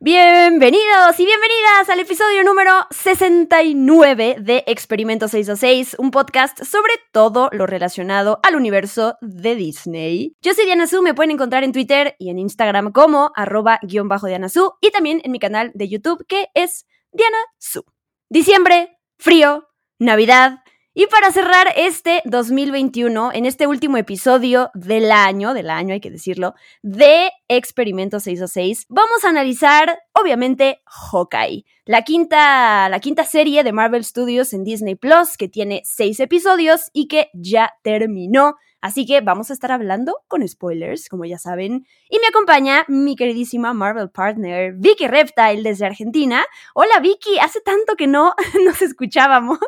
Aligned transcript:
Bienvenidos 0.00 1.18
y 1.18 1.24
bienvenidas 1.24 1.90
al 1.90 1.98
episodio 1.98 2.44
número 2.44 2.70
69 2.92 4.36
de 4.38 4.62
Experimento 4.68 5.26
626, 5.26 5.96
un 5.98 6.12
podcast 6.12 6.62
sobre 6.62 6.92
todo 7.10 7.48
lo 7.50 7.66
relacionado 7.66 8.38
al 8.44 8.54
universo 8.54 9.16
de 9.20 9.56
Disney. 9.56 10.36
Yo 10.40 10.54
soy 10.54 10.66
Diana 10.66 10.86
Su, 10.86 11.02
me 11.02 11.14
pueden 11.14 11.32
encontrar 11.32 11.64
en 11.64 11.72
Twitter 11.72 12.14
y 12.20 12.30
en 12.30 12.38
Instagram 12.38 12.92
como 12.92 13.32
arroba 13.34 13.80
guion 13.82 14.06
bajo 14.06 14.28
Diana 14.28 14.48
Su 14.48 14.74
y 14.80 14.92
también 14.92 15.20
en 15.24 15.32
mi 15.32 15.40
canal 15.40 15.72
de 15.74 15.88
YouTube 15.88 16.24
que 16.28 16.46
es 16.54 16.86
Diana 17.10 17.38
Su. 17.58 17.82
Diciembre, 18.28 19.00
frío, 19.18 19.68
Navidad, 19.98 20.60
y 21.00 21.06
para 21.06 21.30
cerrar 21.30 21.68
este 21.76 22.22
2021, 22.24 23.30
en 23.32 23.46
este 23.46 23.68
último 23.68 23.98
episodio 23.98 24.72
del 24.74 25.12
año, 25.12 25.54
del 25.54 25.70
año 25.70 25.94
hay 25.94 26.00
que 26.00 26.10
decirlo, 26.10 26.56
de 26.82 27.30
Experimento 27.46 28.18
606, 28.18 28.86
vamos 28.88 29.24
a 29.24 29.28
analizar, 29.28 30.00
obviamente, 30.12 30.82
Hawkeye, 30.86 31.64
la 31.84 32.02
quinta, 32.02 32.88
la 32.88 32.98
quinta 32.98 33.22
serie 33.22 33.62
de 33.62 33.70
Marvel 33.70 34.04
Studios 34.04 34.52
en 34.52 34.64
Disney 34.64 34.96
Plus, 34.96 35.36
que 35.36 35.46
tiene 35.46 35.82
seis 35.84 36.18
episodios 36.18 36.90
y 36.92 37.06
que 37.06 37.30
ya 37.32 37.74
terminó. 37.84 38.56
Así 38.80 39.06
que 39.06 39.20
vamos 39.20 39.50
a 39.50 39.54
estar 39.54 39.72
hablando 39.72 40.20
con 40.28 40.46
spoilers, 40.46 41.08
como 41.08 41.24
ya 41.24 41.38
saben. 41.38 41.86
Y 42.08 42.18
me 42.20 42.28
acompaña 42.28 42.84
mi 42.86 43.16
queridísima 43.16 43.74
Marvel 43.74 44.10
partner, 44.10 44.74
Vicky 44.76 45.08
Reptile, 45.08 45.62
desde 45.62 45.86
Argentina. 45.86 46.44
Hola 46.74 47.00
Vicky, 47.00 47.38
hace 47.40 47.60
tanto 47.60 47.96
que 47.96 48.06
no 48.06 48.34
nos 48.64 48.80
escuchábamos. 48.82 49.58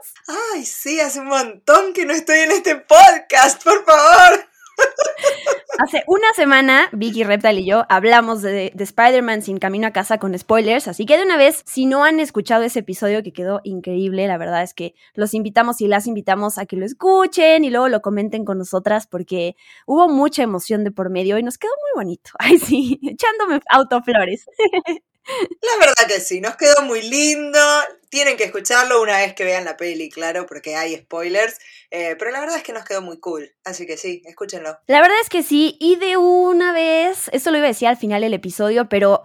Ay, 0.55 0.64
sí, 0.64 1.00
hace 1.00 1.20
un 1.20 1.27
montón 1.27 1.92
que 1.92 2.06
no 2.06 2.12
estoy 2.12 2.41
en 2.41 2.52
este 2.52 2.77
podcast, 2.77 3.64
por 3.64 3.84
favor. 3.84 4.49
Hace 5.83 6.05
una 6.06 6.31
semana, 6.34 6.91
Vicky 6.92 7.25
Reptile 7.25 7.62
y 7.62 7.67
yo 7.67 7.86
hablamos 7.89 8.42
de, 8.42 8.70
de 8.75 8.84
Spider-Man 8.84 9.41
sin 9.41 9.56
camino 9.56 9.86
a 9.86 9.92
casa 9.92 10.19
con 10.19 10.39
spoilers, 10.39 10.89
así 10.89 11.06
que 11.06 11.17
de 11.17 11.23
una 11.23 11.39
vez, 11.39 11.62
si 11.64 11.86
no 11.86 12.05
han 12.05 12.20
escuchado 12.20 12.64
ese 12.64 12.81
episodio 12.81 13.23
que 13.23 13.33
quedó 13.33 13.62
increíble, 13.64 14.27
la 14.27 14.36
verdad 14.36 14.62
es 14.62 14.75
que 14.75 14.95
los 15.14 15.33
invitamos 15.33 15.81
y 15.81 15.89
las 15.89 16.06
invitamos 16.06 16.58
a 16.58 16.67
que 16.67 16.77
lo 16.77 16.84
escuchen 16.84 17.64
y 17.64 17.70
luego 17.70 17.89
lo 17.89 18.03
comenten 18.03 18.45
con 18.45 18.58
nosotras 18.58 19.06
porque 19.06 19.56
hubo 19.86 20.06
mucha 20.06 20.42
emoción 20.42 20.84
de 20.84 20.91
por 20.91 21.08
medio 21.08 21.39
y 21.39 21.42
nos 21.42 21.56
quedó 21.56 21.73
muy 21.95 22.05
bonito. 22.05 22.31
Ay, 22.39 22.58
sí, 22.58 23.01
echándome 23.03 23.61
autoflores. 23.70 24.45
La 25.26 25.86
verdad 25.86 26.06
que 26.08 26.20
sí, 26.20 26.40
nos 26.40 26.56
quedó 26.56 26.82
muy 26.82 27.02
lindo. 27.02 27.58
Tienen 28.08 28.36
que 28.36 28.44
escucharlo 28.44 29.00
una 29.00 29.18
vez 29.18 29.34
que 29.34 29.44
vean 29.44 29.64
la 29.64 29.77
peli, 29.77 30.10
claro, 30.10 30.46
porque 30.46 30.74
hay 30.77 30.96
spoilers. 30.96 31.58
Eh, 31.90 32.16
pero 32.18 32.30
la 32.30 32.40
verdad 32.40 32.56
es 32.56 32.62
que 32.62 32.72
nos 32.72 32.84
quedó 32.84 33.02
muy 33.02 33.20
cool. 33.20 33.54
Así 33.64 33.86
que 33.86 33.96
sí, 33.96 34.22
escúchenlo. 34.24 34.78
La 34.86 35.00
verdad 35.00 35.18
es 35.22 35.28
que 35.28 35.42
sí, 35.42 35.77
y 35.80 35.96
de 35.96 36.16
una 36.16 36.72
vez, 36.72 37.30
esto 37.32 37.50
lo 37.50 37.58
iba 37.58 37.66
a 37.66 37.68
decir 37.68 37.88
al 37.88 37.96
final 37.96 38.22
del 38.22 38.34
episodio, 38.34 38.88
pero 38.88 39.24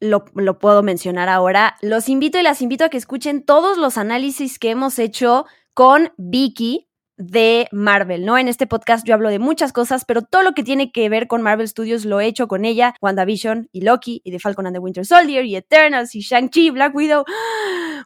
lo, 0.00 0.26
lo, 0.34 0.58
puedo 0.58 0.82
mencionar 0.82 1.28
ahora. 1.28 1.76
Los 1.80 2.08
invito 2.08 2.38
y 2.38 2.42
las 2.42 2.60
invito 2.60 2.84
a 2.84 2.88
que 2.90 2.98
escuchen 2.98 3.42
todos 3.42 3.78
los 3.78 3.96
análisis 3.96 4.58
que 4.58 4.70
hemos 4.70 4.98
hecho 4.98 5.46
con 5.72 6.12
Vicky 6.16 6.85
de 7.16 7.68
Marvel, 7.72 8.24
¿no? 8.24 8.38
En 8.38 8.48
este 8.48 8.66
podcast 8.66 9.06
yo 9.06 9.14
hablo 9.14 9.30
de 9.30 9.38
muchas 9.38 9.72
cosas, 9.72 10.04
pero 10.04 10.22
todo 10.22 10.42
lo 10.42 10.52
que 10.52 10.62
tiene 10.62 10.92
que 10.92 11.08
ver 11.08 11.26
con 11.26 11.42
Marvel 11.42 11.68
Studios 11.68 12.04
lo 12.04 12.20
he 12.20 12.26
hecho 12.26 12.48
con 12.48 12.64
ella, 12.64 12.94
WandaVision 13.00 13.68
y 13.72 13.82
Loki 13.82 14.20
y 14.24 14.30
The 14.30 14.38
Falcon 14.38 14.66
and 14.66 14.76
the 14.76 14.80
Winter 14.80 15.04
Soldier 15.04 15.44
y 15.44 15.56
Eternals 15.56 16.14
y 16.14 16.20
Shang-Chi, 16.20 16.70
Black 16.70 16.94
Widow. 16.94 17.24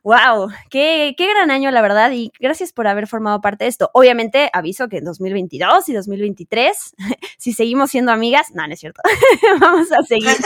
¡Wow! 0.03 0.49
Qué, 0.71 1.15
¡Qué 1.17 1.29
gran 1.29 1.51
año, 1.51 1.71
la 1.71 1.83
verdad! 1.83 2.11
Y 2.13 2.33
gracias 2.41 2.73
por 2.73 2.87
haber 2.87 3.07
formado 3.07 3.43
parte 3.43 3.65
de 3.65 3.69
esto. 3.69 3.91
Obviamente, 3.93 4.49
aviso 4.55 4.89
que 4.89 4.97
en 4.97 5.05
2022 5.05 5.89
y 5.91 5.93
2023, 5.93 6.95
si 7.39 7.53
seguimos 7.53 7.91
siendo 7.91 8.11
amigas, 8.11 8.47
no, 8.55 8.67
no 8.67 8.73
es 8.73 8.81
cierto. 8.81 9.03
Vamos 9.61 9.93
a 9.93 10.03
seguir. 10.03 10.37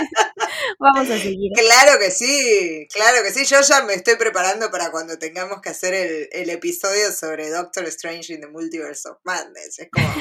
Vamos 0.78 1.10
a 1.10 1.18
seguir. 1.18 1.50
Claro 1.54 1.98
que 1.98 2.12
sí, 2.12 2.86
claro 2.92 3.24
que 3.24 3.32
sí. 3.32 3.44
Yo 3.44 3.60
ya 3.60 3.82
me 3.82 3.94
estoy 3.94 4.14
preparando 4.16 4.70
para 4.70 4.92
cuando 4.92 5.18
tengamos 5.18 5.60
que 5.60 5.70
hacer 5.70 5.92
el, 5.92 6.28
el 6.30 6.50
episodio 6.50 7.10
sobre 7.10 7.50
Doctor 7.50 7.86
Strange 7.86 8.34
in 8.34 8.40
the 8.40 8.46
Multiverse 8.46 9.08
of 9.08 9.18
Madness. 9.24 9.80
Es 9.80 9.88
como, 9.90 10.14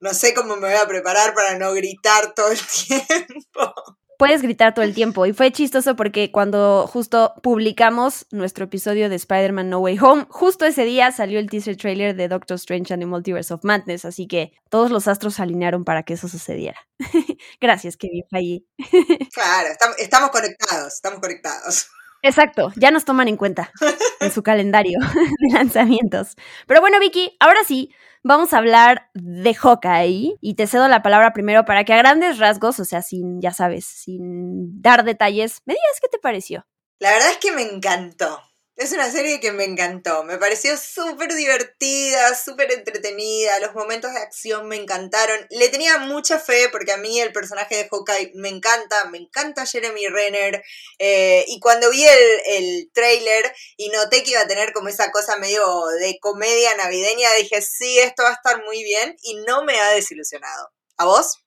no 0.00 0.14
sé 0.14 0.32
cómo 0.32 0.56
me 0.56 0.68
voy 0.68 0.78
a 0.78 0.86
preparar 0.86 1.34
para 1.34 1.58
no 1.58 1.74
gritar 1.74 2.32
todo 2.34 2.52
el 2.52 2.58
tiempo. 2.88 3.74
Puedes 4.22 4.40
gritar 4.40 4.72
todo 4.72 4.84
el 4.84 4.94
tiempo. 4.94 5.26
Y 5.26 5.32
fue 5.32 5.50
chistoso 5.50 5.96
porque 5.96 6.30
cuando 6.30 6.86
justo 6.86 7.34
publicamos 7.42 8.24
nuestro 8.30 8.66
episodio 8.66 9.08
de 9.08 9.16
Spider-Man 9.16 9.68
No 9.68 9.80
Way 9.80 9.98
Home, 9.98 10.26
justo 10.28 10.64
ese 10.64 10.84
día 10.84 11.10
salió 11.10 11.40
el 11.40 11.50
teaser 11.50 11.76
trailer 11.76 12.14
de 12.14 12.28
Doctor 12.28 12.54
Strange 12.54 12.94
and 12.94 13.02
the 13.02 13.06
Multiverse 13.06 13.52
of 13.52 13.64
Madness. 13.64 14.04
Así 14.04 14.28
que 14.28 14.52
todos 14.68 14.92
los 14.92 15.08
astros 15.08 15.34
se 15.34 15.42
alinearon 15.42 15.84
para 15.84 16.04
que 16.04 16.14
eso 16.14 16.28
sucediera. 16.28 16.78
Gracias, 17.60 17.96
Kevin 17.96 18.22
Feige. 18.30 18.64
claro, 19.34 19.70
estamos 19.98 20.30
conectados, 20.30 20.94
estamos 20.94 21.18
conectados. 21.18 21.88
Exacto, 22.22 22.72
ya 22.76 22.92
nos 22.92 23.04
toman 23.04 23.26
en 23.26 23.36
cuenta 23.36 23.72
en 24.20 24.30
su 24.30 24.42
calendario 24.44 24.98
de 25.40 25.52
lanzamientos. 25.52 26.36
Pero 26.66 26.80
bueno, 26.80 27.00
Vicky, 27.00 27.36
ahora 27.40 27.64
sí, 27.64 27.92
vamos 28.22 28.52
a 28.52 28.58
hablar 28.58 29.10
de 29.14 29.54
Hawkeye 29.54 30.36
y 30.40 30.54
te 30.54 30.68
cedo 30.68 30.86
la 30.86 31.02
palabra 31.02 31.32
primero 31.32 31.64
para 31.64 31.84
que 31.84 31.92
a 31.92 31.98
grandes 31.98 32.38
rasgos, 32.38 32.78
o 32.78 32.84
sea, 32.84 33.02
sin, 33.02 33.40
ya 33.40 33.52
sabes, 33.52 33.84
sin 33.84 34.80
dar 34.80 35.04
detalles, 35.04 35.62
me 35.66 35.74
digas 35.74 36.00
qué 36.00 36.08
te 36.08 36.18
pareció. 36.18 36.64
La 37.00 37.10
verdad 37.10 37.30
es 37.32 37.38
que 37.38 37.50
me 37.50 37.62
encantó. 37.62 38.40
Es 38.74 38.90
una 38.92 39.10
serie 39.10 39.38
que 39.38 39.52
me 39.52 39.64
encantó, 39.64 40.24
me 40.24 40.38
pareció 40.38 40.78
súper 40.78 41.34
divertida, 41.34 42.34
súper 42.34 42.72
entretenida, 42.72 43.60
los 43.60 43.74
momentos 43.74 44.12
de 44.14 44.20
acción 44.20 44.66
me 44.66 44.76
encantaron. 44.76 45.46
Le 45.50 45.68
tenía 45.68 45.98
mucha 45.98 46.38
fe 46.38 46.70
porque 46.70 46.92
a 46.92 46.96
mí 46.96 47.20
el 47.20 47.32
personaje 47.32 47.76
de 47.76 47.88
Hawkeye 47.90 48.32
me 48.34 48.48
encanta, 48.48 49.04
me 49.10 49.18
encanta 49.18 49.66
Jeremy 49.66 50.06
Renner. 50.08 50.64
Eh, 50.98 51.44
y 51.48 51.60
cuando 51.60 51.90
vi 51.90 52.02
el, 52.02 52.40
el 52.46 52.90
trailer 52.94 53.54
y 53.76 53.90
noté 53.90 54.22
que 54.22 54.30
iba 54.30 54.40
a 54.40 54.48
tener 54.48 54.72
como 54.72 54.88
esa 54.88 55.12
cosa 55.12 55.36
medio 55.36 55.62
de 56.00 56.18
comedia 56.18 56.74
navideña, 56.76 57.28
dije, 57.38 57.60
sí, 57.60 57.98
esto 57.98 58.22
va 58.22 58.30
a 58.30 58.34
estar 58.34 58.64
muy 58.64 58.82
bien 58.82 59.16
y 59.22 59.34
no 59.46 59.64
me 59.64 59.78
ha 59.78 59.90
desilusionado. 59.90 60.70
¿A 60.96 61.04
vos? 61.04 61.42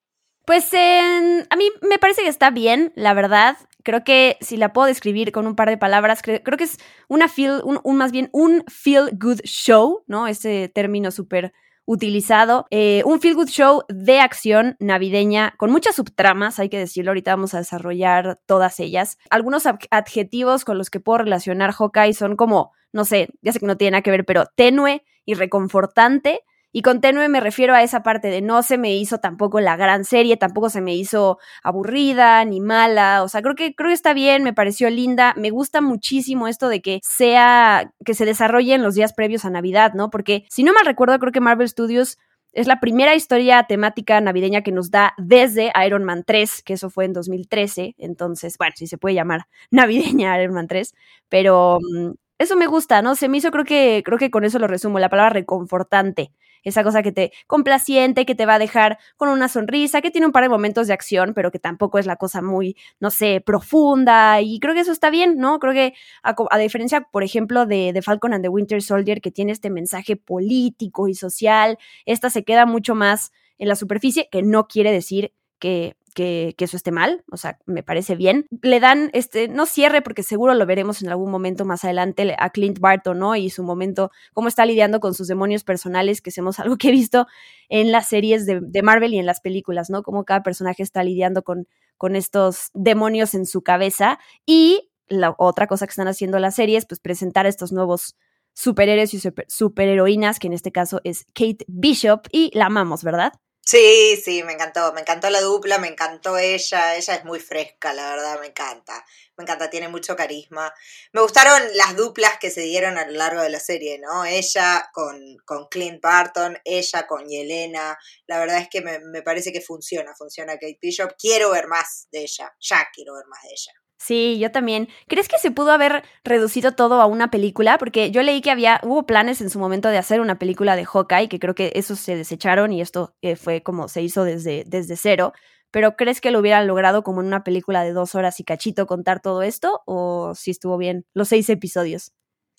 Pues 0.45 0.71
a 0.75 1.55
mí 1.55 1.71
me 1.81 1.97
parece 1.97 2.21
que 2.21 2.29
está 2.29 2.51
bien, 2.51 2.93
la 2.95 3.15
verdad. 3.15 3.57
Creo 3.85 4.03
que 4.03 4.37
si 4.41 4.57
la 4.57 4.73
puedo 4.73 4.87
describir 4.87 5.31
con 5.31 5.45
un 5.45 5.55
par 5.55 5.69
de 5.69 5.77
palabras, 5.77 6.23
creo, 6.23 6.41
que 6.41 6.63
es 6.63 6.79
una 7.07 7.29
feel, 7.29 7.61
un, 7.63 7.95
más 7.95 8.11
bien 8.11 8.29
un 8.33 8.63
feel 8.67 9.11
good 9.13 9.41
show, 9.43 10.03
¿no? 10.07 10.27
Ese 10.27 10.69
término 10.73 11.11
súper 11.11 11.53
utilizado. 11.85 12.65
Eh, 12.71 13.03
un 13.05 13.21
feel 13.21 13.35
good 13.35 13.47
show 13.47 13.83
de 13.87 14.19
acción 14.19 14.75
navideña 14.79 15.53
con 15.57 15.69
muchas 15.69 15.95
subtramas, 15.95 16.57
hay 16.57 16.69
que 16.69 16.79
decirlo, 16.79 17.11
ahorita 17.11 17.35
vamos 17.35 17.53
a 17.53 17.59
desarrollar 17.59 18.39
todas 18.47 18.79
ellas. 18.79 19.19
Algunos 19.29 19.67
adjetivos 19.91 20.65
con 20.65 20.79
los 20.79 20.89
que 20.89 20.99
puedo 20.99 21.19
relacionar 21.19 21.71
Hawkeye 21.71 22.15
son 22.15 22.35
como, 22.35 22.71
no 22.91 23.05
sé, 23.05 23.29
ya 23.43 23.51
sé 23.51 23.59
que 23.59 23.67
no 23.67 23.77
tiene 23.77 23.91
nada 23.91 24.01
que 24.01 24.09
ver, 24.09 24.25
pero 24.25 24.45
tenue 24.55 25.03
y 25.25 25.35
reconfortante. 25.35 26.41
Y 26.77 26.81
con 26.81 26.99
tenue 26.99 27.29
me 27.29 27.39
refiero 27.39 27.73
a 27.73 27.83
esa 27.83 28.03
parte 28.03 28.27
de 28.27 28.41
no 28.41 28.61
se 28.61 28.77
me 28.77 28.93
hizo 28.97 29.19
tampoco 29.19 29.61
la 29.61 29.77
gran 29.77 30.03
serie, 30.03 30.35
tampoco 30.35 30.69
se 30.69 30.81
me 30.81 30.93
hizo 30.93 31.39
aburrida 31.63 32.43
ni 32.43 32.59
mala. 32.59 33.23
O 33.23 33.29
sea, 33.29 33.41
creo 33.41 33.55
que, 33.55 33.73
creo 33.73 33.87
que 33.87 33.93
está 33.93 34.13
bien, 34.13 34.43
me 34.43 34.51
pareció 34.51 34.89
linda. 34.89 35.33
Me 35.37 35.51
gusta 35.51 35.79
muchísimo 35.79 36.49
esto 36.49 36.67
de 36.67 36.81
que 36.81 36.99
sea, 37.01 37.93
que 38.03 38.13
se 38.13 38.25
desarrolle 38.25 38.73
en 38.73 38.83
los 38.83 38.93
días 38.93 39.13
previos 39.13 39.45
a 39.45 39.49
Navidad, 39.51 39.93
¿no? 39.93 40.09
Porque 40.09 40.43
si 40.49 40.63
no 40.63 40.73
mal 40.73 40.85
recuerdo, 40.85 41.17
creo 41.17 41.31
que 41.31 41.39
Marvel 41.39 41.69
Studios 41.69 42.17
es 42.51 42.67
la 42.67 42.81
primera 42.81 43.15
historia 43.15 43.63
temática 43.63 44.19
navideña 44.19 44.61
que 44.61 44.73
nos 44.73 44.91
da 44.91 45.13
desde 45.17 45.71
Iron 45.87 46.03
Man 46.03 46.25
3, 46.27 46.61
que 46.61 46.73
eso 46.73 46.89
fue 46.89 47.05
en 47.05 47.13
2013. 47.13 47.95
Entonces, 47.97 48.57
bueno, 48.57 48.73
si 48.75 48.87
se 48.87 48.97
puede 48.97 49.15
llamar 49.15 49.45
navideña 49.71 50.37
Iron 50.41 50.55
Man 50.55 50.67
3, 50.67 50.93
pero 51.29 51.79
mm, 51.79 52.15
eso 52.37 52.57
me 52.57 52.67
gusta, 52.67 53.01
¿no? 53.01 53.15
Se 53.15 53.29
me 53.29 53.37
hizo, 53.37 53.49
creo 53.51 53.63
que, 53.63 54.03
creo 54.03 54.17
que 54.17 54.29
con 54.29 54.43
eso 54.43 54.59
lo 54.59 54.67
resumo, 54.67 54.99
la 54.99 55.07
palabra 55.07 55.29
reconfortante 55.29 56.33
esa 56.65 56.83
cosa 56.83 57.01
que 57.01 57.13
te 57.13 57.31
complaciente, 57.47 58.25
que 58.25 58.35
te 58.35 58.45
va 58.45 58.55
a 58.55 58.59
dejar 58.59 58.99
con 59.15 59.29
una 59.29 59.47
sonrisa, 59.47 60.01
que 60.01 60.11
tiene 60.11 60.27
un 60.27 60.33
par 60.33 60.43
de 60.43 60.49
momentos 60.49 60.87
de 60.87 60.93
acción, 60.93 61.33
pero 61.33 61.51
que 61.51 61.59
tampoco 61.59 61.99
es 61.99 62.05
la 62.05 62.17
cosa 62.17 62.41
muy, 62.41 62.75
no 62.99 63.11
sé, 63.11 63.39
profunda. 63.39 64.41
Y 64.41 64.59
creo 64.59 64.73
que 64.73 64.81
eso 64.81 64.91
está 64.91 65.09
bien, 65.09 65.37
¿no? 65.37 65.59
Creo 65.59 65.73
que 65.73 65.93
a, 66.23 66.57
diferencia, 66.57 67.01
por 67.11 67.23
ejemplo, 67.23 67.65
de, 67.65 67.93
de, 67.93 68.01
Falcon 68.01 68.33
and 68.33 68.43
the 68.43 68.49
Winter 68.49 68.81
Soldier, 68.81 69.21
que 69.21 69.31
tiene 69.31 69.53
este 69.53 69.69
mensaje 69.69 70.17
político 70.17 71.07
y 71.07 71.15
social, 71.15 71.77
esta 72.05 72.29
se 72.29 72.43
queda 72.43 72.65
mucho 72.65 72.95
más 72.95 73.31
en 73.57 73.69
la 73.69 73.75
superficie, 73.75 74.27
que 74.31 74.41
no 74.41 74.67
quiere 74.67 74.91
decir 74.91 75.33
que 75.59 75.95
que, 76.15 76.55
eso 76.57 76.77
esté 76.77 76.91
mal, 76.91 77.23
o 77.31 77.37
sea, 77.37 77.59
me 77.67 77.83
parece 77.83 78.15
bien. 78.15 78.47
Le 78.63 78.79
dan, 78.79 79.11
este, 79.13 79.47
no 79.47 79.67
cierre, 79.67 80.01
porque 80.01 80.23
seguro 80.23 80.55
lo 80.55 80.65
veremos 80.65 81.03
en 81.03 81.09
algún 81.09 81.29
momento 81.29 81.65
más 81.65 81.83
adelante 81.83 82.35
a 82.39 82.49
Clint 82.49 82.79
Barton, 82.79 83.19
¿no? 83.19 83.35
Y 83.35 83.51
su 83.51 83.61
momento, 83.61 84.09
cómo 84.33 84.47
está 84.47 84.65
lidiando 84.65 84.99
con 84.99 85.13
sus 85.13 85.27
demonios 85.27 85.63
personales, 85.63 86.21
que 86.21 86.31
hacemos 86.31 86.59
algo 86.59 86.77
que 86.77 86.87
he 86.87 86.91
visto 86.91 87.27
en 87.69 87.91
las 87.91 88.07
series 88.07 88.47
de, 88.47 88.81
Marvel 88.81 89.13
y 89.13 89.19
en 89.19 89.25
las 89.27 89.41
películas, 89.41 89.89
¿no? 89.91 90.01
Cómo 90.01 90.23
cada 90.23 90.41
personaje 90.41 90.81
está 90.81 91.03
lidiando 91.03 91.43
con, 91.43 91.67
con 91.97 92.15
estos 92.15 92.69
demonios 92.73 93.35
en 93.35 93.45
su 93.45 93.61
cabeza. 93.61 94.17
Y 94.45 94.89
la 95.07 95.35
otra 95.37 95.67
cosa 95.67 95.85
que 95.85 95.91
están 95.91 96.07
haciendo 96.07 96.39
las 96.39 96.55
series, 96.55 96.85
pues 96.85 96.99
presentar 96.99 97.45
estos 97.45 97.71
nuevos 97.71 98.15
superhéroes 98.53 99.13
y 99.13 99.19
super, 99.19 99.45
superheroínas, 99.49 100.39
que 100.39 100.47
en 100.47 100.53
este 100.53 100.71
caso 100.71 101.01
es 101.03 101.25
Kate 101.33 101.65
Bishop, 101.67 102.27
y 102.31 102.51
la 102.53 102.67
amamos, 102.67 103.03
¿verdad? 103.03 103.33
Sí, 103.67 104.15
sí, 104.23 104.43
me 104.43 104.53
encantó, 104.53 104.93
me 104.93 105.01
encantó 105.01 105.29
la 105.31 105.41
dupla, 105.41 105.79
me 105.79 105.87
encantó 105.87 106.37
ella, 106.37 106.95
ella 106.95 107.15
es 107.15 107.25
muy 107.25 107.39
fresca, 107.39 107.93
la 107.93 108.11
verdad, 108.11 108.39
me 108.39 108.47
encanta, 108.47 109.03
me 109.37 109.43
encanta, 109.43 109.69
tiene 109.71 109.87
mucho 109.89 110.15
carisma. 110.15 110.71
Me 111.13 111.21
gustaron 111.21 111.61
las 111.75 111.95
duplas 111.95 112.37
que 112.39 112.51
se 112.51 112.61
dieron 112.61 112.97
a 112.99 113.05
lo 113.07 113.13
largo 113.13 113.41
de 113.41 113.49
la 113.49 113.59
serie, 113.59 113.97
¿no? 113.97 114.23
Ella 114.23 114.87
con, 114.93 115.37
con 115.45 115.67
Clint 115.67 115.99
Barton, 116.01 116.59
ella 116.63 117.07
con 117.07 117.27
Yelena, 117.27 117.97
la 118.27 118.37
verdad 118.39 118.59
es 118.59 118.69
que 118.69 118.81
me, 118.81 118.99
me 118.99 119.23
parece 119.23 119.51
que 119.51 119.61
funciona, 119.61 120.13
funciona 120.15 120.53
Kate 120.53 120.77
Bishop, 120.79 121.13
quiero 121.17 121.49
ver 121.49 121.67
más 121.67 122.07
de 122.11 122.21
ella, 122.21 122.55
ya 122.59 122.87
quiero 122.93 123.15
ver 123.15 123.25
más 123.25 123.41
de 123.43 123.49
ella. 123.49 123.84
Sí, 124.05 124.37
yo 124.37 124.51
también. 124.51 124.87
¿Crees 125.07 125.27
que 125.27 125.39
se 125.39 125.49
pudo 125.49 125.71
haber 125.71 126.03
reducido 126.23 126.73
todo 126.73 127.01
a 127.01 127.07
una 127.07 127.31
película? 127.31 127.79
Porque 127.79 128.11
yo 128.11 128.21
leí 128.21 128.39
que 128.39 128.51
había, 128.51 128.79
hubo 128.83 129.07
planes 129.07 129.41
en 129.41 129.49
su 129.49 129.57
momento 129.57 129.89
de 129.89 129.97
hacer 129.97 130.21
una 130.21 130.37
película 130.37 130.75
de 130.75 130.85
Hawkeye, 130.85 131.27
que 131.27 131.39
creo 131.39 131.55
que 131.55 131.71
esos 131.73 131.99
se 131.99 132.15
desecharon 132.15 132.71
y 132.71 132.81
esto 132.81 133.15
eh, 133.23 133.35
fue 133.35 133.63
como 133.63 133.87
se 133.87 134.03
hizo 134.03 134.23
desde, 134.23 134.63
desde 134.67 134.95
cero. 134.95 135.33
Pero 135.71 135.95
¿crees 135.95 136.21
que 136.21 136.29
lo 136.29 136.37
hubieran 136.37 136.67
logrado 136.67 137.03
como 137.03 137.21
en 137.21 137.25
una 137.27 137.43
película 137.43 137.83
de 137.83 137.93
dos 137.93 138.13
horas 138.13 138.39
y 138.39 138.43
cachito 138.43 138.85
contar 138.85 139.23
todo 139.23 139.41
esto? 139.41 139.81
¿O 139.87 140.35
si 140.35 140.51
estuvo 140.51 140.77
bien 140.77 141.07
los 141.15 141.29
seis 141.29 141.49
episodios? 141.49 142.11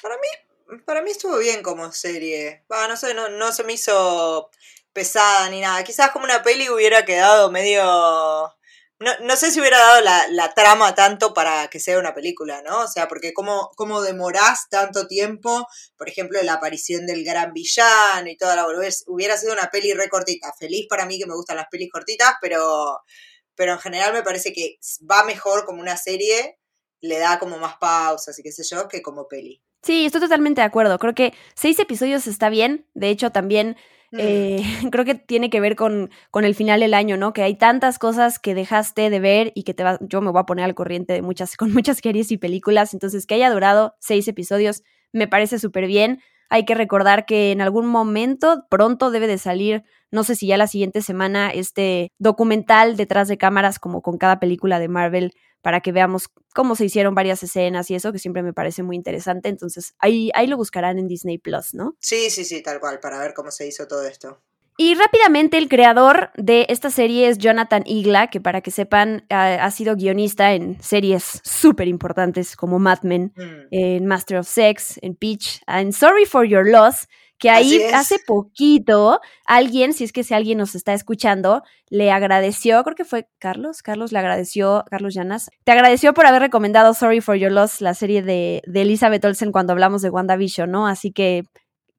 Para 0.02 0.16
mí, 0.16 0.80
para 0.84 1.00
mí 1.00 1.12
estuvo 1.12 1.38
bien 1.38 1.62
como 1.62 1.92
serie. 1.92 2.64
Va, 2.70 2.88
no 2.88 2.96
sé, 2.96 3.14
no, 3.14 3.28
no 3.28 3.52
se 3.52 3.62
me 3.62 3.74
hizo 3.74 4.50
pesada 4.92 5.48
ni 5.50 5.60
nada. 5.60 5.84
Quizás 5.84 6.10
como 6.10 6.24
una 6.24 6.42
peli 6.42 6.68
hubiera 6.70 7.04
quedado 7.04 7.52
medio 7.52 8.52
no, 8.98 9.10
no 9.20 9.36
sé 9.36 9.50
si 9.50 9.60
hubiera 9.60 9.78
dado 9.78 10.00
la, 10.00 10.26
la, 10.30 10.54
trama 10.54 10.94
tanto 10.94 11.34
para 11.34 11.68
que 11.68 11.80
sea 11.80 11.98
una 11.98 12.14
película, 12.14 12.62
¿no? 12.62 12.80
O 12.80 12.88
sea, 12.88 13.08
porque 13.08 13.34
cómo, 13.34 13.70
cómo 13.76 14.00
demorás 14.00 14.68
tanto 14.70 15.06
tiempo, 15.06 15.66
por 15.98 16.08
ejemplo, 16.08 16.42
la 16.42 16.54
aparición 16.54 17.06
del 17.06 17.24
gran 17.24 17.52
villano 17.52 18.28
y 18.28 18.36
toda 18.36 18.56
la 18.56 18.64
volvés, 18.64 19.04
hubiera 19.06 19.36
sido 19.36 19.52
una 19.52 19.70
peli 19.70 19.92
recortita. 19.92 20.52
Feliz 20.58 20.86
para 20.88 21.04
mí 21.04 21.18
que 21.18 21.26
me 21.26 21.34
gustan 21.34 21.56
las 21.56 21.68
pelis 21.70 21.90
cortitas, 21.92 22.34
pero, 22.40 23.00
pero 23.54 23.72
en 23.72 23.80
general 23.80 24.14
me 24.14 24.22
parece 24.22 24.52
que 24.52 24.78
va 25.10 25.24
mejor 25.24 25.66
como 25.66 25.82
una 25.82 25.98
serie, 25.98 26.58
le 27.00 27.18
da 27.18 27.38
como 27.38 27.58
más 27.58 27.76
pausas 27.76 28.38
y 28.38 28.42
qué 28.42 28.52
sé 28.52 28.62
yo, 28.64 28.88
que 28.88 29.02
como 29.02 29.28
peli. 29.28 29.62
Sí, 29.82 30.06
estoy 30.06 30.22
totalmente 30.22 30.62
de 30.62 30.66
acuerdo. 30.66 30.98
Creo 30.98 31.14
que 31.14 31.34
seis 31.54 31.78
episodios 31.78 32.26
está 32.26 32.48
bien. 32.48 32.88
De 32.94 33.10
hecho, 33.10 33.30
también 33.30 33.76
Mm. 34.12 34.18
Eh, 34.20 34.62
creo 34.90 35.04
que 35.04 35.14
tiene 35.14 35.50
que 35.50 35.60
ver 35.60 35.76
con, 35.76 36.10
con, 36.30 36.44
el 36.44 36.54
final 36.54 36.80
del 36.80 36.94
año, 36.94 37.16
¿no? 37.16 37.32
Que 37.32 37.42
hay 37.42 37.56
tantas 37.56 37.98
cosas 37.98 38.38
que 38.38 38.54
dejaste 38.54 39.10
de 39.10 39.20
ver 39.20 39.52
y 39.54 39.64
que 39.64 39.74
te 39.74 39.84
va, 39.84 39.98
yo 40.00 40.20
me 40.20 40.30
voy 40.30 40.40
a 40.40 40.46
poner 40.46 40.64
al 40.64 40.74
corriente 40.74 41.12
de 41.12 41.22
muchas, 41.22 41.56
con 41.56 41.72
muchas 41.72 41.98
series 41.98 42.30
y 42.32 42.38
películas, 42.38 42.94
entonces 42.94 43.26
que 43.26 43.34
haya 43.34 43.50
durado 43.50 43.94
seis 44.00 44.28
episodios 44.28 44.82
me 45.12 45.28
parece 45.28 45.58
súper 45.58 45.86
bien. 45.86 46.20
Hay 46.48 46.64
que 46.64 46.74
recordar 46.74 47.26
que 47.26 47.52
en 47.52 47.60
algún 47.60 47.86
momento 47.86 48.64
pronto 48.70 49.10
debe 49.10 49.26
de 49.26 49.38
salir, 49.38 49.84
no 50.10 50.24
sé 50.24 50.34
si 50.36 50.46
ya 50.46 50.56
la 50.56 50.66
siguiente 50.66 51.02
semana, 51.02 51.50
este 51.50 52.12
documental 52.18 52.96
detrás 52.96 53.28
de 53.28 53.38
cámaras 53.38 53.78
como 53.78 54.02
con 54.02 54.18
cada 54.18 54.38
película 54.38 54.78
de 54.78 54.88
Marvel 54.88 55.32
para 55.62 55.80
que 55.80 55.90
veamos 55.90 56.28
cómo 56.54 56.76
se 56.76 56.84
hicieron 56.84 57.16
varias 57.16 57.42
escenas 57.42 57.90
y 57.90 57.96
eso, 57.96 58.12
que 58.12 58.20
siempre 58.20 58.44
me 58.44 58.52
parece 58.52 58.84
muy 58.84 58.94
interesante. 58.94 59.48
Entonces, 59.48 59.94
ahí, 59.98 60.30
ahí 60.34 60.46
lo 60.46 60.56
buscarán 60.56 60.98
en 60.98 61.08
Disney 61.08 61.38
Plus, 61.38 61.74
¿no? 61.74 61.96
Sí, 61.98 62.30
sí, 62.30 62.44
sí, 62.44 62.62
tal 62.62 62.78
cual, 62.78 63.00
para 63.00 63.18
ver 63.18 63.34
cómo 63.34 63.50
se 63.50 63.66
hizo 63.66 63.88
todo 63.88 64.06
esto. 64.06 64.40
Y 64.78 64.94
rápidamente 64.94 65.56
el 65.56 65.68
creador 65.68 66.30
de 66.36 66.66
esta 66.68 66.90
serie 66.90 67.28
es 67.28 67.38
Jonathan 67.38 67.82
Igla, 67.86 68.26
que 68.26 68.42
para 68.42 68.60
que 68.60 68.70
sepan 68.70 69.24
ha, 69.30 69.70
sido 69.70 69.96
guionista 69.96 70.52
en 70.52 70.80
series 70.82 71.40
súper 71.44 71.88
importantes 71.88 72.56
como 72.56 72.78
Mad 72.78 73.00
Men, 73.02 73.32
mm. 73.34 73.68
en 73.70 74.06
Master 74.06 74.38
of 74.38 74.48
Sex, 74.48 74.98
en 75.00 75.14
Peach, 75.14 75.62
en 75.66 75.94
Sorry 75.94 76.26
for 76.26 76.44
Your 76.44 76.68
Loss, 76.68 77.08
que 77.38 77.48
ahí 77.48 77.82
hace 77.94 78.18
poquito 78.26 79.20
alguien, 79.46 79.94
si 79.94 80.04
es 80.04 80.12
que 80.12 80.24
si 80.24 80.34
alguien 80.34 80.58
nos 80.58 80.74
está 80.74 80.92
escuchando, 80.92 81.62
le 81.88 82.10
agradeció, 82.10 82.82
creo 82.84 82.96
que 82.96 83.04
fue 83.04 83.28
Carlos, 83.38 83.82
Carlos 83.82 84.12
le 84.12 84.18
agradeció, 84.18 84.84
Carlos 84.90 85.14
Llanas, 85.14 85.50
te 85.64 85.72
agradeció 85.72 86.12
por 86.14 86.26
haber 86.26 86.42
recomendado 86.42 86.92
Sorry 86.92 87.20
for 87.22 87.36
Your 87.36 87.52
Loss, 87.52 87.80
la 87.80 87.94
serie 87.94 88.22
de, 88.22 88.62
de 88.66 88.82
Elizabeth 88.82 89.24
Olsen 89.24 89.52
cuando 89.52 89.72
hablamos 89.72 90.02
de 90.02 90.10
WandaVision, 90.10 90.70
¿no? 90.70 90.86
Así 90.86 91.12
que 91.12 91.44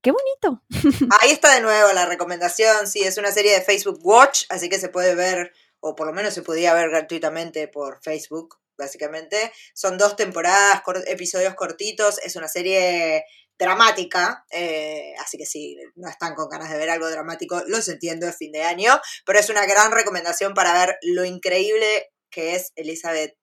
qué 0.08 0.12
bonito. 0.14 0.64
Ahí 1.20 1.32
está 1.32 1.54
de 1.54 1.60
nuevo 1.60 1.92
la 1.92 2.06
recomendación, 2.06 2.88
sí, 2.88 3.02
es 3.02 3.18
una 3.18 3.30
serie 3.30 3.52
de 3.54 3.62
Facebook 3.62 4.00
Watch, 4.04 4.46
así 4.48 4.70
que 4.70 4.80
se 4.80 4.88
puede 4.88 5.16
ver, 5.16 5.52
o 5.82 5.96
por 5.96 6.08
lo 6.08 6.14
menos 6.14 6.34
se 6.34 6.44
podía 6.44 6.74
ver 6.74 6.90
gratuitamente 6.90 7.68
por 7.68 8.02
Facebook, 8.02 8.58
básicamente. 8.78 9.52
Son 9.74 9.98
dos 9.98 10.16
temporadas, 10.16 10.82
episodios 11.08 11.56
cortitos, 11.56 12.20
es 12.20 12.38
una 12.38 12.48
serie 12.48 13.26
dramática, 13.60 14.46
eh, 14.50 15.14
así 15.20 15.38
que 15.38 15.46
si 15.46 15.76
no 15.96 16.08
están 16.08 16.36
con 16.36 16.48
ganas 16.48 16.72
de 16.72 16.78
ver 16.78 16.90
algo 16.90 17.10
dramático, 17.10 17.62
los 17.68 17.90
entiendo, 17.90 18.30
es 18.30 18.38
fin 18.38 18.54
de 18.54 18.64
año, 18.64 19.02
pero 19.26 19.40
es 19.40 19.50
una 19.50 19.66
gran 19.66 19.92
recomendación 19.92 20.54
para 20.54 20.72
ver 20.72 20.98
lo 21.02 21.26
increíble 21.26 22.14
que 22.30 22.56
es 22.56 22.72
Elizabeth 22.78 23.36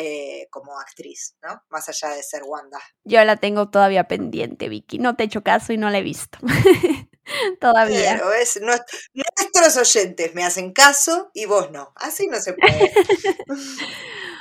eh, 0.00 0.46
como 0.50 0.78
actriz, 0.78 1.34
¿no? 1.42 1.60
Más 1.70 1.88
allá 1.88 2.10
de 2.14 2.22
ser 2.22 2.42
Wanda. 2.44 2.78
Yo 3.02 3.24
la 3.24 3.36
tengo 3.36 3.68
todavía 3.68 4.04
pendiente, 4.04 4.68
Vicky, 4.68 5.00
no 5.00 5.16
te 5.16 5.24
he 5.24 5.26
hecho 5.26 5.42
caso 5.42 5.72
y 5.72 5.76
no 5.76 5.90
la 5.90 5.98
he 5.98 6.02
visto. 6.02 6.38
todavía. 7.60 8.12
Pero 8.12 8.32
es, 8.32 8.60
nuestros 8.62 9.76
oyentes 9.76 10.36
me 10.36 10.44
hacen 10.44 10.72
caso 10.72 11.32
y 11.34 11.46
vos 11.46 11.72
no, 11.72 11.92
así 11.96 12.28
no 12.28 12.38
se 12.38 12.52
puede. 12.52 12.92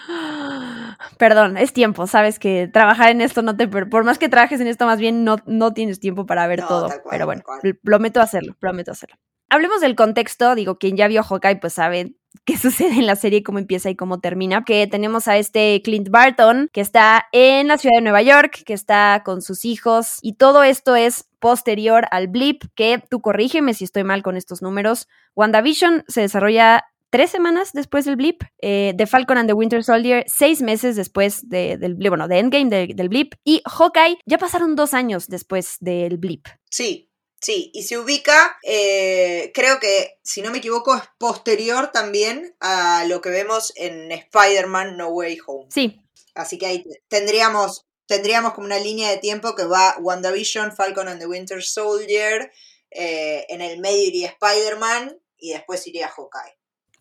Perdón, 1.18 1.57
es 1.57 1.74
tiempo, 1.74 2.06
sabes 2.06 2.38
que 2.38 2.69
trabajar 2.71 3.09
en 3.09 3.21
esto 3.21 3.42
no 3.42 3.57
te... 3.57 3.68
Por 3.68 4.04
más 4.04 4.19
que 4.19 4.30
trabajes 4.30 4.62
en 4.62 4.68
esto, 4.68 4.86
más 4.86 5.00
bien 5.00 5.24
no, 5.24 5.38
no 5.48 5.74
tienes 5.74 6.00
tiempo 6.00 6.27
para 6.27 6.45
ver 6.45 6.68
todo. 6.68 6.89
pero 7.09 7.25
bueno, 7.25 7.42
prometo 7.83 8.21
hacerlo, 8.21 8.56
prometo 8.59 8.92
hacerlo. 8.92 9.18
Hablemos 9.50 9.81
del 9.81 9.95
contexto, 9.95 10.54
digo, 10.54 10.77
quien 10.77 10.98
ya 10.98 11.07
vio 11.07 11.24
Hawkeye 11.24 11.56
pues 11.56 11.74
sabe 11.74 12.17
qué 12.46 12.58
sucede 12.58 12.94
en 12.94 13.06
la 13.06 13.16
serie, 13.16 13.44
cómo 13.44 13.60
empieza 13.60 13.90
y 13.90 13.96
cómo 13.96 14.20
termina. 14.20 14.64
Que 14.64 14.88
tenemos 14.88 15.28
a 15.28 15.38
este 15.38 15.82
Clint 15.84 16.10
Barton, 16.10 16.70
que 16.72 16.82
está 16.82 17.26
en 17.32 17.68
la 17.68 17.78
ciudad 17.78 17.98
de 17.98 18.04
Nueva 18.04 18.22
York, 18.22 18.64
que 18.66 18.74
está 18.74 19.22
con 19.26 19.42
sus 19.42 19.66
hijos, 19.66 20.19
y 20.22 20.34
todo 20.34 20.64
esto 20.64 20.96
es 20.96 21.30
posterior 21.40 22.06
al 22.12 22.28
blip, 22.28 22.64
que 22.76 23.04
tú 23.10 23.22
corrígeme 23.22 23.74
si 23.74 23.84
estoy 23.84 24.04
mal 24.04 24.24
con 24.24 24.38
estos 24.38 24.62
números. 24.62 25.07
WandaVision 25.36 26.04
se 26.07 26.22
desarrolla 26.22 26.84
tres 27.10 27.30
semanas 27.30 27.72
después 27.74 28.06
del 28.06 28.16
blip, 28.16 28.44
eh, 28.62 28.94
The 28.98 29.07
Falcon 29.07 29.38
and 29.38 29.48
the 29.48 29.54
Winter 29.54 29.84
Soldier 29.84 30.24
seis 30.28 30.62
meses 30.62 30.96
después 30.96 31.48
del 31.48 31.96
blip, 31.96 32.10
bueno, 32.10 32.28
de 32.28 32.40
Endgame 32.40 32.69
del 32.69 33.10
blip, 33.10 33.34
y 33.44 33.62
Hawkeye 33.66 34.18
ya 34.26 34.38
pasaron 34.38 34.76
dos 34.76 34.94
años 34.94 35.28
después 35.28 35.78
del 35.80 36.18
blip. 36.18 36.48
Sí, 36.69 37.06
sí, 37.42 37.72
y 37.74 37.84
se 37.84 37.98
ubica, 37.98 38.58
eh, 38.64 39.52
creo 39.54 39.80
que, 39.80 40.20
si 40.24 40.42
no 40.42 40.52
me 40.52 40.58
equivoco, 40.60 40.96
es 40.96 41.04
posterior 41.18 41.92
también 41.92 42.56
a 42.60 43.06
lo 43.06 43.22
que 43.22 43.30
vemos 43.30 43.74
en 43.76 44.12
Spider-Man 44.12 44.98
No 44.98 45.10
Way 45.10 45.40
Home. 45.46 45.68
Sí. 45.70 46.02
Así 46.36 46.58
que 46.58 46.68
ahí 46.68 46.86
tendríamos, 47.08 47.88
tendríamos 48.06 48.54
como 48.54 48.66
una 48.66 48.80
línea 48.80 49.10
de 49.10 49.18
tiempo 49.18 49.56
que 49.56 49.66
va 49.66 49.98
WandaVision, 50.00 50.76
Falcon 50.76 51.08
and 51.08 51.20
the 51.20 51.28
Winter 51.28 51.64
Soldier, 51.64 52.52
eh, 52.92 53.46
en 53.50 53.62
el 53.62 53.80
medio 53.80 54.04
iría 54.04 54.30
Spider-Man 54.30 55.20
y 55.38 55.54
después 55.54 55.86
iría 55.88 56.08
Hawkeye. 56.08 56.56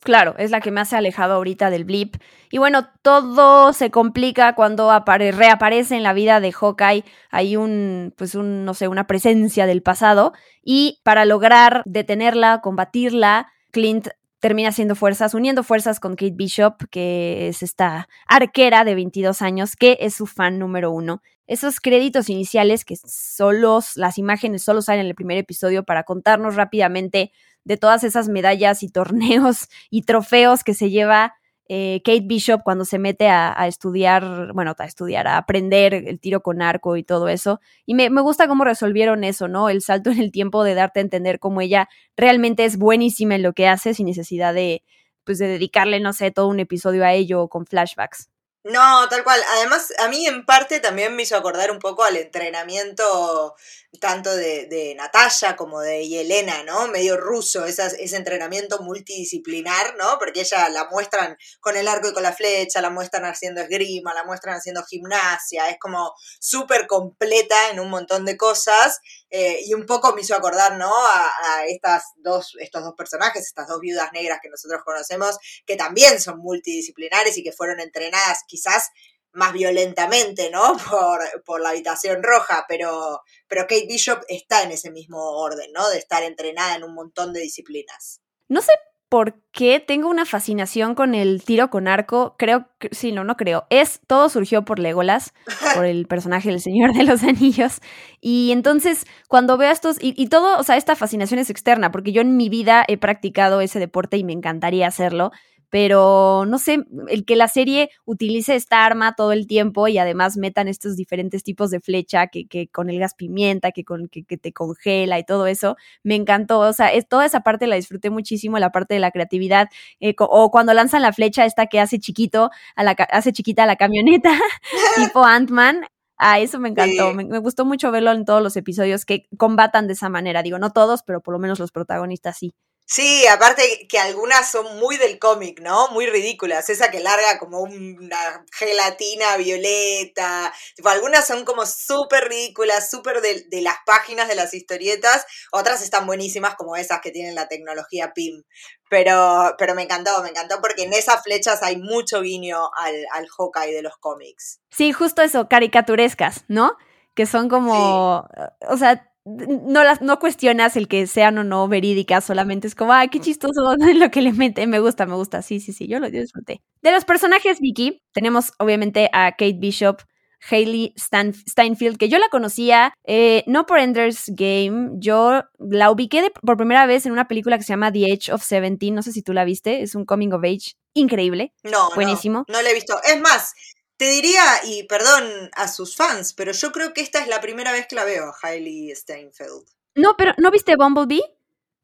Claro, 0.06 0.36
es 0.38 0.52
la 0.52 0.60
que 0.60 0.70
más 0.70 0.90
se 0.90 0.94
ha 0.94 0.98
alejado 1.00 1.34
ahorita 1.34 1.68
del 1.68 1.84
blip. 1.84 2.14
Y 2.48 2.58
bueno, 2.58 2.86
todo 3.02 3.72
se 3.72 3.90
complica 3.90 4.54
cuando 4.54 4.88
reaparece 5.04 5.96
en 5.96 6.04
la 6.04 6.12
vida 6.12 6.38
de 6.38 6.52
Hawkeye. 6.52 7.02
Hay 7.32 7.56
un, 7.56 8.14
pues 8.16 8.36
un, 8.36 8.64
no 8.64 8.72
sé, 8.74 8.86
una 8.86 9.08
presencia 9.08 9.66
del 9.66 9.82
pasado. 9.82 10.32
Y 10.62 11.00
para 11.02 11.24
lograr 11.24 11.82
detenerla, 11.86 12.60
combatirla, 12.60 13.48
Clint 13.72 14.06
termina 14.38 14.68
haciendo 14.68 14.94
fuerzas, 14.94 15.34
uniendo 15.34 15.64
fuerzas 15.64 15.98
con 15.98 16.14
Kate 16.14 16.36
Bishop, 16.36 16.84
que 16.88 17.48
es 17.48 17.64
esta 17.64 18.08
arquera 18.28 18.84
de 18.84 18.94
22 18.94 19.42
años, 19.42 19.74
que 19.74 19.98
es 19.98 20.14
su 20.14 20.26
fan 20.26 20.60
número 20.60 20.92
uno. 20.92 21.20
Esos 21.48 21.80
créditos 21.80 22.30
iniciales 22.30 22.84
que 22.84 22.94
solo, 22.94 23.80
las 23.96 24.18
imágenes 24.18 24.62
solo 24.62 24.82
salen 24.82 25.00
en 25.00 25.06
el 25.08 25.16
primer 25.16 25.38
episodio 25.38 25.82
para 25.82 26.04
contarnos 26.04 26.54
rápidamente 26.54 27.32
de 27.66 27.76
todas 27.76 28.04
esas 28.04 28.28
medallas 28.28 28.82
y 28.82 28.88
torneos 28.88 29.68
y 29.90 30.02
trofeos 30.02 30.64
que 30.64 30.72
se 30.72 30.88
lleva 30.88 31.34
eh, 31.68 32.00
Kate 32.04 32.22
Bishop 32.22 32.62
cuando 32.62 32.84
se 32.84 33.00
mete 33.00 33.28
a, 33.28 33.66
estudiar, 33.66 34.52
bueno, 34.52 34.72
a 34.78 34.84
estudiar, 34.84 35.26
a 35.26 35.36
aprender 35.36 35.94
el 35.94 36.20
tiro 36.20 36.40
con 36.40 36.62
arco 36.62 36.96
y 36.96 37.02
todo 37.02 37.28
eso. 37.28 37.60
Y 37.84 37.94
me, 37.94 38.08
me, 38.08 38.20
gusta 38.20 38.46
cómo 38.46 38.62
resolvieron 38.64 39.24
eso, 39.24 39.48
¿no? 39.48 39.68
El 39.68 39.82
salto 39.82 40.10
en 40.10 40.20
el 40.20 40.30
tiempo 40.30 40.62
de 40.62 40.74
darte 40.74 41.00
a 41.00 41.02
entender 41.02 41.40
cómo 41.40 41.60
ella 41.60 41.88
realmente 42.16 42.64
es 42.64 42.78
buenísima 42.78 43.34
en 43.34 43.42
lo 43.42 43.52
que 43.52 43.66
hace 43.66 43.94
sin 43.94 44.06
necesidad 44.06 44.54
de, 44.54 44.84
pues 45.24 45.38
de 45.38 45.48
dedicarle, 45.48 45.98
no 45.98 46.12
sé, 46.12 46.30
todo 46.30 46.46
un 46.46 46.60
episodio 46.60 47.04
a 47.04 47.12
ello 47.12 47.48
con 47.48 47.66
flashbacks. 47.66 48.30
No, 48.66 49.08
tal 49.08 49.22
cual. 49.22 49.40
Además, 49.58 49.92
a 49.98 50.08
mí 50.08 50.26
en 50.26 50.44
parte 50.44 50.80
también 50.80 51.14
me 51.14 51.22
hizo 51.22 51.36
acordar 51.36 51.70
un 51.70 51.78
poco 51.78 52.02
al 52.02 52.16
entrenamiento 52.16 53.54
tanto 53.98 54.34
de, 54.34 54.94
Natalia 54.96 55.56
como 55.56 55.80
de 55.80 56.06
Yelena, 56.06 56.62
¿no? 56.64 56.88
Medio 56.88 57.16
ruso, 57.16 57.64
ese 57.64 58.16
entrenamiento 58.16 58.80
multidisciplinar, 58.80 59.96
¿no? 59.96 60.18
Porque 60.18 60.40
ella 60.40 60.68
la 60.68 60.88
muestran 60.90 61.36
con 61.60 61.76
el 61.76 61.88
arco 61.88 62.08
y 62.08 62.12
con 62.12 62.22
la 62.22 62.32
flecha, 62.32 62.80
la 62.80 62.90
muestran 62.90 63.24
haciendo 63.24 63.60
esgrima, 63.60 64.14
la 64.14 64.24
muestran 64.24 64.56
haciendo 64.56 64.84
gimnasia, 64.84 65.68
es 65.68 65.78
como 65.78 66.14
súper 66.38 66.86
completa 66.86 67.70
en 67.70 67.80
un 67.80 67.90
montón 67.90 68.24
de 68.24 68.36
cosas 68.36 69.00
eh, 69.30 69.60
y 69.64 69.74
un 69.74 69.86
poco 69.86 70.14
me 70.14 70.22
hizo 70.22 70.34
acordar, 70.34 70.76
¿no? 70.76 70.92
A, 70.94 71.32
a, 71.44 71.66
estas 71.66 72.04
dos, 72.16 72.56
estos 72.60 72.82
dos 72.82 72.94
personajes, 72.96 73.46
estas 73.46 73.66
dos 73.66 73.80
viudas 73.80 74.10
negras 74.12 74.38
que 74.42 74.48
nosotros 74.48 74.82
conocemos, 74.84 75.38
que 75.66 75.76
también 75.76 76.20
son 76.20 76.38
multidisciplinares 76.38 77.36
y 77.36 77.42
que 77.42 77.52
fueron 77.52 77.80
entrenadas 77.80 78.40
quizás 78.46 78.90
más 79.36 79.52
violentamente, 79.52 80.50
¿no? 80.50 80.76
Por, 80.90 81.20
por, 81.44 81.60
la 81.60 81.70
habitación 81.70 82.22
roja, 82.22 82.64
pero, 82.68 83.20
pero 83.48 83.62
Kate 83.62 83.86
Bishop 83.86 84.20
está 84.28 84.62
en 84.62 84.72
ese 84.72 84.90
mismo 84.90 85.18
orden, 85.18 85.70
¿no? 85.72 85.88
De 85.90 85.98
estar 85.98 86.22
entrenada 86.22 86.74
en 86.74 86.84
un 86.84 86.94
montón 86.94 87.32
de 87.32 87.40
disciplinas. 87.40 88.20
No 88.48 88.62
sé 88.62 88.72
por 89.08 89.40
qué 89.52 89.78
tengo 89.78 90.08
una 90.08 90.24
fascinación 90.24 90.94
con 90.94 91.14
el 91.14 91.44
tiro 91.44 91.70
con 91.70 91.86
arco. 91.86 92.34
Creo 92.38 92.68
que, 92.78 92.88
sí, 92.92 93.12
no, 93.12 93.24
no 93.24 93.36
creo. 93.36 93.66
Es, 93.70 94.00
todo 94.06 94.28
surgió 94.28 94.64
por 94.64 94.78
Legolas, 94.78 95.32
por 95.74 95.84
el 95.84 96.06
personaje 96.06 96.48
del 96.48 96.60
Señor 96.60 96.92
de 96.94 97.04
los 97.04 97.22
Anillos. 97.22 97.80
Y 98.20 98.50
entonces, 98.52 99.06
cuando 99.28 99.56
veo 99.56 99.70
estos, 99.70 100.02
y, 100.02 100.14
y 100.16 100.28
todo, 100.28 100.58
o 100.58 100.62
sea, 100.62 100.76
esta 100.76 100.96
fascinación 100.96 101.38
es 101.40 101.50
externa, 101.50 101.92
porque 101.92 102.12
yo 102.12 102.22
en 102.22 102.36
mi 102.36 102.48
vida 102.48 102.84
he 102.88 102.96
practicado 102.96 103.60
ese 103.60 103.78
deporte 103.78 104.16
y 104.16 104.24
me 104.24 104.32
encantaría 104.32 104.86
hacerlo 104.86 105.30
pero 105.70 106.44
no 106.46 106.58
sé, 106.58 106.84
el 107.08 107.24
que 107.24 107.36
la 107.36 107.48
serie 107.48 107.90
utilice 108.04 108.54
esta 108.54 108.84
arma 108.84 109.14
todo 109.14 109.32
el 109.32 109.46
tiempo 109.46 109.88
y 109.88 109.98
además 109.98 110.36
metan 110.36 110.68
estos 110.68 110.96
diferentes 110.96 111.42
tipos 111.42 111.70
de 111.70 111.80
flecha 111.80 112.28
que, 112.28 112.46
que 112.46 112.68
con 112.68 112.90
el 112.90 112.98
gas 112.98 113.14
pimienta, 113.14 113.72
que, 113.72 113.84
con, 113.84 114.08
que, 114.08 114.24
que, 114.24 114.38
te 114.38 114.52
congela 114.52 115.18
y 115.18 115.24
todo 115.24 115.46
eso, 115.46 115.76
me 116.02 116.14
encantó, 116.14 116.60
o 116.60 116.72
sea, 116.72 116.92
es, 116.92 117.08
toda 117.08 117.26
esa 117.26 117.40
parte 117.40 117.66
la 117.66 117.76
disfruté 117.76 118.10
muchísimo, 118.10 118.58
la 118.58 118.70
parte 118.70 118.94
de 118.94 119.00
la 119.00 119.10
creatividad, 119.10 119.68
eh, 120.00 120.14
o 120.18 120.50
cuando 120.50 120.74
lanzan 120.74 121.02
la 121.02 121.12
flecha 121.12 121.44
esta 121.44 121.66
que 121.66 121.80
hace 121.80 121.98
chiquito, 121.98 122.50
a 122.76 122.84
la, 122.84 122.92
hace 122.92 123.32
chiquita 123.32 123.64
a 123.64 123.66
la 123.66 123.76
camioneta, 123.76 124.30
tipo 124.96 125.24
Ant-Man, 125.24 125.82
Ah, 126.18 126.40
eso 126.40 126.58
me 126.58 126.70
encantó. 126.70 127.10
Sí. 127.10 127.16
Me, 127.16 127.24
me, 127.26 127.38
gustó 127.40 127.66
mucho 127.66 127.90
verlo 127.90 128.10
en 128.12 128.24
todos 128.24 128.42
los 128.42 128.56
episodios 128.56 129.04
que 129.04 129.28
combatan 129.36 129.86
de 129.86 129.92
esa 129.92 130.08
manera. 130.08 130.42
Digo, 130.42 130.58
no 130.58 130.70
todos, 130.72 131.02
pero 131.02 131.20
por 131.20 131.34
lo 131.34 131.38
menos 131.38 131.58
los 131.58 131.72
protagonistas 131.72 132.38
sí. 132.38 132.54
Sí, 132.88 133.26
aparte 133.26 133.88
que 133.88 133.98
algunas 133.98 134.48
son 134.48 134.78
muy 134.78 134.96
del 134.96 135.18
cómic, 135.18 135.58
¿no? 135.60 135.88
Muy 135.88 136.06
ridículas. 136.06 136.70
Esa 136.70 136.88
que 136.88 137.00
larga 137.00 137.40
como 137.40 137.60
una 137.62 138.44
gelatina 138.52 139.36
violeta. 139.36 140.52
Tipo, 140.76 140.90
algunas 140.90 141.26
son 141.26 141.44
como 141.44 141.66
súper 141.66 142.28
ridículas, 142.28 142.88
súper 142.88 143.22
de, 143.22 143.44
de, 143.50 143.60
las 143.60 143.74
páginas 143.84 144.28
de 144.28 144.36
las 144.36 144.54
historietas. 144.54 145.26
Otras 145.50 145.82
están 145.82 146.06
buenísimas 146.06 146.54
como 146.54 146.76
esas 146.76 147.00
que 147.00 147.10
tienen 147.10 147.34
la 147.34 147.48
tecnología 147.48 148.12
PIM. 148.14 148.44
Pero, 148.88 149.56
pero 149.58 149.74
me 149.74 149.82
encantó, 149.82 150.22
me 150.22 150.28
encantó 150.28 150.60
porque 150.60 150.84
en 150.84 150.92
esas 150.92 151.24
flechas 151.24 151.64
hay 151.64 151.78
mucho 151.78 152.20
guiño 152.20 152.70
al, 152.78 152.94
al 153.14 153.26
Hawkeye 153.26 153.74
de 153.74 153.82
los 153.82 153.96
cómics. 153.98 154.60
Sí, 154.70 154.92
justo 154.92 155.22
eso, 155.22 155.48
caricaturescas, 155.48 156.44
¿no? 156.46 156.76
Que 157.14 157.26
son 157.26 157.48
como, 157.48 158.28
sí. 158.32 158.42
o 158.68 158.76
sea, 158.76 159.12
no 159.26 159.82
las 159.82 160.00
no 160.00 160.18
cuestionas 160.18 160.76
el 160.76 160.86
que 160.86 161.06
sean 161.06 161.36
o 161.38 161.44
no 161.44 161.66
verídicas, 161.66 162.24
solamente 162.24 162.68
es 162.68 162.74
como, 162.74 162.92
ay, 162.92 163.08
qué 163.08 163.20
chistoso 163.20 163.74
lo 163.94 164.10
que 164.10 164.22
le 164.22 164.32
mete, 164.32 164.66
me 164.66 164.78
gusta, 164.78 165.04
me 165.04 165.14
gusta, 165.14 165.42
sí, 165.42 165.60
sí, 165.60 165.72
sí, 165.72 165.88
yo 165.88 165.98
lo 165.98 166.08
disfruté. 166.08 166.62
De 166.80 166.92
los 166.92 167.04
personajes 167.04 167.58
Vicky, 167.60 168.02
tenemos 168.12 168.52
obviamente 168.58 169.10
a 169.12 169.32
Kate 169.32 169.56
Bishop, 169.58 170.02
Hayley 170.48 170.92
Stan 170.96 171.34
Steinfeld, 171.34 171.96
que 171.96 172.08
yo 172.08 172.18
la 172.18 172.28
conocía 172.28 172.94
eh, 173.04 173.42
no 173.46 173.66
por 173.66 173.80
Ender's 173.80 174.26
Game, 174.28 174.90
yo 174.94 175.42
la 175.58 175.90
ubiqué 175.90 176.22
de, 176.22 176.30
por 176.30 176.56
primera 176.56 176.86
vez 176.86 177.04
en 177.04 177.12
una 177.12 177.26
película 177.26 177.58
que 177.58 177.64
se 177.64 177.72
llama 177.72 177.90
The 177.90 178.12
Age 178.12 178.32
of 178.32 178.44
Seventeen, 178.44 178.94
no 178.94 179.02
sé 179.02 179.10
si 179.10 179.22
tú 179.22 179.32
la 179.32 179.44
viste, 179.44 179.82
es 179.82 179.96
un 179.96 180.04
coming 180.04 180.32
of 180.32 180.44
age 180.44 180.76
increíble, 180.94 181.52
no, 181.64 181.90
buenísimo. 181.94 182.44
No, 182.48 182.54
no 182.54 182.62
la 182.62 182.70
he 182.70 182.74
visto, 182.74 182.94
es 183.04 183.20
más, 183.20 183.54
te 183.96 184.06
diría, 184.10 184.42
y 184.64 184.84
perdón 184.84 185.50
a 185.54 185.68
sus 185.68 185.96
fans, 185.96 186.34
pero 186.34 186.52
yo 186.52 186.72
creo 186.72 186.92
que 186.92 187.00
esta 187.00 187.20
es 187.20 187.28
la 187.28 187.40
primera 187.40 187.72
vez 187.72 187.86
que 187.86 187.96
la 187.96 188.04
veo 188.04 188.26
a 188.26 188.36
Hailey 188.42 188.94
Steinfeld. 188.94 189.66
No, 189.94 190.16
pero 190.16 190.32
¿no 190.38 190.50
viste 190.50 190.76
Bumblebee? 190.76 191.22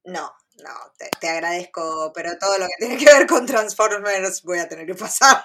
No, 0.04 0.33
no, 0.62 0.71
te, 0.99 1.09
te, 1.21 1.28
agradezco, 1.28 2.12
pero 2.14 2.37
todo 2.38 2.59
lo 2.59 2.66
que 2.66 2.87
tiene 2.87 2.97
que 2.99 3.07
ver 3.07 3.26
con 3.26 3.47
Transformers 3.47 4.42
voy 4.42 4.59
a 4.59 4.69
tener 4.69 4.87
que 4.87 4.95
pasar. 4.95 5.45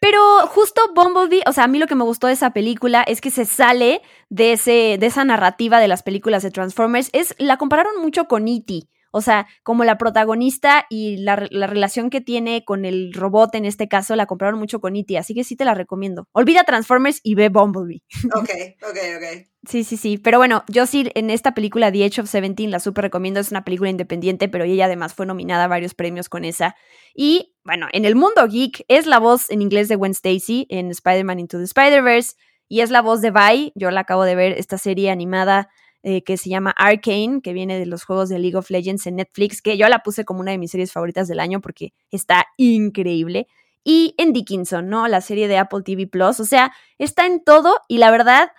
Pero 0.00 0.46
justo 0.46 0.80
Bumblebee, 0.94 1.42
o 1.46 1.52
sea, 1.52 1.64
a 1.64 1.68
mí 1.68 1.78
lo 1.78 1.86
que 1.86 1.94
me 1.94 2.04
gustó 2.04 2.26
de 2.26 2.32
esa 2.32 2.54
película 2.54 3.02
es 3.02 3.20
que 3.20 3.30
se 3.30 3.44
sale 3.44 4.00
de, 4.30 4.54
ese, 4.54 4.96
de 4.98 5.06
esa 5.06 5.26
narrativa 5.26 5.78
de 5.78 5.88
las 5.88 6.02
películas 6.02 6.42
de 6.42 6.50
Transformers. 6.50 7.10
Es, 7.12 7.34
la 7.38 7.58
compararon 7.58 8.00
mucho 8.00 8.24
con 8.24 8.48
E.T., 8.48 8.88
o 9.10 9.20
sea, 9.20 9.46
como 9.62 9.84
la 9.84 9.98
protagonista 9.98 10.86
y 10.88 11.18
la, 11.18 11.46
la, 11.50 11.66
relación 11.66 12.10
que 12.10 12.20
tiene 12.20 12.64
con 12.64 12.84
el 12.84 13.12
robot 13.12 13.54
en 13.54 13.64
este 13.64 13.88
caso 13.88 14.14
la 14.16 14.26
compraron 14.26 14.58
mucho 14.58 14.80
con 14.80 14.96
E.T., 14.96 15.18
así 15.18 15.34
que 15.34 15.44
sí 15.44 15.56
te 15.56 15.64
la 15.64 15.74
recomiendo. 15.74 16.28
Olvida 16.32 16.64
Transformers 16.64 17.20
y 17.22 17.34
ve 17.34 17.48
Bumblebee. 17.48 18.02
Ok, 18.34 18.50
ok, 18.82 18.98
ok. 19.16 19.46
Sí, 19.68 19.84
sí, 19.84 19.96
sí. 19.98 20.16
Pero 20.16 20.38
bueno, 20.38 20.64
yo 20.68 20.86
sí 20.86 21.10
en 21.14 21.28
esta 21.28 21.52
película 21.52 21.92
The 21.92 22.04
Age 22.04 22.22
of 22.22 22.30
Seventeen 22.30 22.70
la 22.70 22.80
súper 22.80 23.02
recomiendo. 23.02 23.40
Es 23.40 23.50
una 23.50 23.64
película 23.64 23.90
independiente, 23.90 24.48
pero 24.48 24.64
ella 24.64 24.86
además 24.86 25.12
fue 25.12 25.26
nominada 25.26 25.64
a 25.64 25.68
varios 25.68 25.94
premios 25.94 26.28
con 26.28 26.44
esa. 26.44 26.76
Y 27.14 27.54
bueno, 27.64 27.86
en 27.92 28.06
el 28.06 28.16
mundo 28.16 28.46
geek 28.48 28.84
es 28.88 29.06
la 29.06 29.18
voz 29.18 29.50
en 29.50 29.60
inglés 29.60 29.88
de 29.88 29.96
Gwen 29.96 30.12
Stacy 30.12 30.66
en 30.70 30.90
Spider-Man 30.90 31.40
Into 31.40 31.58
the 31.58 31.64
Spider-Verse 31.64 32.36
y 32.68 32.80
es 32.80 32.90
la 32.90 33.02
voz 33.02 33.20
de 33.20 33.32
Vi. 33.32 33.72
Yo 33.74 33.90
la 33.90 34.00
acabo 34.00 34.24
de 34.24 34.34
ver 34.34 34.52
esta 34.52 34.78
serie 34.78 35.10
animada 35.10 35.68
eh, 36.02 36.22
que 36.22 36.36
se 36.36 36.48
llama 36.48 36.70
Arcane, 36.76 37.40
que 37.42 37.52
viene 37.52 37.78
de 37.78 37.86
los 37.86 38.04
juegos 38.04 38.28
de 38.28 38.38
League 38.38 38.56
of 38.56 38.70
Legends 38.70 39.06
en 39.06 39.16
Netflix, 39.16 39.60
que 39.62 39.76
yo 39.76 39.88
la 39.88 40.02
puse 40.02 40.24
como 40.24 40.40
una 40.40 40.52
de 40.52 40.58
mis 40.58 40.70
series 40.70 40.92
favoritas 40.92 41.28
del 41.28 41.40
año 41.40 41.60
porque 41.60 41.92
está 42.10 42.46
increíble. 42.56 43.46
Y 43.84 44.14
en 44.18 44.32
Dickinson, 44.32 44.88
¿no? 44.88 45.08
La 45.08 45.20
serie 45.20 45.48
de 45.48 45.58
Apple 45.58 45.82
TV 45.84 46.06
Plus. 46.06 46.40
O 46.40 46.44
sea, 46.44 46.72
está 46.98 47.26
en 47.26 47.42
todo 47.42 47.76
y 47.88 47.98
la 47.98 48.10
verdad 48.10 48.50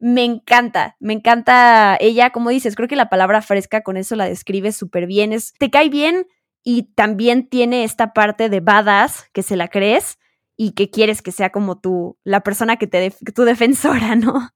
me 0.00 0.24
encanta, 0.24 0.96
me 0.98 1.12
encanta 1.12 1.96
ella, 2.00 2.30
como 2.30 2.48
dices, 2.48 2.74
creo 2.74 2.88
que 2.88 2.96
la 2.96 3.10
palabra 3.10 3.42
fresca 3.42 3.82
con 3.82 3.98
eso 3.98 4.16
la 4.16 4.24
describe 4.24 4.72
súper 4.72 5.06
bien, 5.06 5.34
es, 5.34 5.52
te 5.58 5.70
cae 5.70 5.90
bien 5.90 6.26
y 6.64 6.94
también 6.94 7.48
tiene 7.48 7.84
esta 7.84 8.14
parte 8.14 8.48
de 8.48 8.60
badass 8.60 9.26
que 9.34 9.42
se 9.42 9.56
la 9.56 9.68
crees 9.68 10.18
y 10.56 10.72
que 10.72 10.90
quieres 10.90 11.20
que 11.20 11.32
sea 11.32 11.50
como 11.50 11.78
tú, 11.80 12.18
la 12.24 12.40
persona 12.40 12.76
que 12.76 12.86
te, 12.86 12.98
def 12.98 13.18
tu 13.34 13.44
defensora, 13.44 14.14
¿no? 14.16 14.50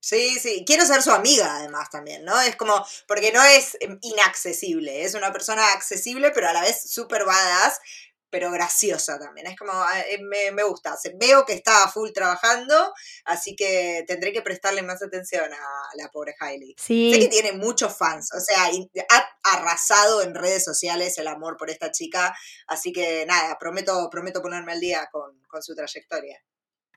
Sí, 0.00 0.38
sí, 0.38 0.64
quiero 0.66 0.86
ser 0.86 1.02
su 1.02 1.10
amiga 1.10 1.56
además 1.56 1.90
también, 1.90 2.24
¿no? 2.24 2.40
Es 2.40 2.56
como, 2.56 2.86
porque 3.06 3.32
no 3.32 3.42
es 3.42 3.76
inaccesible, 4.02 5.04
es 5.04 5.14
una 5.14 5.32
persona 5.32 5.72
accesible, 5.72 6.30
pero 6.30 6.48
a 6.48 6.52
la 6.52 6.62
vez 6.62 6.88
súper 6.88 7.24
badass, 7.24 7.80
pero 8.30 8.50
graciosa 8.50 9.18
también. 9.18 9.46
Es 9.46 9.56
como, 9.56 9.72
eh, 9.72 10.18
me, 10.22 10.52
me, 10.52 10.62
gusta. 10.62 10.96
Veo 11.16 11.44
que 11.44 11.54
está 11.54 11.88
full 11.88 12.10
trabajando, 12.12 12.92
así 13.24 13.56
que 13.56 14.04
tendré 14.06 14.32
que 14.32 14.42
prestarle 14.42 14.82
más 14.82 15.02
atención 15.02 15.52
a 15.52 15.96
la 15.96 16.10
pobre 16.10 16.34
Hailey. 16.38 16.74
Sí. 16.78 17.12
Sé 17.12 17.20
que 17.20 17.28
tiene 17.28 17.52
muchos 17.52 17.96
fans, 17.96 18.30
o 18.34 18.40
sea, 18.40 18.70
ha 19.08 19.56
arrasado 19.56 20.22
en 20.22 20.34
redes 20.34 20.64
sociales 20.64 21.18
el 21.18 21.26
amor 21.26 21.56
por 21.56 21.70
esta 21.70 21.90
chica, 21.90 22.36
así 22.66 22.92
que 22.92 23.24
nada, 23.26 23.58
prometo, 23.58 24.08
prometo 24.10 24.42
ponerme 24.42 24.72
al 24.72 24.80
día 24.80 25.08
con, 25.10 25.40
con 25.48 25.62
su 25.62 25.74
trayectoria 25.74 26.40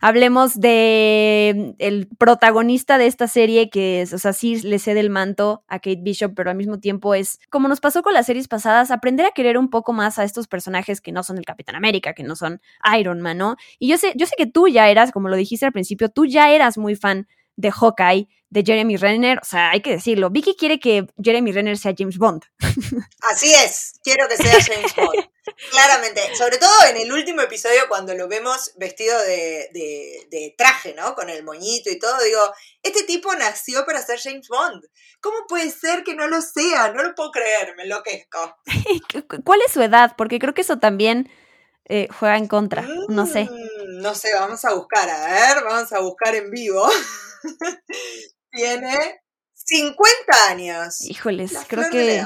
hablemos 0.02 0.60
de 0.60 1.76
el 1.78 2.08
protagonista 2.18 2.98
de 2.98 3.06
esta 3.06 3.28
serie 3.28 3.70
que 3.70 4.02
es, 4.02 4.14
o 4.14 4.18
sea, 4.18 4.34
sí 4.34 4.60
le 4.62 4.80
cede 4.80 5.00
el 5.00 5.10
manto 5.10 5.64
a 5.68 5.80
Kate 5.80 6.02
Bishop, 6.02 6.34
pero 6.36 6.50
al 6.50 6.58
mismo 6.58 6.80
tiempo 6.80 7.14
es, 7.14 7.40
como 7.50 7.68
nos 7.68 7.80
pasó 7.80 8.02
con 8.02 8.14
las 8.14 8.26
series 8.26 8.48
pasadas, 8.48 8.92
aprender 8.92 9.26
a 9.26 9.32
querer 9.32 9.58
un 9.58 9.70
poco 9.70 9.94
más 9.94 10.20
a 10.20 10.24
estos 10.24 10.48
personajes 10.48 11.00
que 11.00 11.12
no 11.12 11.24
son 11.24 11.38
el 11.38 11.46
Capitán 11.46 11.76
América, 11.76 12.14
que 12.14 12.24
no 12.24 12.36
son 12.36 12.62
Iron 13.00 13.22
Man, 13.22 13.38
¿no? 13.38 13.56
Y 13.80 13.88
yo 13.88 13.98
sé, 13.98 14.14
yo 14.16 14.26
sé 14.26 14.34
que 14.38 14.48
tú 14.48 14.68
ya 14.68 14.90
eras, 14.90 15.12
como 15.12 15.30
lo 15.30 15.36
dijiste 15.36 15.66
al 15.66 15.72
principio, 15.72 16.10
tú 16.10 16.26
ya 16.26 16.52
eras 16.52 16.78
muy 16.78 16.96
fan 16.96 17.28
de 17.56 17.72
Hawkeye, 17.72 18.28
de 18.52 18.64
Jeremy 18.66 18.98
Renner, 18.98 19.40
o 19.42 19.46
sea, 19.46 19.72
hay 19.72 19.82
que 19.82 19.92
decirlo. 19.92 20.30
Vicky 20.30 20.56
quiere 20.56 20.78
que 20.78 21.08
Jeremy 21.24 21.54
Renner 21.54 21.78
sea 21.78 21.94
James 21.98 22.18
Bond. 22.18 22.44
Así 23.32 23.54
es, 23.54 23.94
quiero 24.04 24.28
que 24.28 24.36
sea 24.36 24.62
James 24.62 24.94
Bond. 24.96 25.30
Claramente, 25.72 26.36
sobre 26.36 26.58
todo 26.58 26.72
en 26.90 26.98
el 26.98 27.12
último 27.12 27.42
episodio 27.42 27.82
cuando 27.88 28.14
lo 28.14 28.28
vemos 28.28 28.74
vestido 28.76 29.18
de, 29.22 29.70
de, 29.74 30.28
de, 30.30 30.54
traje, 30.58 30.94
¿no? 30.94 31.16
Con 31.16 31.30
el 31.30 31.44
moñito 31.44 31.90
y 31.90 31.98
todo, 31.98 32.22
digo, 32.22 32.42
este 32.84 33.04
tipo 33.04 33.34
nació 33.36 33.86
para 33.86 34.02
ser 34.02 34.20
James 34.20 34.50
Bond. 34.50 34.84
¿Cómo 35.22 35.38
puede 35.48 35.72
ser 35.72 36.04
que 36.04 36.16
no 36.16 36.28
lo 36.28 36.42
sea? 36.42 36.92
No 36.92 37.04
lo 37.04 37.16
puedo 37.16 37.32
creer, 37.32 37.74
me 37.78 37.84
enloquezco. 37.84 38.58
¿Cuál 39.46 39.62
es 39.66 39.72
su 39.72 39.82
edad? 39.82 40.16
Porque 40.18 40.40
creo 40.40 40.54
que 40.54 40.62
eso 40.62 40.78
también 40.78 41.32
eh, 41.86 42.08
juega 42.20 42.38
en 42.38 42.48
contra, 42.48 42.86
no 43.08 43.26
sé. 43.26 43.46
Mm, 43.46 44.02
no 44.02 44.14
sé, 44.14 44.34
vamos 44.34 44.66
a 44.66 44.74
buscar, 44.74 45.10
a 45.10 45.26
ver, 45.26 45.64
vamos 45.64 45.92
a 45.94 46.00
buscar 46.00 46.36
en 46.36 46.52
vivo. 46.52 46.90
Tiene 48.52 49.22
50 49.54 50.50
años. 50.50 51.02
Híjoles, 51.02 51.54
creo 51.68 51.90
que... 51.90 52.24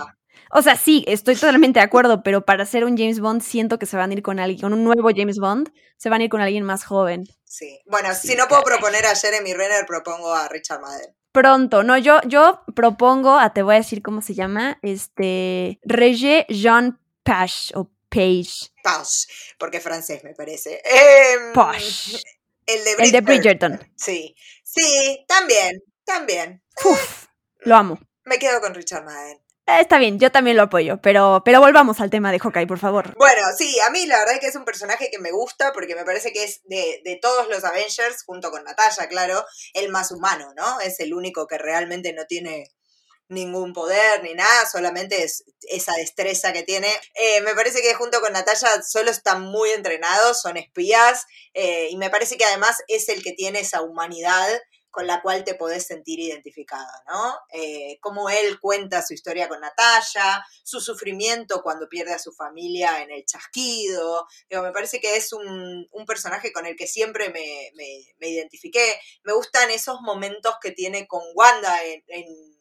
O 0.52 0.62
sea, 0.62 0.78
sí, 0.78 1.04
estoy 1.08 1.36
totalmente 1.36 1.80
de 1.80 1.86
acuerdo, 1.86 2.24
pero 2.24 2.46
para 2.46 2.64
hacer 2.64 2.86
un 2.86 2.98
James 2.98 3.20
Bond 3.20 3.42
siento 3.42 3.78
que 3.80 3.86
se 3.86 3.98
van 3.98 4.12
a 4.12 4.14
ir 4.14 4.22
con 4.22 4.40
alguien, 4.40 4.62
con 4.62 4.74
un 4.74 4.84
nuevo 4.84 5.10
James 5.16 5.38
Bond, 5.40 5.72
se 5.98 6.10
van 6.10 6.22
a 6.22 6.24
ir 6.26 6.30
con 6.30 6.42
alguien 6.42 6.64
más 6.64 6.86
joven. 6.86 7.26
Sí. 7.44 7.80
Bueno, 7.86 8.14
Sí, 8.14 8.30
si 8.30 8.36
no 8.36 8.48
puedo 8.48 8.64
caray. 8.64 8.80
proponer 8.80 9.06
a 9.06 9.16
Jeremy 9.16 9.54
Renner, 9.54 9.86
propongo 9.86 10.34
a 10.34 10.48
Richard 10.48 10.82
Madden. 10.82 11.16
Pronto, 11.32 11.84
no, 11.84 11.98
yo, 11.98 12.22
yo 12.26 12.62
propongo, 12.76 13.38
a 13.38 13.54
te 13.54 13.62
voy 13.62 13.76
a 13.76 13.80
decir 13.80 14.02
cómo 14.02 14.22
se 14.22 14.34
llama, 14.34 14.80
este, 14.82 15.80
Regé 15.84 16.46
Jean 16.48 16.98
Page 17.24 17.74
o 17.76 17.92
Page, 18.08 18.70
Pause, 18.82 19.28
porque 19.60 19.78
es 19.78 19.84
francés, 19.84 20.24
me 20.24 20.34
parece. 20.34 20.82
Em, 20.86 21.52
Posh, 21.54 22.16
El 22.66 22.84
de 22.86 22.92
el 23.04 23.12
de 23.12 23.22
Bridgerton. 23.22 23.72
Bridgerton. 23.74 23.94
Sí. 23.98 24.34
Sí, 24.76 25.26
también, 25.28 25.82
también. 26.04 26.64
Uf, 26.84 27.26
lo 27.60 27.76
amo. 27.76 28.00
Me 28.26 28.38
quedo 28.40 28.60
con 28.60 28.74
Richard 28.74 29.06
Madden. 29.06 29.38
Eh, 29.68 29.80
Está 29.82 29.98
bien, 29.98 30.20
yo 30.20 30.32
también 30.32 30.58
lo 30.58 30.64
apoyo, 30.64 31.00
pero, 31.02 31.42
pero 31.44 31.60
volvamos 31.60 32.00
al 32.00 32.10
tema 32.10 32.32
de 32.32 32.40
Hawkeye, 32.40 32.68
por 32.68 32.78
favor. 32.78 33.16
Bueno, 33.18 33.42
sí, 33.58 33.80
a 33.80 33.90
mí 33.90 34.06
la 34.06 34.20
verdad 34.20 34.36
es 34.36 34.40
que 34.42 34.48
es 34.48 34.56
un 34.56 34.66
personaje 34.66 35.10
que 35.12 35.18
me 35.20 35.32
gusta 35.32 35.72
porque 35.74 35.96
me 35.96 36.06
parece 36.06 36.32
que 36.32 36.44
es 36.44 36.62
de, 36.66 37.02
de 37.04 37.18
todos 37.22 37.48
los 37.48 37.64
Avengers, 37.64 38.24
junto 38.26 38.52
con 38.52 38.64
Natalia, 38.64 39.08
claro, 39.08 39.44
el 39.74 39.90
más 39.90 40.12
humano, 40.12 40.54
¿no? 40.56 40.80
Es 40.82 41.00
el 41.00 41.14
único 41.14 41.48
que 41.48 41.58
realmente 41.58 42.14
no 42.14 42.26
tiene 42.26 42.72
ningún 43.28 43.74
poder 43.74 44.24
ni 44.24 44.34
nada, 44.34 44.70
solamente 44.70 45.24
es 45.24 45.44
esa 45.70 45.94
destreza 45.94 46.54
que 46.54 46.64
tiene. 46.64 46.88
Eh, 47.16 47.42
me 47.42 47.56
parece 47.56 47.82
que 47.82 47.94
junto 47.96 48.22
con 48.22 48.34
Natalia 48.34 48.82
solo 48.88 49.12
están 49.12 49.42
muy 49.42 49.72
entrenados, 49.72 50.42
son 50.42 50.58
espías, 50.58 51.26
eh, 51.54 51.88
y 51.90 51.98
me 51.98 52.10
parece 52.10 52.38
que 52.38 52.46
además 52.46 52.78
es 52.88 53.10
el 53.10 53.24
que 53.24 53.32
tiene 53.34 53.60
esa 53.62 53.82
humanidad 53.82 54.48
con 54.92 55.08
la 55.08 55.22
cual 55.22 55.44
te 55.44 55.56
podés 55.56 55.86
sentir 55.86 56.22
identificada, 56.22 57.04
¿no? 57.10 57.36
Eh, 57.52 57.98
cómo 58.00 58.30
él 58.30 58.60
cuenta 58.62 59.02
su 59.06 59.14
historia 59.14 59.50
con 59.50 59.60
Natalia, 59.60 60.42
su 60.64 60.80
sufrimiento 60.80 61.62
cuando 61.62 61.90
pierde 61.90 62.14
a 62.14 62.20
su 62.20 62.32
familia 62.32 63.02
en 63.02 63.12
el 63.12 63.26
chasquido. 63.26 64.26
Me 64.50 64.72
parece 64.72 65.02
que 65.02 65.18
es 65.18 65.34
un, 65.34 65.86
un 65.92 66.06
personaje 66.06 66.54
con 66.54 66.66
el 66.66 66.78
que 66.78 66.88
siempre 66.88 67.28
me, 67.30 67.72
me- 67.76 68.06
me 68.20 68.30
identifiqué. 68.30 68.98
Me 69.24 69.34
gustan 69.34 69.70
esos 69.70 70.00
momentos 70.00 70.56
que 70.62 70.72
tiene 70.72 71.08
con 71.08 71.22
Wanda 71.34 71.84
en, 71.84 72.02
en 72.08 72.55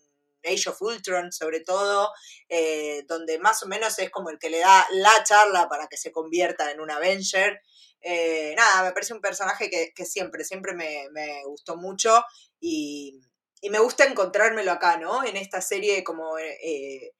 Age 0.46 0.70
of 0.70 0.80
Ultron, 0.82 1.32
sobre 1.32 1.60
todo, 1.60 2.10
eh, 2.48 3.04
donde 3.06 3.38
más 3.38 3.62
o 3.62 3.66
menos 3.66 3.98
es 3.98 4.10
como 4.10 4.30
el 4.30 4.38
que 4.38 4.50
le 4.50 4.60
da 4.60 4.86
la 4.92 5.24
charla 5.24 5.68
para 5.68 5.86
que 5.88 5.96
se 5.96 6.12
convierta 6.12 6.70
en 6.70 6.80
un 6.80 6.90
Avenger. 6.90 7.60
Eh, 8.00 8.54
nada, 8.56 8.84
me 8.84 8.92
parece 8.92 9.14
un 9.14 9.20
personaje 9.20 9.70
que, 9.70 10.04
siempre, 10.04 10.44
siempre 10.44 10.74
me, 10.74 11.08
me 11.12 11.42
gustó 11.44 11.76
mucho 11.76 12.22
y, 12.60 13.20
y 13.64 13.70
me 13.70 13.78
gusta 13.78 14.04
encontrármelo 14.04 14.72
acá, 14.72 14.98
¿no? 14.98 15.24
En 15.24 15.38
esta 15.38 15.62
serie 15.62 16.04
como 16.04 16.38
eh, 16.38 17.14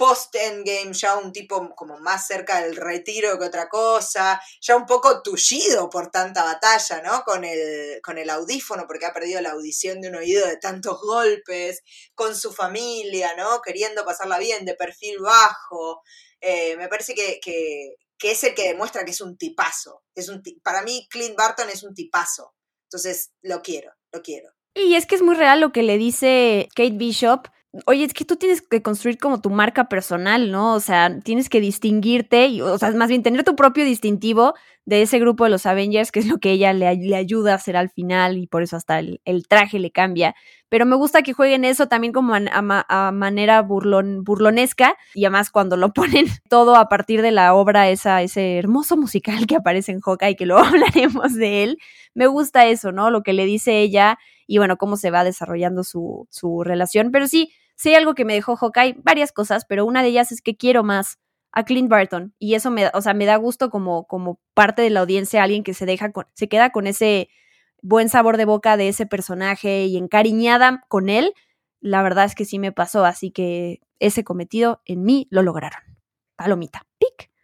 post-endgame, 0.00 0.94
ya 0.94 1.18
un 1.18 1.30
tipo 1.30 1.74
como 1.76 1.98
más 1.98 2.26
cerca 2.26 2.62
del 2.62 2.74
retiro 2.74 3.38
que 3.38 3.44
otra 3.44 3.68
cosa, 3.68 4.40
ya 4.62 4.74
un 4.74 4.86
poco 4.86 5.20
tullido 5.20 5.90
por 5.90 6.10
tanta 6.10 6.42
batalla, 6.42 7.02
¿no? 7.02 7.22
Con 7.22 7.44
el, 7.44 8.00
con 8.02 8.16
el 8.16 8.30
audífono, 8.30 8.86
porque 8.86 9.04
ha 9.04 9.12
perdido 9.12 9.42
la 9.42 9.50
audición 9.50 10.00
de 10.00 10.08
un 10.08 10.14
oído 10.14 10.46
de 10.46 10.56
tantos 10.56 11.02
golpes, 11.02 11.82
con 12.14 12.34
su 12.34 12.50
familia, 12.50 13.34
¿no? 13.36 13.60
Queriendo 13.60 14.02
pasarla 14.06 14.38
bien, 14.38 14.64
de 14.64 14.74
perfil 14.74 15.18
bajo. 15.18 16.00
Eh, 16.40 16.78
me 16.78 16.88
parece 16.88 17.14
que, 17.14 17.38
que, 17.38 17.96
que 18.18 18.30
es 18.30 18.42
el 18.44 18.54
que 18.54 18.68
demuestra 18.68 19.04
que 19.04 19.10
es 19.10 19.20
un 19.20 19.36
tipazo. 19.36 20.02
Es 20.14 20.30
un 20.30 20.42
para 20.64 20.80
mí, 20.80 21.06
Clint 21.10 21.36
Barton 21.36 21.68
es 21.68 21.82
un 21.82 21.92
tipazo. 21.92 22.54
Entonces, 22.84 23.32
lo 23.42 23.60
quiero, 23.60 23.92
lo 24.12 24.22
quiero. 24.22 24.48
Y 24.74 24.94
es 24.94 25.04
que 25.04 25.16
es 25.16 25.20
muy 25.20 25.34
real 25.34 25.60
lo 25.60 25.72
que 25.72 25.82
le 25.82 25.98
dice 25.98 26.70
Kate 26.74 26.94
Bishop. 26.94 27.48
Oye, 27.86 28.02
es 28.02 28.14
que 28.14 28.24
tú 28.24 28.34
tienes 28.34 28.62
que 28.62 28.82
construir 28.82 29.16
como 29.18 29.40
tu 29.40 29.48
marca 29.48 29.88
personal, 29.88 30.50
¿no? 30.50 30.74
O 30.74 30.80
sea, 30.80 31.20
tienes 31.20 31.48
que 31.48 31.60
distinguirte, 31.60 32.48
y, 32.48 32.62
o 32.62 32.76
sea, 32.78 32.90
más 32.92 33.08
bien 33.08 33.22
tener 33.22 33.44
tu 33.44 33.54
propio 33.54 33.84
distintivo 33.84 34.54
de 34.86 35.02
ese 35.02 35.20
grupo 35.20 35.44
de 35.44 35.50
los 35.50 35.66
Avengers, 35.66 36.10
que 36.10 36.18
es 36.18 36.26
lo 36.26 36.38
que 36.38 36.50
ella 36.50 36.72
le, 36.72 36.88
ayuda 37.14 37.52
a 37.52 37.54
hacer 37.56 37.76
al 37.76 37.88
final 37.88 38.38
y 38.38 38.48
por 38.48 38.64
eso 38.64 38.76
hasta 38.76 38.98
el, 38.98 39.20
traje 39.48 39.78
le 39.78 39.92
cambia. 39.92 40.34
Pero 40.68 40.84
me 40.84 40.96
gusta 40.96 41.22
que 41.22 41.32
jueguen 41.32 41.64
eso 41.64 41.86
también 41.86 42.12
como 42.12 42.34
a 42.34 43.12
manera 43.12 43.62
burlon, 43.62 44.24
burlonesca 44.24 44.96
y 45.14 45.24
además 45.26 45.50
cuando 45.50 45.76
lo 45.76 45.92
ponen 45.94 46.26
todo 46.48 46.74
a 46.74 46.88
partir 46.88 47.22
de 47.22 47.30
la 47.30 47.54
obra, 47.54 47.88
esa, 47.88 48.20
ese 48.22 48.58
hermoso 48.58 48.96
musical 48.96 49.46
que 49.46 49.54
aparece 49.54 49.92
en 49.92 50.00
Hawkeye, 50.00 50.34
que 50.34 50.46
luego 50.46 50.62
hablaremos 50.64 51.34
de 51.34 51.62
él. 51.62 51.78
Me 52.14 52.26
gusta 52.26 52.66
eso, 52.66 52.90
¿no? 52.90 53.12
Lo 53.12 53.22
que 53.22 53.32
le 53.32 53.44
dice 53.44 53.78
ella 53.80 54.18
y 54.48 54.58
bueno, 54.58 54.76
cómo 54.76 54.96
se 54.96 55.12
va 55.12 55.22
desarrollando 55.22 55.84
su, 55.84 56.26
su 56.30 56.64
relación. 56.64 57.12
Pero 57.12 57.28
sí, 57.28 57.52
sí 57.80 57.94
algo 57.94 58.14
que 58.14 58.26
me 58.26 58.34
dejó 58.34 58.56
Hawkeye, 58.56 58.96
varias 59.02 59.32
cosas, 59.32 59.64
pero 59.64 59.86
una 59.86 60.02
de 60.02 60.08
ellas 60.08 60.32
es 60.32 60.42
que 60.42 60.54
quiero 60.54 60.84
más 60.84 61.18
a 61.50 61.64
Clint 61.64 61.88
Barton 61.88 62.34
y 62.38 62.54
eso 62.54 62.70
me, 62.70 62.90
o 62.92 63.00
sea, 63.00 63.14
me 63.14 63.24
da 63.24 63.36
gusto 63.36 63.70
como, 63.70 64.06
como 64.06 64.38
parte 64.52 64.82
de 64.82 64.90
la 64.90 65.00
audiencia, 65.00 65.42
alguien 65.42 65.64
que 65.64 65.72
se 65.72 65.86
deja 65.86 66.12
con, 66.12 66.26
se 66.34 66.46
queda 66.46 66.72
con 66.72 66.86
ese 66.86 67.30
buen 67.80 68.10
sabor 68.10 68.36
de 68.36 68.44
boca 68.44 68.76
de 68.76 68.88
ese 68.88 69.06
personaje 69.06 69.86
y 69.86 69.96
encariñada 69.96 70.84
con 70.88 71.08
él. 71.08 71.32
La 71.80 72.02
verdad 72.02 72.26
es 72.26 72.34
que 72.34 72.44
sí 72.44 72.58
me 72.58 72.70
pasó, 72.70 73.06
así 73.06 73.30
que 73.30 73.80
ese 73.98 74.24
cometido 74.24 74.82
en 74.84 75.02
mí 75.02 75.26
lo 75.30 75.42
lograron. 75.42 75.80
Palomita. 76.36 76.82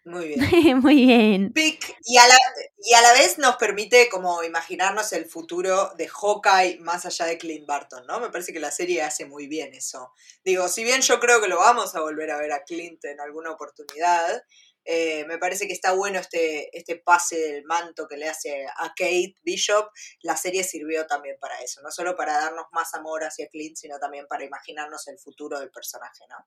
Muy 0.07 0.29
bien. 0.37 0.79
Muy 0.79 1.05
bien. 1.05 1.53
Pic, 1.53 1.97
y 2.05 2.16
a, 2.16 2.29
la, 2.29 2.37
y 2.79 2.95
a 2.95 3.03
la 3.03 3.12
vez 3.12 3.38
nos 3.38 3.57
permite 3.57 4.09
como 4.09 4.45
imaginarnos 4.45 5.12
el 5.12 5.27
futuro 5.27 5.90
de 5.97 6.07
Hawkeye 6.09 6.79
más 6.79 7.05
allá 7.07 7.27
de 7.27 7.38
Clint 7.38 7.66
Barton, 7.66 8.07
¿no? 8.07 8.21
Me 8.21 8.31
parece 8.31 8.53
que 8.53 8.61
la 8.61 8.71
serie 8.71 9.03
hace 9.03 9.27
muy 9.27 9.49
bien 9.49 9.75
eso. 9.75 10.12
Digo, 10.45 10.69
si 10.69 10.85
bien 10.85 11.01
yo 11.01 11.19
creo 11.19 11.40
que 11.40 11.49
lo 11.49 11.59
vamos 11.59 11.97
a 11.97 12.01
volver 12.01 12.31
a 12.31 12.38
ver 12.38 12.53
a 12.53 12.62
Clint 12.62 13.05
en 13.05 13.21
alguna 13.21 13.51
oportunidad, 13.51 14.45
eh, 14.85 15.25
me 15.25 15.38
parece 15.38 15.66
que 15.66 15.73
está 15.73 15.92
bueno 15.92 16.21
este, 16.21 16.77
este 16.79 16.97
pase 16.97 17.37
del 17.37 17.64
manto 17.64 18.07
que 18.07 18.16
le 18.16 18.29
hace 18.29 18.64
a 18.64 18.90
Kate 18.90 19.35
Bishop. 19.42 19.90
La 20.23 20.37
serie 20.37 20.62
sirvió 20.62 21.09
también 21.09 21.37
para 21.40 21.61
eso, 21.62 21.83
no 21.83 21.90
solo 21.90 22.14
para 22.14 22.38
darnos 22.38 22.66
más 22.71 22.95
amor 22.95 23.25
hacia 23.25 23.49
Clint, 23.49 23.77
sino 23.77 23.99
también 23.99 24.29
para 24.29 24.45
imaginarnos 24.45 25.09
el 25.09 25.19
futuro 25.19 25.59
del 25.59 25.73
personaje, 25.73 26.25
¿no? 26.31 26.47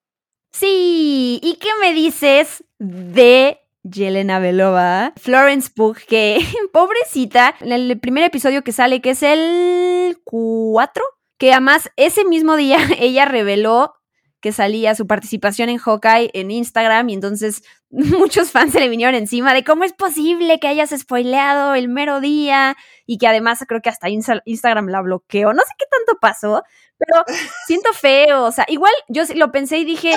Sí, 0.51 1.39
¿y 1.43 1.55
qué 1.55 1.69
me 1.79 1.93
dices 1.93 2.63
de 2.79 3.59
Yelena 3.83 4.39
Belova? 4.39 5.13
Florence 5.17 5.69
Pugh, 5.73 5.97
que 6.07 6.39
pobrecita, 6.73 7.55
en 7.61 7.71
el 7.71 7.99
primer 7.99 8.23
episodio 8.23 8.63
que 8.63 8.71
sale, 8.71 9.01
que 9.01 9.11
es 9.11 9.23
el 9.23 10.17
4, 10.23 11.03
que 11.37 11.51
además 11.51 11.89
ese 11.95 12.25
mismo 12.25 12.55
día 12.55 12.77
ella 12.99 13.25
reveló 13.25 13.93
que 14.41 14.53
salía 14.53 14.95
su 14.95 15.05
participación 15.05 15.67
en 15.67 15.77
Hawkeye 15.79 16.31
en 16.33 16.49
Instagram 16.49 17.09
y 17.09 17.13
entonces 17.13 17.61
muchos 17.89 18.51
fans 18.51 18.71
se 18.71 18.79
le 18.79 18.87
vinieron 18.87 19.13
encima 19.15 19.53
de 19.53 19.65
cómo 19.65 19.83
es 19.83 19.91
posible 19.93 20.59
que 20.61 20.69
hayas 20.69 20.91
spoileado 20.97 21.75
el 21.75 21.89
mero 21.89 22.21
día 22.21 22.77
y 23.05 23.17
que 23.17 23.27
además 23.27 23.63
creo 23.67 23.81
que 23.81 23.89
hasta 23.89 24.07
Insta- 24.07 24.41
Instagram 24.45 24.87
la 24.87 25.01
bloqueó. 25.01 25.53
No 25.53 25.61
sé 25.61 25.73
qué 25.77 25.85
tanto 25.91 26.17
pasó, 26.21 26.63
pero 26.99 27.23
siento 27.65 27.93
feo. 27.93 28.43
O 28.43 28.51
sea, 28.51 28.65
igual 28.67 28.93
yo 29.07 29.25
sí 29.25 29.33
lo 29.33 29.51
pensé 29.51 29.77
y 29.77 29.85
dije, 29.85 30.15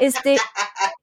este, 0.00 0.36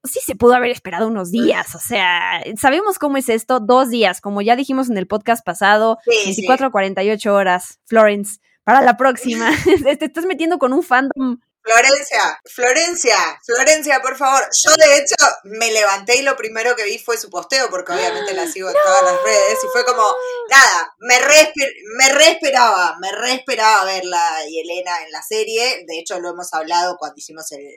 sí 0.03 0.19
se 0.25 0.35
pudo 0.35 0.53
haber 0.53 0.69
esperado 0.69 1.07
unos 1.07 1.31
días. 1.31 1.73
O 1.75 1.79
sea, 1.79 2.43
sabemos 2.57 2.99
cómo 2.99 3.17
es 3.17 3.29
esto, 3.29 3.59
dos 3.59 3.89
días, 3.89 4.21
como 4.21 4.41
ya 4.41 4.55
dijimos 4.55 4.89
en 4.89 4.97
el 4.97 5.07
podcast 5.07 5.45
pasado, 5.45 5.97
Sí, 6.05 6.11
sí. 6.33 6.41
24 6.41 6.67
a 6.67 6.71
48 6.71 7.33
horas, 7.33 7.79
Florence, 7.85 8.39
para 8.63 8.81
la 8.81 8.97
próxima. 8.97 9.49
Te 9.83 10.05
estás 10.05 10.25
metiendo 10.25 10.59
con 10.59 10.73
un 10.73 10.83
fandom. 10.83 11.37
Florencia, 11.63 12.41
Florencia, 12.45 13.39
Florencia, 13.45 14.02
por 14.02 14.17
favor. 14.17 14.43
Yo 14.65 14.76
de 14.76 14.97
hecho 14.97 15.15
me 15.43 15.71
levanté 15.71 16.17
y 16.17 16.21
lo 16.24 16.36
primero 16.36 16.76
que 16.76 16.86
vi 16.86 16.97
fue 16.97 17.17
su 17.17 17.30
posteo, 17.30 17.69
porque 17.69 17.93
obviamente 17.93 18.34
la 18.34 18.47
sigo 18.47 18.69
en 18.69 18.74
todas 18.84 19.04
las 19.04 19.24
redes, 19.24 19.60
y 19.63 19.67
fue 19.67 19.86
como, 19.86 20.04
nada, 20.50 20.95
me 21.00 21.19
re, 21.19 21.54
me 21.97 22.10
re 22.10 22.32
esperaba, 22.32 22.97
me 23.00 23.12
re 23.12 23.34
esperaba 23.34 23.86
verla 23.86 24.39
y 24.47 24.60
Elena 24.60 25.04
en 25.04 25.12
la 25.12 25.21
serie. 25.21 25.84
De 25.88 26.00
hecho, 26.00 26.19
lo 26.19 26.30
hemos 26.30 26.52
hablado 26.54 26.97
cuando 26.97 27.17
hicimos 27.17 27.52
el, 27.52 27.67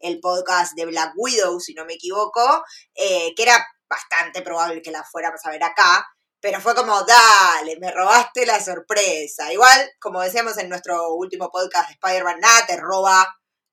el 0.00 0.20
podcast 0.20 0.74
de 0.74 0.86
Black 0.86 1.12
Widow, 1.16 1.60
si 1.60 1.74
no 1.74 1.84
me 1.84 1.94
equivoco, 1.94 2.64
eh, 2.94 3.32
que 3.36 3.42
era 3.42 3.64
bastante 3.88 4.42
probable 4.42 4.82
que 4.82 4.90
la 4.90 5.04
fuéramos 5.04 5.40
a 5.44 5.50
ver 5.50 5.62
acá. 5.62 6.06
Pero 6.40 6.60
fue 6.60 6.74
como, 6.74 7.02
dale, 7.02 7.78
me 7.78 7.90
robaste 7.90 8.46
la 8.46 8.60
sorpresa. 8.62 9.52
Igual, 9.52 9.90
como 10.00 10.20
decíamos 10.20 10.56
en 10.58 10.68
nuestro 10.68 11.14
último 11.14 11.50
podcast 11.50 11.88
de 11.88 11.94
Spider-Man, 11.94 12.40
nada 12.40 12.66
te 12.66 12.76
roba 12.76 13.26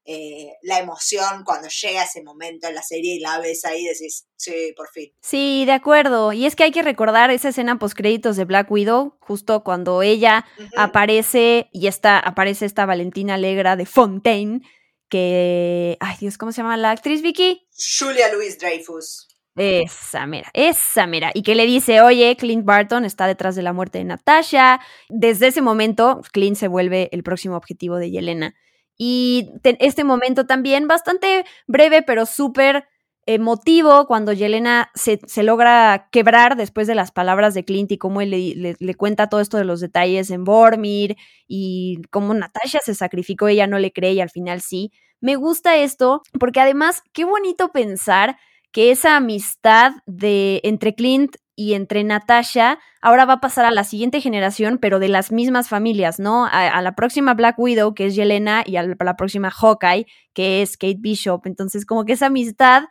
eh, 0.10 0.54
la 0.62 0.80
emoción 0.80 1.44
cuando 1.44 1.68
llega 1.68 2.04
ese 2.04 2.24
momento 2.24 2.70
en 2.70 2.76
la 2.76 2.82
serie 2.82 3.16
y 3.16 3.20
la 3.20 3.40
ves 3.40 3.66
ahí 3.66 3.82
y 3.82 3.88
decís, 3.90 4.26
sí, 4.38 4.74
por 4.78 4.88
fin. 4.88 5.12
Sí, 5.22 5.66
de 5.66 5.74
acuerdo. 5.74 6.32
Y 6.32 6.46
es 6.46 6.56
que 6.56 6.64
hay 6.64 6.72
que 6.72 6.82
recordar 6.82 7.30
esa 7.30 7.50
escena 7.50 7.78
post 7.78 7.98
créditos 7.98 8.38
de 8.38 8.46
Black 8.46 8.72
Widow, 8.72 9.18
justo 9.20 9.66
cuando 9.66 10.02
ella 10.02 10.46
aparece 10.78 11.68
y 11.74 11.88
está, 11.88 12.20
aparece 12.20 12.66
esta 12.66 12.86
Valentina 12.86 13.34
Alegra 13.34 13.76
de 13.76 13.86
Fontaine, 13.86 14.62
que, 15.10 15.98
ay 16.00 16.16
Dios, 16.22 16.38
¿cómo 16.38 16.54
se 16.54 16.62
llama 16.62 16.78
la 16.78 16.92
actriz 16.92 17.22
Vicky? 17.22 17.68
Julia 18.00 18.32
Louis 18.32 18.58
Dreyfus. 18.58 19.27
Esa 19.58 20.26
mera, 20.28 20.50
esa 20.54 21.08
mera. 21.08 21.32
Y 21.34 21.44
que 21.44 21.56
le 21.56 21.66
dice, 21.66 22.02
oye, 22.02 22.36
Clint 22.38 22.66
Barton 22.66 23.06
está 23.06 23.28
detrás 23.28 23.56
de 23.56 23.64
la 23.64 23.74
muerte 23.74 23.98
de 23.98 24.06
Natasha. 24.06 24.80
Desde 25.10 25.48
ese 25.48 25.62
momento, 25.62 26.22
Clint 26.32 26.58
se 26.58 26.68
vuelve 26.68 27.10
el 27.12 27.24
próximo 27.24 27.58
objetivo 27.58 27.98
de 27.98 28.12
Yelena. 28.12 28.56
Y 28.98 29.50
este 29.64 30.04
momento 30.04 30.46
también 30.46 30.88
bastante 30.88 31.46
breve, 31.68 32.02
pero 32.02 32.26
súper 32.26 32.86
emotivo 33.28 34.08
cuando 34.08 34.32
Yelena 34.32 34.90
se, 34.96 35.20
se, 35.28 35.44
logra 35.44 36.08
quebrar 36.12 36.56
después 36.56 36.88
de 36.88 36.96
las 36.96 37.12
palabras 37.12 37.54
de 37.54 37.66
Clint 37.66 37.92
y 37.92 37.98
cómo 37.98 38.22
él 38.22 38.32
le, 38.32 38.76
le, 38.80 38.96
cuenta 38.96 39.28
todo 39.28 39.42
esto 39.42 39.58
de 39.58 39.66
los 39.66 39.82
detalles 39.82 40.32
en 40.32 40.46
Bormir 40.46 41.18
y 41.46 42.02
cómo 42.10 42.34
Natasha 42.34 42.80
se 42.82 42.96
sacrificó, 42.96 43.50
ella 43.50 43.68
no 43.68 43.80
le 43.80 43.92
cree 43.92 44.14
y 44.14 44.22
al 44.22 44.30
final 44.30 44.62
sí. 44.62 44.92
Me 45.20 45.36
gusta 45.36 45.78
esto 45.78 46.22
porque 46.40 46.62
además, 46.62 47.04
qué 47.12 47.26
bonito 47.26 47.72
pensar 47.72 48.38
que 48.72 48.92
esa 48.92 49.16
amistad 49.16 49.94
de 50.06 50.62
entre 50.64 50.96
Clint 50.96 51.38
y 51.56 51.74
entre 51.74 52.04
Natasha 52.04 52.80
ahora 53.02 53.26
va 53.26 53.34
a 53.34 53.42
pasar 53.42 53.66
a 53.66 53.72
la 53.72 53.84
siguiente 53.84 54.22
generación, 54.22 54.78
pero 54.78 55.00
de 55.00 55.10
las 55.10 55.32
mismas 55.32 55.68
familias, 55.68 56.20
¿no? 56.20 56.46
A, 56.46 56.82
la 56.82 56.96
próxima 56.96 57.34
Black 57.34 57.58
Widow, 57.58 57.96
que 57.96 58.06
es 58.06 58.16
Yelena, 58.16 58.64
y 58.66 58.78
a 58.78 58.84
la 58.84 59.16
próxima 59.16 59.50
Hawkeye, 59.50 60.06
que 60.34 60.62
es 60.62 60.78
Kate 60.78 60.98
Bishop. 61.00 61.48
Entonces, 61.48 61.86
como 61.86 62.06
que 62.06 62.14
esa 62.14 62.28
amistad 62.28 62.84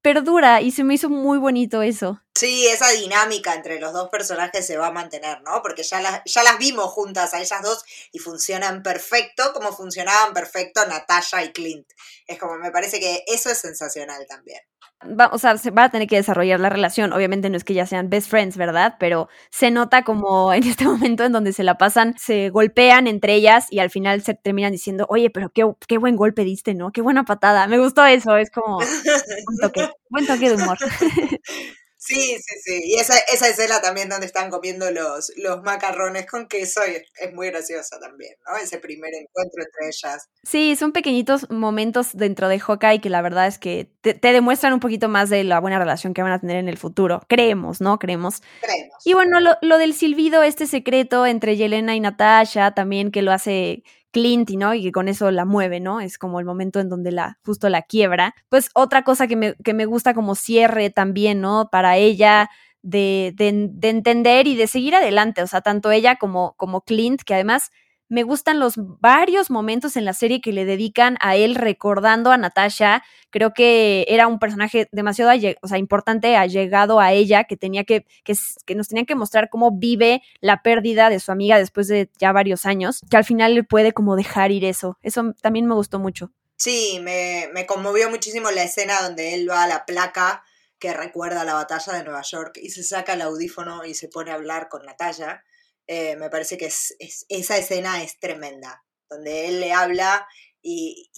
perdura 0.00 0.60
y 0.60 0.70
se 0.70 0.84
me 0.84 0.94
hizo 0.94 1.10
muy 1.10 1.38
bonito 1.38 1.82
eso. 1.82 2.22
Sí, 2.36 2.68
esa 2.68 2.88
dinámica 2.90 3.54
entre 3.54 3.80
los 3.80 3.92
dos 3.92 4.08
personajes 4.10 4.64
se 4.64 4.76
va 4.76 4.86
a 4.86 4.92
mantener, 4.92 5.42
¿no? 5.42 5.60
Porque 5.60 5.82
ya 5.82 6.00
las, 6.00 6.22
ya 6.24 6.44
las 6.44 6.56
vimos 6.58 6.86
juntas 6.92 7.34
a 7.34 7.40
ellas 7.40 7.62
dos 7.62 7.84
y 8.12 8.20
funcionan 8.20 8.84
perfecto 8.84 9.52
como 9.52 9.72
funcionaban 9.72 10.32
perfecto 10.32 10.86
Natasha 10.86 11.42
y 11.42 11.50
Clint. 11.52 11.88
Es 12.28 12.38
como, 12.38 12.58
me 12.58 12.70
parece 12.70 13.00
que 13.00 13.24
eso 13.26 13.50
es 13.50 13.58
sensacional 13.58 14.24
también 14.28 14.60
va, 15.02 15.30
o 15.32 15.38
sea, 15.38 15.56
se 15.58 15.70
va 15.70 15.84
a 15.84 15.90
tener 15.90 16.08
que 16.08 16.16
desarrollar 16.16 16.60
la 16.60 16.68
relación. 16.68 17.12
Obviamente 17.12 17.50
no 17.50 17.56
es 17.56 17.64
que 17.64 17.74
ya 17.74 17.86
sean 17.86 18.10
best 18.10 18.28
friends, 18.30 18.56
¿verdad? 18.56 18.96
Pero 18.98 19.28
se 19.50 19.70
nota 19.70 20.02
como 20.02 20.52
en 20.54 20.64
este 20.64 20.84
momento 20.84 21.24
en 21.24 21.32
donde 21.32 21.52
se 21.52 21.64
la 21.64 21.78
pasan, 21.78 22.14
se 22.18 22.50
golpean 22.50 23.06
entre 23.06 23.34
ellas 23.34 23.66
y 23.70 23.78
al 23.80 23.90
final 23.90 24.22
se 24.22 24.34
terminan 24.34 24.72
diciendo, 24.72 25.06
oye, 25.08 25.30
pero 25.30 25.50
qué, 25.50 25.64
qué 25.86 25.98
buen 25.98 26.16
golpe 26.16 26.44
diste, 26.44 26.74
¿no? 26.74 26.92
Qué 26.92 27.00
buena 27.00 27.24
patada. 27.24 27.66
Me 27.66 27.78
gustó 27.78 28.04
eso, 28.06 28.36
es 28.36 28.50
como 28.50 28.78
un 28.78 29.56
toque, 29.60 29.88
buen 30.10 30.26
toque 30.26 30.50
de 30.50 30.56
humor. 30.56 30.78
Sí, 32.08 32.38
sí, 32.38 32.54
sí. 32.64 32.80
Y 32.84 32.94
esa, 32.94 33.18
esa 33.32 33.48
escena 33.48 33.80
también 33.82 34.08
donde 34.08 34.26
están 34.26 34.50
comiendo 34.50 34.90
los, 34.90 35.30
los 35.36 35.62
macarrones 35.62 36.26
con 36.26 36.48
queso 36.48 36.82
es, 36.82 37.02
es 37.20 37.34
muy 37.34 37.48
graciosa 37.50 38.00
también, 38.00 38.34
¿no? 38.46 38.56
Ese 38.56 38.78
primer 38.78 39.12
encuentro 39.14 39.62
entre 39.62 39.88
ellas. 39.88 40.28
Sí, 40.42 40.74
son 40.76 40.92
pequeñitos 40.92 41.50
momentos 41.50 42.10
dentro 42.14 42.48
de 42.48 42.58
Hawkeye 42.58 43.00
que 43.00 43.10
la 43.10 43.20
verdad 43.20 43.46
es 43.46 43.58
que 43.58 43.90
te, 44.00 44.14
demuestran 44.14 44.72
un 44.72 44.80
poquito 44.80 45.08
más 45.08 45.28
de 45.28 45.44
la 45.44 45.60
buena 45.60 45.78
relación 45.78 46.14
que 46.14 46.22
van 46.22 46.32
a 46.32 46.40
tener 46.40 46.56
en 46.56 46.68
el 46.68 46.78
futuro. 46.78 47.22
Creemos, 47.28 47.80
¿no? 47.82 47.98
Creemos. 47.98 48.42
Creemos. 48.60 48.94
Y 49.04 49.12
bueno, 49.12 49.40
lo, 49.40 49.56
lo 49.60 49.76
del 49.76 49.92
silbido, 49.92 50.42
este 50.42 50.66
secreto 50.66 51.26
entre 51.26 51.56
Yelena 51.56 51.94
y 51.94 52.00
Natasha, 52.00 52.72
también 52.72 53.10
que 53.10 53.22
lo 53.22 53.32
hace 53.32 53.82
Clint, 54.12 54.50
¿no? 54.50 54.74
Y 54.74 54.82
que 54.82 54.92
con 54.92 55.08
eso 55.08 55.30
la 55.30 55.44
mueve, 55.44 55.80
¿no? 55.80 56.00
Es 56.00 56.18
como 56.18 56.40
el 56.40 56.46
momento 56.46 56.80
en 56.80 56.88
donde 56.88 57.12
la, 57.12 57.38
justo 57.44 57.68
la 57.68 57.82
quiebra. 57.82 58.34
Pues 58.48 58.70
otra 58.74 59.02
cosa 59.04 59.26
que 59.26 59.36
me, 59.36 59.54
que 59.64 59.74
me 59.74 59.86
gusta 59.86 60.14
como 60.14 60.34
cierre 60.34 60.90
también, 60.90 61.40
¿no? 61.40 61.68
Para 61.70 61.96
ella. 61.96 62.48
De, 62.80 63.32
de, 63.36 63.66
de 63.72 63.88
entender 63.88 64.46
y 64.46 64.54
de 64.54 64.68
seguir 64.68 64.94
adelante, 64.94 65.42
o 65.42 65.48
sea, 65.48 65.60
tanto 65.62 65.90
ella 65.90 66.14
como, 66.14 66.54
como 66.56 66.82
Clint, 66.82 67.22
que 67.22 67.34
además 67.34 67.70
me 68.08 68.22
gustan 68.22 68.58
los 68.58 68.74
varios 68.76 69.50
momentos 69.50 69.96
en 69.96 70.04
la 70.04 70.14
serie 70.14 70.40
que 70.40 70.52
le 70.52 70.64
dedican 70.64 71.18
a 71.20 71.36
él 71.36 71.54
recordando 71.54 72.30
a 72.30 72.38
Natasha. 72.38 73.04
Creo 73.30 73.52
que 73.52 74.06
era 74.08 74.26
un 74.26 74.38
personaje 74.38 74.88
demasiado 74.92 75.30
o 75.60 75.68
sea, 75.68 75.78
importante, 75.78 76.36
allegado 76.36 77.00
a 77.00 77.12
ella, 77.12 77.44
que 77.44 77.56
tenía 77.56 77.84
que, 77.84 78.06
que, 78.24 78.74
nos 78.74 78.88
tenía 78.88 79.04
que 79.04 79.14
mostrar 79.14 79.50
cómo 79.50 79.72
vive 79.72 80.22
la 80.40 80.62
pérdida 80.62 81.10
de 81.10 81.20
su 81.20 81.32
amiga 81.32 81.58
después 81.58 81.88
de 81.88 82.10
ya 82.18 82.32
varios 82.32 82.64
años, 82.64 83.02
que 83.10 83.16
al 83.16 83.24
final 83.24 83.54
le 83.54 83.62
puede 83.62 83.92
como 83.92 84.16
dejar 84.16 84.52
ir 84.52 84.64
eso. 84.64 84.98
Eso 85.02 85.34
también 85.42 85.66
me 85.66 85.74
gustó 85.74 85.98
mucho. 85.98 86.30
Sí, 86.56 86.98
me, 87.02 87.48
me 87.52 87.66
conmovió 87.66 88.10
muchísimo 88.10 88.50
la 88.50 88.64
escena 88.64 89.00
donde 89.02 89.34
él 89.34 89.48
va 89.48 89.64
a 89.64 89.68
la 89.68 89.86
placa 89.86 90.42
que 90.78 90.94
recuerda 90.94 91.44
la 91.44 91.54
batalla 91.54 91.92
de 91.92 92.04
Nueva 92.04 92.22
York 92.22 92.58
y 92.62 92.70
se 92.70 92.82
saca 92.82 93.14
el 93.14 93.22
audífono 93.22 93.84
y 93.84 93.94
se 93.94 94.08
pone 94.08 94.30
a 94.30 94.34
hablar 94.34 94.68
con 94.68 94.84
Natasha 94.86 95.44
eh, 95.88 96.16
me 96.16 96.28
parece 96.28 96.58
que 96.58 96.66
es, 96.66 96.94
esa 97.28 97.56
escena 97.56 98.02
es 98.02 98.20
tremenda, 98.20 98.84
donde 99.08 99.48
él 99.48 99.58
le 99.58 99.72
habla 99.72 100.28
y, 100.60 101.10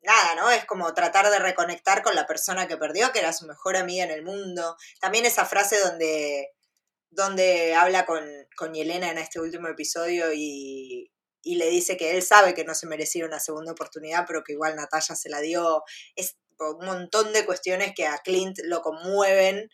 nada, 0.00 0.34
¿no? 0.34 0.50
Es 0.50 0.64
como 0.64 0.94
tratar 0.94 1.30
de 1.30 1.38
reconectar 1.38 2.02
con 2.02 2.14
la 2.14 2.26
persona 2.26 2.66
que 2.66 2.78
perdió, 2.78 3.12
que 3.12 3.18
era 3.18 3.34
su 3.34 3.46
mejor 3.46 3.76
amiga 3.76 4.04
en 4.04 4.10
el 4.10 4.24
mundo. 4.24 4.76
También 4.98 5.26
esa 5.26 5.44
frase 5.44 5.78
donde, 5.78 6.48
donde 7.10 7.74
habla 7.74 8.06
con, 8.06 8.24
con 8.56 8.72
Yelena 8.72 9.10
en 9.10 9.18
este 9.18 9.40
último 9.40 9.68
episodio 9.68 10.32
y, 10.32 11.12
y 11.42 11.56
le 11.56 11.68
dice 11.68 11.98
que 11.98 12.12
él 12.16 12.22
sabe 12.22 12.54
que 12.54 12.64
no 12.64 12.74
se 12.74 12.86
merecía 12.86 13.26
una 13.26 13.40
segunda 13.40 13.72
oportunidad, 13.72 14.24
pero 14.26 14.42
que 14.42 14.54
igual 14.54 14.74
Natalia 14.74 15.14
se 15.14 15.28
la 15.28 15.40
dio. 15.40 15.82
Es 16.16 16.38
un 16.58 16.86
montón 16.86 17.34
de 17.34 17.44
cuestiones 17.44 17.92
que 17.94 18.06
a 18.06 18.18
Clint 18.24 18.56
lo 18.64 18.80
conmueven 18.80 19.68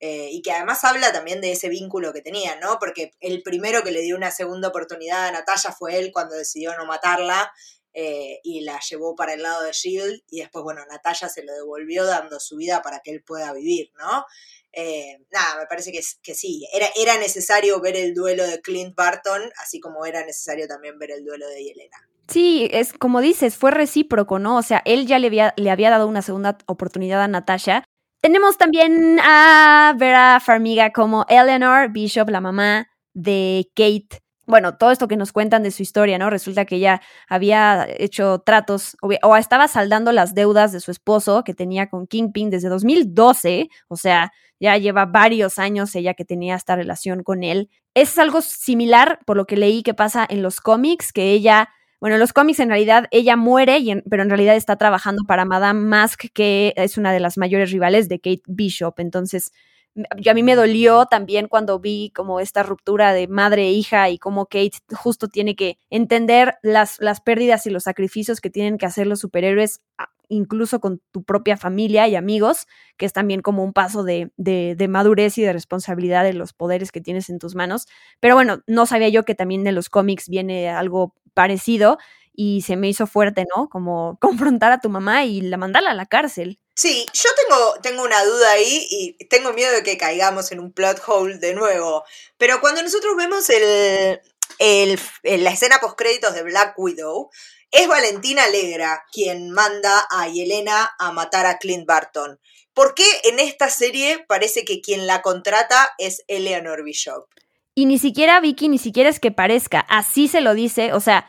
eh, 0.00 0.28
y 0.30 0.42
que 0.42 0.52
además 0.52 0.84
habla 0.84 1.12
también 1.12 1.40
de 1.40 1.52
ese 1.52 1.68
vínculo 1.68 2.12
que 2.12 2.20
tenían, 2.20 2.60
¿no? 2.60 2.78
Porque 2.78 3.12
el 3.20 3.42
primero 3.42 3.82
que 3.82 3.92
le 3.92 4.02
dio 4.02 4.16
una 4.16 4.30
segunda 4.30 4.68
oportunidad 4.68 5.28
a 5.28 5.32
Natalia 5.32 5.72
fue 5.72 5.98
él 5.98 6.10
cuando 6.12 6.34
decidió 6.34 6.76
no 6.76 6.84
matarla 6.84 7.52
eh, 7.92 8.40
y 8.42 8.62
la 8.62 8.80
llevó 8.80 9.14
para 9.14 9.34
el 9.34 9.42
lado 9.42 9.62
de 9.62 9.72
Shield 9.72 10.22
y 10.28 10.40
después, 10.40 10.64
bueno, 10.64 10.84
Natalia 10.90 11.28
se 11.28 11.44
lo 11.44 11.52
devolvió 11.54 12.04
dando 12.04 12.40
su 12.40 12.56
vida 12.56 12.82
para 12.82 13.00
que 13.00 13.12
él 13.12 13.22
pueda 13.22 13.52
vivir, 13.52 13.92
¿no? 13.96 14.26
Eh, 14.72 15.20
nada, 15.30 15.60
me 15.60 15.66
parece 15.66 15.92
que, 15.92 16.00
que 16.20 16.34
sí, 16.34 16.68
era, 16.72 16.88
era 16.96 17.16
necesario 17.18 17.80
ver 17.80 17.96
el 17.96 18.12
duelo 18.12 18.44
de 18.44 18.60
Clint 18.60 18.96
Barton, 18.96 19.42
así 19.62 19.78
como 19.78 20.04
era 20.04 20.26
necesario 20.26 20.66
también 20.66 20.98
ver 20.98 21.12
el 21.12 21.24
duelo 21.24 21.48
de 21.48 21.62
Yelena. 21.62 22.08
Sí, 22.26 22.68
es 22.72 22.92
como 22.92 23.20
dices, 23.20 23.54
fue 23.54 23.70
recíproco, 23.70 24.38
¿no? 24.38 24.56
O 24.56 24.62
sea, 24.62 24.82
él 24.84 25.06
ya 25.06 25.18
le 25.18 25.28
había, 25.28 25.54
le 25.56 25.70
había 25.70 25.90
dado 25.90 26.08
una 26.08 26.22
segunda 26.22 26.58
oportunidad 26.66 27.22
a 27.22 27.28
Natasha 27.28 27.84
tenemos 28.24 28.56
también 28.56 29.18
a 29.22 29.94
Vera 29.98 30.40
Farmiga 30.40 30.92
como 30.92 31.26
Eleanor 31.28 31.90
Bishop, 31.92 32.30
la 32.30 32.40
mamá 32.40 32.88
de 33.12 33.70
Kate. 33.76 34.22
Bueno, 34.46 34.78
todo 34.78 34.92
esto 34.92 35.08
que 35.08 35.18
nos 35.18 35.30
cuentan 35.30 35.62
de 35.62 35.70
su 35.70 35.82
historia, 35.82 36.16
¿no? 36.16 36.30
Resulta 36.30 36.64
que 36.64 36.76
ella 36.76 37.02
había 37.28 37.86
hecho 37.86 38.38
tratos 38.38 38.96
o, 39.02 39.36
estaba 39.36 39.68
saldando 39.68 40.10
las 40.10 40.32
deudas 40.32 40.72
de 40.72 40.80
su 40.80 40.90
esposo 40.90 41.44
que 41.44 41.52
tenía 41.52 41.90
con 41.90 42.06
Kingpin 42.06 42.48
desde 42.48 42.70
2012, 42.70 43.68
o 43.88 43.96
sea, 43.98 44.32
ya 44.58 44.78
lleva 44.78 45.04
varios 45.04 45.58
años 45.58 45.94
ella 45.94 46.14
que 46.14 46.24
tenía 46.24 46.54
esta 46.54 46.76
relación 46.76 47.24
con 47.24 47.42
él. 47.44 47.68
Es 47.92 48.16
algo 48.16 48.40
similar, 48.40 49.18
por 49.26 49.36
lo 49.36 49.44
que 49.44 49.58
leí 49.58 49.82
que 49.82 49.92
pasa 49.92 50.26
en 50.26 50.40
los 50.40 50.62
cómics, 50.62 51.12
que 51.12 51.32
ella 51.32 51.68
bueno, 52.04 52.16
en 52.16 52.20
los 52.20 52.34
cómics 52.34 52.60
en 52.60 52.68
realidad 52.68 53.06
ella 53.12 53.34
muere, 53.34 53.82
pero 54.10 54.22
en 54.22 54.28
realidad 54.28 54.56
está 54.56 54.76
trabajando 54.76 55.22
para 55.26 55.46
Madame 55.46 55.80
Mask, 55.80 56.26
que 56.34 56.74
es 56.76 56.98
una 56.98 57.14
de 57.14 57.18
las 57.18 57.38
mayores 57.38 57.70
rivales 57.70 58.10
de 58.10 58.18
Kate 58.18 58.42
Bishop. 58.46 59.00
Entonces, 59.00 59.52
a 59.96 60.34
mí 60.34 60.42
me 60.42 60.54
dolió 60.54 61.06
también 61.06 61.48
cuando 61.48 61.78
vi 61.78 62.12
como 62.14 62.40
esta 62.40 62.62
ruptura 62.62 63.14
de 63.14 63.26
madre 63.26 63.68
e 63.68 63.72
hija 63.72 64.10
y 64.10 64.18
cómo 64.18 64.44
Kate 64.44 64.80
justo 64.94 65.28
tiene 65.28 65.56
que 65.56 65.78
entender 65.88 66.56
las, 66.60 67.00
las 67.00 67.22
pérdidas 67.22 67.66
y 67.66 67.70
los 67.70 67.84
sacrificios 67.84 68.42
que 68.42 68.50
tienen 68.50 68.76
que 68.76 68.84
hacer 68.84 69.06
los 69.06 69.20
superhéroes 69.20 69.80
incluso 70.28 70.80
con 70.80 71.00
tu 71.10 71.24
propia 71.24 71.56
familia 71.56 72.08
y 72.08 72.16
amigos, 72.16 72.66
que 72.96 73.06
es 73.06 73.12
también 73.12 73.42
como 73.42 73.64
un 73.64 73.72
paso 73.72 74.04
de, 74.04 74.30
de, 74.36 74.88
madurez 74.88 75.38
y 75.38 75.42
de 75.42 75.52
responsabilidad 75.52 76.24
de 76.24 76.32
los 76.32 76.52
poderes 76.52 76.92
que 76.92 77.00
tienes 77.00 77.30
en 77.30 77.38
tus 77.38 77.54
manos. 77.54 77.86
Pero 78.20 78.34
bueno, 78.34 78.62
no 78.66 78.86
sabía 78.86 79.08
yo 79.08 79.24
que 79.24 79.34
también 79.34 79.64
de 79.64 79.72
los 79.72 79.88
cómics 79.88 80.28
viene 80.28 80.68
algo 80.68 81.14
parecido 81.34 81.98
y 82.32 82.62
se 82.62 82.76
me 82.76 82.88
hizo 82.88 83.06
fuerte, 83.06 83.44
¿no? 83.54 83.68
Como 83.68 84.18
confrontar 84.20 84.72
a 84.72 84.80
tu 84.80 84.90
mamá 84.90 85.24
y 85.24 85.40
la 85.40 85.56
mandarla 85.56 85.90
a 85.90 85.94
la 85.94 86.06
cárcel. 86.06 86.58
Sí, 86.76 87.06
yo 87.12 87.30
tengo, 87.36 87.74
tengo 87.82 88.02
una 88.02 88.24
duda 88.24 88.50
ahí 88.50 88.86
y 88.90 89.26
tengo 89.28 89.52
miedo 89.52 89.72
de 89.72 89.84
que 89.84 89.96
caigamos 89.96 90.50
en 90.50 90.58
un 90.58 90.72
plot 90.72 91.00
hole 91.06 91.38
de 91.38 91.54
nuevo. 91.54 92.04
Pero 92.36 92.60
cuando 92.60 92.82
nosotros 92.82 93.14
vemos 93.16 93.48
el, 93.48 94.20
el, 94.58 94.98
la 95.22 95.50
escena 95.50 95.78
post 95.80 95.96
créditos 95.96 96.34
de 96.34 96.42
Black 96.42 96.74
Widow, 96.76 97.30
es 97.74 97.88
Valentina 97.88 98.44
Alegra 98.44 99.02
quien 99.12 99.50
manda 99.50 100.06
a 100.10 100.28
Yelena 100.28 100.92
a 100.98 101.10
matar 101.10 101.44
a 101.44 101.58
Clint 101.58 101.86
Barton. 101.86 102.38
¿Por 102.72 102.94
qué 102.94 103.04
en 103.24 103.40
esta 103.40 103.68
serie 103.68 104.24
parece 104.28 104.64
que 104.64 104.80
quien 104.80 105.08
la 105.08 105.22
contrata 105.22 105.90
es 105.98 106.22
Eleanor 106.28 106.84
Bishop? 106.84 107.26
Y 107.74 107.86
ni 107.86 107.98
siquiera 107.98 108.40
Vicky, 108.40 108.68
ni 108.68 108.78
siquiera 108.78 109.10
es 109.10 109.18
que 109.18 109.32
parezca, 109.32 109.80
así 109.80 110.28
se 110.28 110.40
lo 110.40 110.54
dice, 110.54 110.92
o 110.92 111.00
sea, 111.00 111.28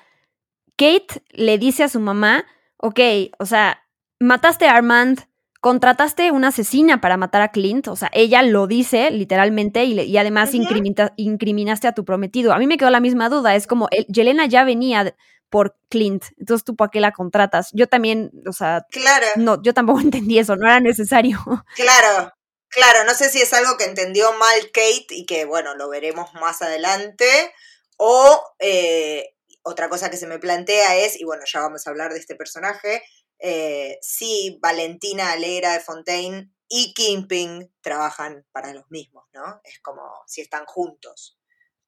Kate 0.78 1.24
le 1.32 1.58
dice 1.58 1.84
a 1.84 1.90
su 1.90 2.00
mamá, 2.00 2.46
ok, 2.78 3.00
o 3.40 3.48
sea, 3.48 3.84
mataste 4.20 4.68
a 4.68 4.76
Armand, 4.76 5.28
contrataste 5.62 6.30
una 6.30 6.50
asesina 6.50 7.02
para 7.02 7.18
matar 7.18 7.42
a 7.42 7.52
Clint, 7.52 7.88
o 7.88 7.96
sea, 7.96 8.12
ella 8.14 8.44
lo 8.44 8.68
dice 8.68 9.10
literalmente 9.10 9.84
y, 9.86 10.18
además 10.18 10.52
incriminaste 10.54 11.88
a 11.88 11.94
tu 11.94 12.06
prometido. 12.06 12.54
A 12.54 12.60
mí 12.60 12.68
me 12.68 12.78
quedó 12.78 12.92
la 12.92 13.00
misma 13.00 13.30
duda, 13.30 13.56
es 13.56 13.66
como, 13.66 13.90
Yelena 14.08 14.46
ya 14.46 14.64
venía 14.64 15.16
por 15.56 15.78
Clint. 15.88 16.26
Entonces, 16.38 16.66
¿tú 16.66 16.76
para 16.76 16.92
qué 16.92 17.00
la 17.00 17.14
contratas? 17.14 17.70
Yo 17.72 17.88
también, 17.88 18.30
o 18.46 18.52
sea, 18.52 18.86
claro. 18.92 19.26
no, 19.38 19.64
yo 19.64 19.74
tampoco 19.74 20.00
entendí 20.02 20.38
eso, 20.38 20.58
no 20.58 20.68
era 20.68 20.82
necesario. 20.82 21.40
Claro, 21.78 22.34
claro, 22.68 23.06
no 23.06 23.14
sé 23.14 23.30
si 23.30 23.42
es 23.42 23.54
algo 23.54 23.78
que 23.78 23.86
entendió 23.86 24.34
mal 24.34 24.70
Kate 24.74 25.06
y 25.12 25.26
que, 25.26 25.46
bueno, 25.46 25.74
lo 25.76 25.88
veremos 25.88 26.34
más 26.34 26.62
adelante, 26.62 27.54
o, 27.96 28.44
eh, 28.60 29.34
otra 29.64 29.88
cosa 29.88 30.10
que 30.10 30.18
se 30.18 30.28
me 30.28 30.40
plantea 30.40 30.98
es, 30.98 31.18
y 31.18 31.24
bueno, 31.24 31.44
ya 31.46 31.62
vamos 31.62 31.88
a 31.88 31.90
hablar 31.90 32.12
de 32.12 32.20
este 32.20 32.36
personaje, 32.36 33.02
eh, 33.40 33.98
si 34.02 34.60
Valentina 34.62 35.32
Alegra 35.32 35.72
de 35.72 35.80
Fontaine 35.80 36.52
y 36.68 36.94
Kimping 36.94 37.72
trabajan 37.80 38.46
para 38.52 38.74
los 38.74 38.92
mismos, 38.92 39.24
¿no? 39.32 39.62
Es 39.64 39.80
como 39.80 40.02
si 40.28 40.42
están 40.42 40.66
juntos. 40.66 41.40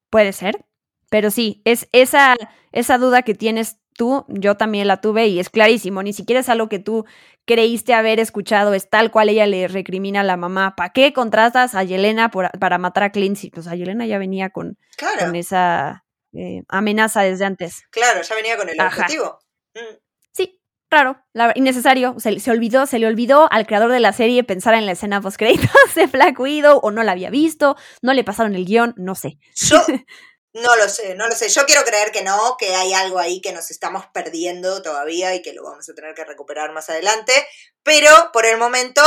Puede 0.08 0.32
ser, 0.32 0.64
pero 1.10 1.30
sí, 1.30 1.62
es 1.64 1.88
esa, 1.92 2.36
esa 2.72 2.98
duda 2.98 3.22
que 3.22 3.34
tienes 3.34 3.78
tú, 3.94 4.24
yo 4.28 4.56
también 4.56 4.86
la 4.86 5.00
tuve 5.00 5.26
y 5.26 5.40
es 5.40 5.50
clarísimo, 5.50 6.02
ni 6.02 6.12
siquiera 6.12 6.40
es 6.40 6.48
algo 6.48 6.68
que 6.68 6.78
tú 6.78 7.04
creíste 7.46 7.94
haber 7.94 8.20
escuchado, 8.20 8.74
es 8.74 8.88
tal 8.88 9.10
cual 9.10 9.30
ella 9.30 9.46
le 9.46 9.68
recrimina 9.68 10.20
a 10.20 10.24
la 10.24 10.36
mamá, 10.36 10.76
¿para 10.76 10.90
qué 10.90 11.12
contratas 11.12 11.74
a 11.74 11.82
Yelena 11.82 12.30
para 12.30 12.78
matar 12.78 13.02
a 13.04 13.10
Clint? 13.10 13.38
Pues 13.52 13.66
a 13.66 13.74
Yelena 13.74 14.06
ya 14.06 14.18
venía 14.18 14.50
con, 14.50 14.78
con 15.18 15.34
esa 15.34 16.04
eh, 16.34 16.62
amenaza 16.68 17.22
desde 17.22 17.44
antes. 17.44 17.82
Claro, 17.90 18.22
ya 18.22 18.34
venía 18.34 18.56
con 18.56 18.68
el 18.68 18.80
objetivo. 18.80 19.38
Mm. 19.74 19.96
Sí, 20.30 20.60
raro, 20.90 21.16
innecesario, 21.54 22.14
se, 22.18 22.38
se, 22.38 22.50
olvidó, 22.50 22.86
se 22.86 22.98
le 22.98 23.06
olvidó 23.06 23.50
al 23.50 23.66
creador 23.66 23.90
de 23.90 24.00
la 24.00 24.12
serie 24.12 24.44
pensar 24.44 24.74
en 24.74 24.86
la 24.86 24.92
escena 24.92 25.20
post 25.20 25.38
créditos 25.38 25.70
de 25.96 26.06
Black 26.06 26.38
Widow 26.38 26.78
o 26.82 26.90
no 26.90 27.02
la 27.02 27.12
había 27.12 27.30
visto, 27.30 27.76
no 28.02 28.12
le 28.12 28.24
pasaron 28.24 28.54
el 28.54 28.66
guion, 28.66 28.94
no 28.96 29.14
sé. 29.14 29.38
No 30.54 30.76
lo 30.76 30.88
sé, 30.88 31.14
no 31.14 31.28
lo 31.28 31.34
sé. 31.34 31.48
Yo 31.48 31.66
quiero 31.66 31.84
creer 31.84 32.10
que 32.10 32.22
no, 32.22 32.56
que 32.58 32.74
hay 32.74 32.94
algo 32.94 33.18
ahí 33.18 33.40
que 33.40 33.52
nos 33.52 33.70
estamos 33.70 34.06
perdiendo 34.12 34.82
todavía 34.82 35.34
y 35.34 35.42
que 35.42 35.52
lo 35.52 35.62
vamos 35.62 35.88
a 35.88 35.94
tener 35.94 36.14
que 36.14 36.24
recuperar 36.24 36.72
más 36.72 36.88
adelante. 36.90 37.32
Pero 37.82 38.10
por 38.32 38.46
el 38.46 38.58
momento, 38.58 39.02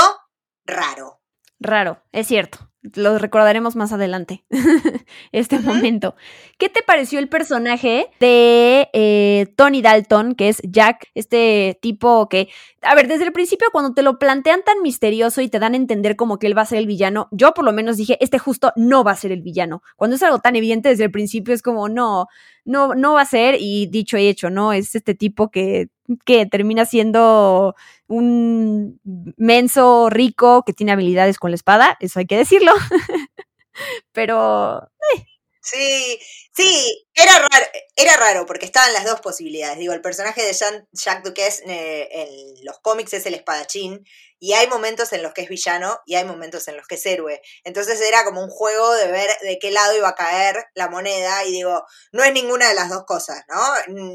raro. 0.65 1.21
Raro, 1.59 2.01
es 2.11 2.27
cierto 2.27 2.70
lo 2.81 3.17
recordaremos 3.19 3.75
más 3.75 3.93
adelante, 3.93 4.43
este 5.31 5.59
momento. 5.59 6.15
¿Qué 6.57 6.69
te 6.69 6.81
pareció 6.81 7.19
el 7.19 7.29
personaje 7.29 8.07
de 8.19 8.89
eh, 8.93 9.47
Tony 9.55 9.81
Dalton, 9.81 10.33
que 10.35 10.49
es 10.49 10.61
Jack, 10.63 11.09
este 11.13 11.77
tipo 11.81 12.27
que, 12.27 12.49
a 12.81 12.95
ver, 12.95 13.07
desde 13.07 13.25
el 13.25 13.31
principio 13.31 13.67
cuando 13.71 13.93
te 13.93 14.01
lo 14.01 14.17
plantean 14.17 14.63
tan 14.63 14.81
misterioso 14.81 15.41
y 15.41 15.49
te 15.49 15.59
dan 15.59 15.73
a 15.73 15.77
entender 15.77 16.15
como 16.15 16.39
que 16.39 16.47
él 16.47 16.57
va 16.57 16.63
a 16.63 16.65
ser 16.65 16.79
el 16.79 16.87
villano, 16.87 17.27
yo 17.31 17.53
por 17.53 17.65
lo 17.65 17.73
menos 17.73 17.97
dije, 17.97 18.17
este 18.19 18.39
justo 18.39 18.73
no 18.75 19.03
va 19.03 19.11
a 19.11 19.15
ser 19.15 19.31
el 19.31 19.41
villano. 19.41 19.83
Cuando 19.95 20.15
es 20.15 20.23
algo 20.23 20.39
tan 20.39 20.55
evidente 20.55 20.89
desde 20.89 21.03
el 21.03 21.11
principio 21.11 21.53
es 21.53 21.61
como, 21.61 21.87
no, 21.87 22.27
no, 22.65 22.95
no 22.95 23.13
va 23.13 23.21
a 23.21 23.25
ser 23.25 23.57
y 23.59 23.87
dicho 23.87 24.17
y 24.17 24.27
hecho, 24.27 24.49
¿no? 24.49 24.73
Es 24.73 24.95
este 24.95 25.13
tipo 25.13 25.51
que, 25.51 25.89
que 26.25 26.45
termina 26.45 26.85
siendo 26.85 27.75
un 28.07 28.99
menso 29.37 30.09
rico 30.09 30.63
que 30.65 30.73
tiene 30.73 30.91
habilidades 30.91 31.39
con 31.39 31.51
la 31.51 31.55
espada, 31.55 31.97
eso 31.99 32.19
hay 32.19 32.25
que 32.25 32.37
decirlo. 32.37 32.73
Pero... 34.13 34.83
Eh. 35.15 35.25
Sí, 35.63 36.19
sí, 36.55 37.05
era 37.13 37.37
raro, 37.37 37.65
era 37.95 38.17
raro 38.17 38.45
porque 38.47 38.65
estaban 38.65 38.93
las 38.93 39.05
dos 39.05 39.21
posibilidades. 39.21 39.77
Digo, 39.77 39.93
el 39.93 40.01
personaje 40.01 40.41
de 40.43 40.53
Jean, 40.53 40.87
Jacques 40.91 41.23
Duquesne 41.23 42.07
en 42.11 42.65
los 42.65 42.79
cómics 42.79 43.13
es 43.13 43.25
el 43.27 43.35
espadachín 43.35 44.03
y 44.39 44.53
hay 44.53 44.67
momentos 44.67 45.13
en 45.13 45.21
los 45.21 45.33
que 45.33 45.41
es 45.43 45.49
villano 45.49 45.99
y 46.07 46.15
hay 46.15 46.25
momentos 46.25 46.67
en 46.67 46.77
los 46.77 46.87
que 46.87 46.95
es 46.95 47.05
héroe. 47.05 47.41
Entonces 47.63 48.01
era 48.01 48.23
como 48.25 48.43
un 48.43 48.49
juego 48.49 48.91
de 48.95 49.11
ver 49.11 49.29
de 49.43 49.59
qué 49.59 49.69
lado 49.69 49.95
iba 49.95 50.09
a 50.09 50.15
caer 50.15 50.65
la 50.73 50.89
moneda 50.89 51.45
y 51.45 51.51
digo, 51.51 51.85
no 52.11 52.23
es 52.23 52.33
ninguna 52.33 52.67
de 52.67 52.73
las 52.75 52.89
dos 52.89 53.03
cosas, 53.05 53.43
¿no? 53.47 53.61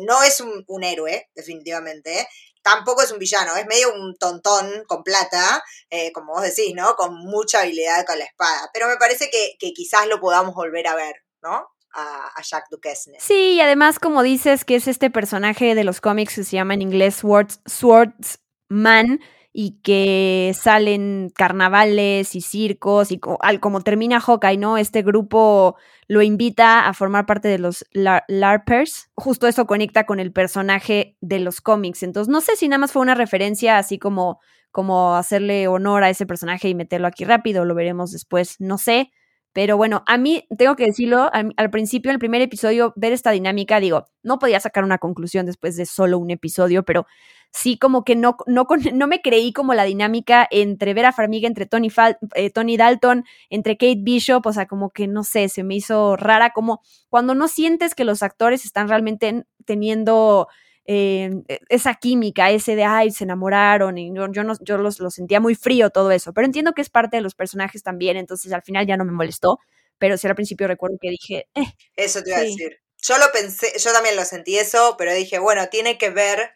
No 0.05 0.25
es 0.25 0.41
un, 0.41 0.65
un 0.67 0.83
héroe, 0.83 1.31
definitivamente, 1.37 2.27
tampoco 2.67 3.03
es 3.03 3.13
un 3.13 3.21
villano, 3.21 3.55
es 3.57 3.65
medio 3.67 3.95
un 3.95 4.17
tontón 4.19 4.83
con 4.89 5.05
plata, 5.05 5.63
eh, 5.89 6.11
como 6.11 6.33
vos 6.33 6.43
decís, 6.43 6.75
¿no? 6.75 6.97
Con 6.97 7.15
mucha 7.15 7.61
habilidad 7.61 8.05
con 8.05 8.19
la 8.19 8.25
espada. 8.25 8.69
Pero 8.73 8.89
me 8.89 8.97
parece 8.97 9.31
que, 9.31 9.57
quizás 9.73 10.09
lo 10.09 10.19
podamos 10.19 10.53
volver 10.53 10.89
a 10.89 10.97
ver, 10.97 11.15
¿no? 11.47 11.69
A, 11.93 12.43
Jack 12.43 12.67
Duquesne. 12.71 13.17
Sí, 13.19 13.55
y 13.55 13.61
además, 13.61 13.99
como 13.99 14.23
dices, 14.23 14.67
que 14.67 14.77
es 14.77 14.87
este 14.87 15.09
personaje 15.11 15.75
de 15.75 15.85
los 15.85 16.03
cómics 16.03 16.35
que 16.35 16.45
se 16.45 16.57
llama 16.57 16.75
en 16.75 16.83
inglés 16.83 17.17
Swords, 17.17 17.63
Swordsman, 17.65 19.21
y 19.59 19.81
que 19.83 20.53
salen 20.55 21.33
carnavales 21.35 22.35
y 22.35 22.43
circos 22.43 23.11
y 23.11 23.19
como 23.19 23.81
termina 23.81 24.21
Hawkeye, 24.21 24.59
¿no? 24.59 24.77
Este 24.77 25.01
grupo 25.01 25.77
lo 26.09 26.21
invita 26.21 26.87
a 26.87 26.93
formar 26.93 27.25
parte 27.25 27.49
de 27.49 27.59
los 27.59 27.87
LARPers. 27.93 29.09
Justo 29.15 29.47
eso 29.47 29.67
conecta 29.67 30.05
con 30.05 30.21
el 30.21 30.31
personaje 30.31 31.17
de 31.23 31.39
los 31.39 31.63
cómics. 31.63 32.03
Entonces, 32.03 32.31
no 32.31 32.43
sé 32.43 32.55
si 32.57 32.69
nada 32.69 32.81
más 32.81 32.93
fue 32.93 33.01
una 33.01 33.15
referencia 33.15 33.79
así 33.79 33.99
como, 33.99 34.41
como 34.73 35.15
hacerle 35.17 35.69
honor 35.69 36.05
a 36.05 36.11
ese 36.11 36.27
personaje 36.27 36.69
y 36.69 36.75
meterlo 36.75 37.07
aquí 37.07 37.25
rápido, 37.25 37.65
lo 37.65 37.75
veremos 37.75 38.13
después, 38.13 38.57
no 38.59 38.77
sé. 38.77 39.11
Pero 39.57 39.79
bueno, 39.79 40.03
a 40.07 40.19
mí, 40.19 40.47
tengo 40.59 40.77
que 40.77 40.85
decirlo, 40.85 41.31
al, 41.33 41.71
principio, 41.71 42.11
en 42.11 42.16
el 42.16 42.19
primer 42.19 42.42
episodio, 42.42 42.92
ver 42.95 43.14
esta 43.14 43.31
dinámica, 43.31 43.81
digo, 43.81 44.05
no 44.23 44.38
podía 44.38 44.61
sacar 44.61 44.85
una 44.85 44.99
conclusión 44.99 45.47
después 45.47 45.77
de 45.79 45.87
solo 45.87 46.19
un 46.19 46.31
episodio, 46.31 46.85
pero 46.85 47.07
sí 47.53 47.79
como 47.79 48.05
que 48.05 48.16
no, 48.16 48.37
no, 48.47 48.66
no 48.92 49.07
me 49.07 49.23
creí 49.23 49.55
como 49.55 49.73
la 49.73 49.85
dinámica 49.85 50.47
entre 50.51 50.92
Vera 50.92 51.11
Farmiga, 51.11 51.49
entre 51.49 51.64
Tony, 51.64 51.88
eh, 52.35 52.51
Tony 52.51 52.77
Dalton, 52.77 53.25
entre 53.49 53.79
Kate 53.79 54.01
Bishop, 54.03 54.47
o 54.47 54.53
sea, 54.53 54.66
como 54.66 54.90
que 54.90 55.09
no 55.09 55.25
sé, 55.25 55.49
se 55.49 55.64
me 55.64 55.77
hizo 55.77 56.16
rara, 56.16 56.51
como 56.51 56.83
cuando 57.09 57.35
no 57.35 57.49
sientes 57.49 57.95
que 57.95 58.05
los 58.05 58.23
actores 58.23 58.66
están 58.66 58.90
realmente 58.90 59.47
teniendo 59.64 60.49
eh, 60.87 61.31
e, 61.49 61.61
esa 61.68 61.94
química, 61.94 62.51
ese 62.51 62.77
de, 62.77 62.85
ay, 62.85 63.11
se 63.11 63.25
enamoraron, 63.25 63.99
y 63.99 64.12
yo, 64.14 64.29
no, 64.29 64.55
yo 64.61 64.79
los, 64.79 64.96
sentía 65.11 65.40
muy 65.40 65.55
frío 65.55 65.90
todo 65.90 66.11
eso, 66.11 66.33
pero 66.33 66.46
entiendo 66.46 66.72
que 66.72 66.83
es 66.83 66.90
parte 66.90 67.16
de 67.16 67.22
los 67.22 67.35
personajes 67.35 67.83
también, 67.83 68.16
entonces 68.16 68.53
al 68.53 68.62
final 68.62 68.87
ya 68.87 68.96
no 68.96 69.05
me 69.05 69.12
molestó, 69.12 69.59
pero 69.99 70.16
sí 70.16 70.27
al 70.27 70.35
principio 70.35 70.68
recuerdo 70.68 70.99
que 71.01 71.11
dije, 71.11 71.49
eh, 71.55 71.64
Eso 71.96 72.22
te 72.22 72.31
iba 72.31 72.38
a 72.38 72.42
decir. 72.42 72.81
Yo 73.03 73.18
lo 73.18 73.31
pensé, 73.33 73.72
yo 73.79 73.92
también 73.92 74.16
lo 74.16 74.25
sentí 74.25 74.59
eso, 74.59 74.96
pero 74.99 75.12
dije, 75.14 75.38
bueno, 75.38 75.68
tiene 75.68 75.99
que 75.99 76.11
ver 76.11 76.53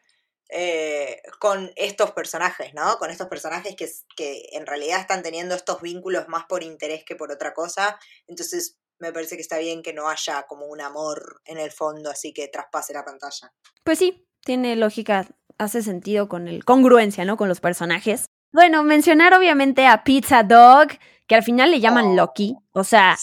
eh, 0.48 1.22
con 1.38 1.70
estos 1.76 2.10
personajes, 2.10 2.74
¿no? 2.74 2.98
Con 2.98 3.10
estos 3.10 3.28
personajes 3.28 3.76
que, 3.76 3.88
que 4.16 4.48
en 4.52 4.66
realidad 4.66 5.00
están 5.00 5.22
teniendo 5.22 5.54
estos 5.54 5.80
vínculos 5.80 6.26
más 6.26 6.44
por 6.48 6.64
interés 6.64 7.04
que 7.04 7.14
por 7.14 7.30
otra 7.30 7.54
cosa. 7.54 8.00
Entonces 8.26 8.79
me 9.00 9.12
parece 9.12 9.36
que 9.36 9.42
está 9.42 9.58
bien 9.58 9.82
que 9.82 9.92
no 9.92 10.08
haya 10.08 10.44
como 10.44 10.66
un 10.66 10.80
amor 10.80 11.40
en 11.44 11.58
el 11.58 11.70
fondo, 11.70 12.10
así 12.10 12.32
que 12.32 12.48
traspase 12.48 12.92
la 12.92 13.04
pantalla. 13.04 13.52
Pues 13.82 13.98
sí, 13.98 14.26
tiene 14.44 14.76
lógica, 14.76 15.26
hace 15.58 15.82
sentido 15.82 16.28
con 16.28 16.48
el 16.48 16.64
congruencia, 16.64 17.24
¿no? 17.24 17.36
Con 17.36 17.48
los 17.48 17.60
personajes. 17.60 18.26
Bueno, 18.52 18.82
mencionar 18.82 19.34
obviamente 19.34 19.86
a 19.86 20.04
Pizza 20.04 20.42
Dog, 20.42 20.88
que 21.26 21.34
al 21.34 21.42
final 21.42 21.70
le 21.70 21.80
llaman 21.80 22.16
Loki. 22.16 22.56
O 22.72 22.84
sea, 22.84 23.16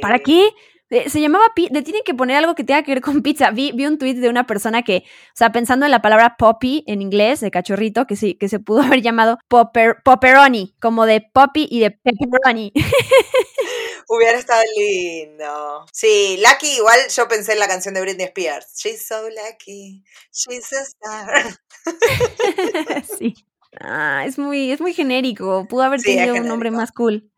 ¿para 0.00 0.18
qué? 0.18 0.50
Eh, 0.92 1.08
se 1.08 1.22
llamaba 1.22 1.46
le 1.56 1.82
tienen 1.82 2.02
que 2.04 2.12
poner 2.12 2.36
algo 2.36 2.54
que 2.54 2.64
tenga 2.64 2.82
que 2.82 2.92
ver 2.92 3.00
con 3.00 3.22
pizza. 3.22 3.50
Vi, 3.50 3.72
vi 3.72 3.86
un 3.86 3.96
tweet 3.96 4.16
de 4.16 4.28
una 4.28 4.46
persona 4.46 4.82
que, 4.82 5.04
o 5.06 5.32
sea, 5.34 5.50
pensando 5.50 5.86
en 5.86 5.90
la 5.90 6.02
palabra 6.02 6.36
poppy 6.36 6.84
en 6.86 7.00
inglés, 7.00 7.40
de 7.40 7.50
cachorrito, 7.50 8.06
que 8.06 8.14
sí, 8.14 8.34
que 8.34 8.48
se 8.50 8.60
pudo 8.60 8.82
haber 8.82 9.00
llamado 9.00 9.38
popper, 9.48 10.02
popperoni, 10.04 10.74
como 10.80 11.06
de 11.06 11.26
poppy 11.32 11.66
y 11.70 11.80
de 11.80 11.92
pepperoni. 11.92 12.72
Hubiera 14.08 14.38
estado 14.38 14.62
lindo. 14.76 15.86
Sí, 15.92 16.42
Lucky, 16.46 16.76
igual 16.76 16.98
yo 17.08 17.28
pensé 17.28 17.52
en 17.52 17.58
la 17.58 17.68
canción 17.68 17.94
de 17.94 18.00
Britney 18.00 18.26
Spears. 18.26 18.74
She's 18.76 19.06
so 19.06 19.28
lucky, 19.28 20.04
she's 20.32 20.72
a 20.72 20.82
star. 20.82 21.60
sí. 23.18 23.34
Ah, 23.80 24.24
es 24.26 24.38
muy, 24.38 24.70
es 24.70 24.80
muy 24.80 24.92
genérico. 24.92 25.66
Pudo 25.66 25.82
haber 25.82 26.02
tenido 26.02 26.34
un 26.34 26.46
nombre 26.46 26.70
más 26.70 26.92
cool. 26.92 27.32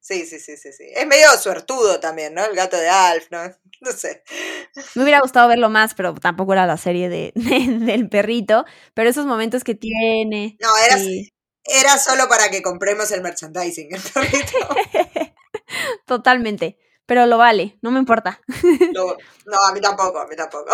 Sí, 0.00 0.24
sí, 0.24 0.40
sí, 0.40 0.56
sí, 0.56 0.72
sí. 0.72 0.84
Es 0.94 1.06
medio 1.06 1.28
suertudo 1.38 2.00
también, 2.00 2.32
¿no? 2.34 2.44
El 2.44 2.56
gato 2.56 2.76
de 2.76 2.88
Alf, 2.88 3.26
¿no? 3.30 3.38
No 3.82 3.92
sé. 3.92 4.22
Me 4.94 5.04
hubiera 5.04 5.20
gustado 5.20 5.48
verlo 5.48 5.70
más, 5.70 5.94
pero 5.94 6.12
tampoco 6.14 6.52
era 6.52 6.66
la 6.66 6.76
serie 6.76 7.08
de, 7.08 7.32
del 7.34 8.10
perrito. 8.10 8.66
Pero 8.92 9.08
esos 9.08 9.24
momentos 9.24 9.64
que 9.64 9.74
tiene. 9.74 10.58
No, 10.60 10.68
era, 10.84 10.98
era 11.64 11.98
solo 11.98 12.28
para 12.28 12.50
que 12.50 12.60
compremos 12.60 13.10
el 13.10 13.22
merchandising, 13.22 13.94
el 13.94 14.02
perrito. 14.02 15.29
Totalmente. 16.06 16.78
Pero 17.06 17.26
lo 17.26 17.38
vale, 17.38 17.78
no 17.82 17.90
me 17.90 17.98
importa. 17.98 18.40
no, 18.94 19.56
a 19.68 19.72
mí 19.72 19.80
tampoco, 19.80 20.18
a 20.18 20.26
mí 20.26 20.36
tampoco. 20.36 20.70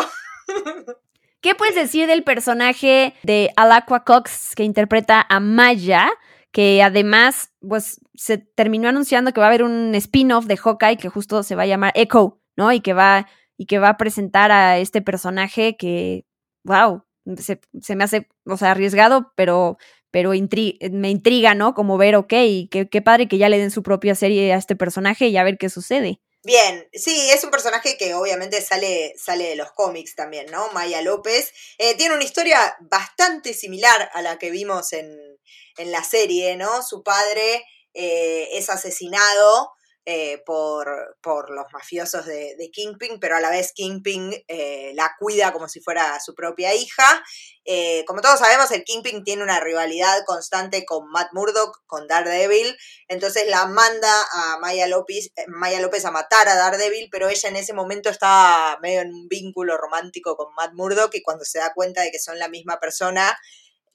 ¿Qué 1.41 1.55
puedes 1.55 1.75
decir 1.75 2.07
del 2.07 2.25
personaje 2.25 3.15
de 3.23 3.53
Alaqua 3.57 4.05
Cox 4.05 4.55
que 4.55 4.65
interpreta 4.65 5.25
a 5.29 5.41
Maya? 5.41 6.11
que 6.57 6.83
además, 6.83 7.53
pues 7.61 8.01
se 8.15 8.39
terminó 8.39 8.89
anunciando 8.89 9.31
que 9.33 9.41
va 9.41 9.47
a 9.47 9.51
haber 9.51 9.63
un 9.63 9.95
spin-off 9.95 10.47
de 10.47 10.57
Hawkeye 10.57 10.97
que 10.97 11.11
justo 11.11 11.43
se 11.43 11.55
va 11.55 11.65
a 11.65 11.67
llamar 11.67 11.93
Echo, 11.95 12.41
¿no? 12.57 12.73
Y 12.73 12.81
que 12.81 12.95
va, 12.95 13.29
y 13.59 13.67
que 13.67 13.79
va 13.79 13.91
a 13.91 13.97
presentar 13.99 14.51
a 14.51 14.79
este 14.79 15.03
personaje 15.03 15.77
que, 15.77 16.25
wow, 16.65 17.05
se, 17.37 17.61
me 17.95 18.05
hace, 18.05 18.31
o 18.47 18.57
sea, 18.57 18.71
arriesgado, 18.71 19.35
pero, 19.37 19.77
pero 20.17 20.31
me 20.31 21.11
intriga, 21.11 21.55
¿no? 21.55 21.75
Como 21.75 21.99
ver, 21.99 22.17
ok, 22.17 22.31
qué, 22.71 22.89
qué 22.91 23.03
padre 23.03 23.29
que 23.29 23.37
ya 23.37 23.51
le 23.51 23.59
den 23.59 23.71
su 23.71 23.83
propia 23.83 24.15
serie 24.15 24.51
a 24.55 24.57
este 24.57 24.75
personaje 24.75 25.27
y 25.29 25.37
a 25.37 25.45
ver 25.45 25.59
qué 25.59 25.69
sucede. 25.69 26.23
Bien, 26.43 26.89
sí, 26.95 27.29
es 27.35 27.45
un 27.45 27.51
personaje 27.51 27.99
que 27.99 28.15
obviamente 28.15 28.63
sale, 28.63 29.13
sale 29.23 29.51
de 29.51 29.57
los 29.57 29.73
cómics 29.73 30.15
también, 30.15 30.47
¿no? 30.47 30.73
Maya 30.73 31.03
López. 31.03 31.53
Eh, 31.77 31.97
tiene 31.97 32.15
una 32.15 32.25
historia 32.25 32.79
bastante 32.81 33.53
similar 33.53 34.09
a 34.15 34.23
la 34.23 34.39
que 34.39 34.51
vimos 34.51 34.95
en, 34.95 35.15
en 35.77 35.93
la 35.93 36.03
serie, 36.03 36.57
¿no? 36.57 36.83
Su 36.83 37.03
padre 37.03 37.67
eh, 37.93 38.49
es 38.53 38.71
asesinado 38.71 39.76
eh, 40.09 40.41
por, 40.47 41.19
por, 41.21 41.51
los 41.51 41.67
mafiosos 41.73 42.27
de, 42.27 42.55
de, 42.57 42.71
Kingpin, 42.71 43.19
pero 43.19 43.35
a 43.35 43.41
la 43.41 43.51
vez 43.51 43.73
Kingpin 43.73 44.33
eh, 44.47 44.93
la 44.95 45.17
cuida 45.19 45.53
como 45.53 45.69
si 45.69 45.81
fuera 45.81 46.21
su 46.21 46.33
propia 46.33 46.73
hija. 46.75 47.25
Eh, 47.65 48.05
como 48.07 48.21
todos 48.21 48.39
sabemos, 48.39 48.71
el 48.71 48.85
Kingpin 48.85 49.25
tiene 49.25 49.43
una 49.43 49.59
rivalidad 49.59 50.25
constante 50.25 50.85
con 50.85 51.11
Matt 51.11 51.33
Murdock, 51.33 51.83
con 51.87 52.07
Daredevil, 52.07 52.77
entonces 53.09 53.49
la 53.49 53.67
manda 53.67 54.23
a 54.33 54.59
Maya 54.61 54.87
López, 54.87 55.33
Maya 55.49 55.81
López 55.81 56.05
a 56.05 56.13
matar 56.13 56.49
a 56.49 56.55
Daredevil, 56.55 57.09
pero 57.11 57.29
ella 57.29 57.49
en 57.49 57.57
ese 57.57 57.73
momento 57.73 58.09
está 58.09 58.79
medio 58.81 59.01
en 59.01 59.13
un 59.13 59.27
vínculo 59.27 59.77
romántico 59.77 60.37
con 60.37 60.55
Matt 60.55 60.75
Murdock 60.75 61.17
y 61.17 61.23
cuando 61.23 61.45
se 61.45 61.59
da 61.59 61.75
cuenta 61.75 62.03
de 62.03 62.13
que 62.13 62.21
son 62.21 62.39
la 62.39 62.49
misma 62.49 62.79
persona, 62.79 63.37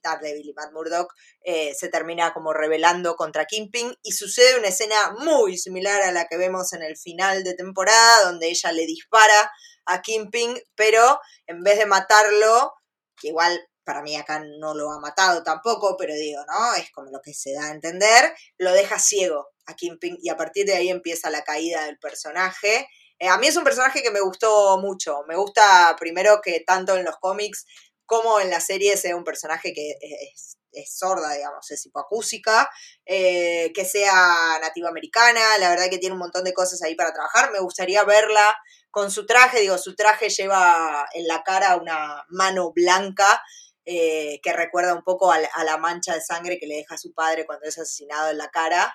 Daredevil 0.04 0.50
y 0.50 0.54
Matt 0.54 0.72
Murdock, 0.74 1.14
eh, 1.44 1.74
se 1.76 1.90
termina 1.90 2.34
como 2.34 2.54
rebelando 2.54 3.16
contra 3.16 3.46
Kingpin 3.46 3.96
y 4.04 4.12
sucede 4.12 4.58
una 4.58 4.70
escena 4.70 5.16
muy 5.20 5.58
similar 5.58 6.02
a 6.02 6.12
la 6.12 6.26
que 6.28 6.38
vemos 6.38 6.74
en 6.74 6.84
el 6.84 6.98
final 6.98 7.44
de 7.44 7.54
temporada, 7.54 8.24
donde 8.24 8.50
ella 8.50 8.72
le 8.72 8.86
dispara 8.86 9.52
a 9.86 10.02
Kingpin, 10.02 10.58
pero 10.76 11.20
en 11.48 11.64
vez 11.64 11.78
de 11.78 11.86
matarlo, 11.86 12.74
que 13.16 13.30
igual 13.30 13.60
para 13.84 14.02
mí 14.02 14.16
acá 14.16 14.42
no 14.60 14.74
lo 14.74 14.92
ha 14.92 15.00
matado 15.00 15.44
tampoco, 15.44 15.96
pero 15.98 16.14
digo, 16.14 16.42
¿no? 16.48 16.74
Es 16.76 16.92
como 16.92 17.10
lo 17.12 17.20
que 17.22 17.34
se 17.34 17.54
da 17.54 17.68
a 17.68 17.72
entender, 17.72 18.34
lo 18.58 18.72
deja 18.74 19.00
ciego 19.00 19.50
a 19.66 19.76
Kingpin 19.76 20.18
y 20.22 20.30
a 20.30 20.38
partir 20.38 20.66
de 20.66 20.76
ahí 20.76 20.90
empieza 20.90 21.30
la 21.30 21.44
caída 21.44 21.86
del 21.86 21.98
personaje. 21.98 22.88
Eh, 23.20 23.28
a 23.28 23.38
mí 23.38 23.48
es 23.48 23.56
un 23.56 23.64
personaje 23.64 24.02
que 24.02 24.12
me 24.12 24.22
gustó 24.22 24.80
mucho. 24.80 25.24
Me 25.28 25.36
gusta 25.36 25.96
primero 26.00 26.42
que 26.42 26.64
tanto 26.66 26.96
en 26.96 27.06
los 27.06 27.18
cómics 27.18 27.66
como 28.12 28.42
en 28.42 28.50
la 28.50 28.60
serie 28.60 28.98
sea 28.98 29.16
un 29.16 29.24
personaje 29.24 29.72
que 29.72 29.96
es, 30.02 30.58
sorda, 30.94 31.32
digamos, 31.34 31.72
es 31.72 31.86
hipoacúsica, 31.86 32.70
eh, 33.06 33.72
que 33.74 33.86
sea 33.86 34.60
nativa 34.60 34.90
americana, 34.90 35.40
la 35.60 35.70
verdad 35.70 35.90
que 35.90 35.98
tiene 35.98 36.16
un 36.16 36.20
montón 36.20 36.44
de 36.44 36.54
cosas 36.54 36.82
ahí 36.82 36.94
para 36.96 37.14
trabajar, 37.14 37.54
me 37.54 37.62
gustaría 37.62 38.04
verla 38.04 38.54
con 38.90 39.12
su 39.12 39.26
traje, 39.26 39.62
digo, 39.62 39.78
su 39.78 39.96
traje 39.96 40.28
lleva 40.28 41.08
en 41.14 41.26
la 41.26 41.42
cara 41.44 41.78
una 41.78 42.26
mano 42.28 42.74
blanca, 42.74 43.42
eh, 43.86 44.42
que 44.44 44.52
recuerda 44.52 44.94
un 44.94 45.04
poco 45.04 45.32
a 45.32 45.40
la, 45.40 45.78
mancha 45.78 46.14
de 46.14 46.20
sangre 46.20 46.60
que 46.60 46.68
le 46.68 46.76
deja 46.76 46.96
a 46.96 46.98
su 46.98 47.14
padre 47.14 47.46
cuando 47.46 47.66
es 47.66 47.78
asesinado 47.78 48.30
en 48.30 48.38
la 48.38 48.50
cara. 48.50 48.94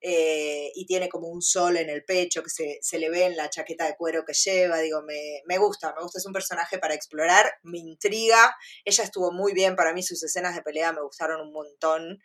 Eh, 0.00 0.70
y 0.74 0.86
tiene 0.86 1.08
como 1.08 1.28
un 1.28 1.40
sol 1.40 1.76
en 1.78 1.88
el 1.88 2.04
pecho 2.04 2.42
que 2.42 2.50
se, 2.50 2.98
le 2.98 3.10
ve 3.10 3.24
en 3.24 3.36
la 3.36 3.48
chaqueta 3.48 3.86
de 3.86 3.96
cuero 3.96 4.24
que 4.24 4.34
lleva, 4.34 4.78
digo, 4.78 5.02
me, 5.02 5.42
me, 5.46 5.58
gusta, 5.58 5.94
me 5.96 6.02
gusta, 6.02 6.18
es 6.18 6.26
un 6.26 6.32
personaje 6.32 6.78
para 6.78 6.94
explorar, 6.94 7.50
me 7.62 7.78
intriga, 7.78 8.54
ella 8.84 9.04
estuvo 9.04 9.32
muy 9.32 9.54
bien, 9.54 9.74
para 9.74 9.94
mí 9.94 10.02
sus 10.02 10.22
escenas 10.22 10.54
de 10.54 10.62
pelea 10.62 10.92
me 10.92 11.02
gustaron 11.02 11.40
un 11.40 11.52
montón, 11.52 12.18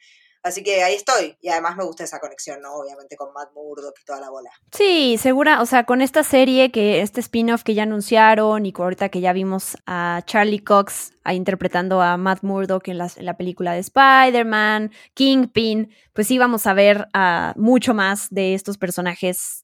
Así 0.44 0.64
que 0.64 0.84
ahí 0.84 0.96
estoy. 0.96 1.38
Y 1.42 1.50
además 1.50 1.78
me 1.78 1.84
gusta 1.84 2.04
esa 2.04 2.20
conexión, 2.20 2.62
¿no? 2.62 2.74
Obviamente 2.74 3.16
con 3.16 3.32
Matt 3.34 3.54
Murdock 3.54 4.00
y 4.02 4.06
toda 4.06 4.20
la 4.20 4.30
bola. 4.30 4.50
Sí, 4.72 5.18
segura. 5.20 5.62
O 5.62 5.66
sea, 5.66 5.84
con 5.86 6.02
esta 6.02 6.24
serie, 6.24 6.72
que 6.72 7.02
este 7.02 7.20
spin-off 7.20 7.64
que 7.64 7.76
ya 7.76 7.84
anunciaron 7.84 8.66
y 8.66 8.74
ahorita 8.76 9.10
que 9.10 9.22
ya 9.22 9.34
vimos 9.34 9.78
a 9.86 10.22
Charlie 10.26 10.64
Cox 10.64 11.14
interpretando 11.32 12.02
a 12.02 12.18
Matt 12.18 12.42
Murdock 12.42 12.88
en 12.88 12.98
la, 12.98 13.12
en 13.16 13.26
la 13.26 13.38
película 13.38 13.74
de 13.74 13.80
Spider-Man, 13.80 14.92
Kingpin, 15.14 15.94
pues 16.14 16.28
sí 16.28 16.40
vamos 16.40 16.66
a 16.66 16.74
ver 16.74 17.08
uh, 17.16 17.60
mucho 17.60 17.94
más 17.94 18.30
de 18.32 18.56
estos 18.56 18.80
personajes 18.80 19.62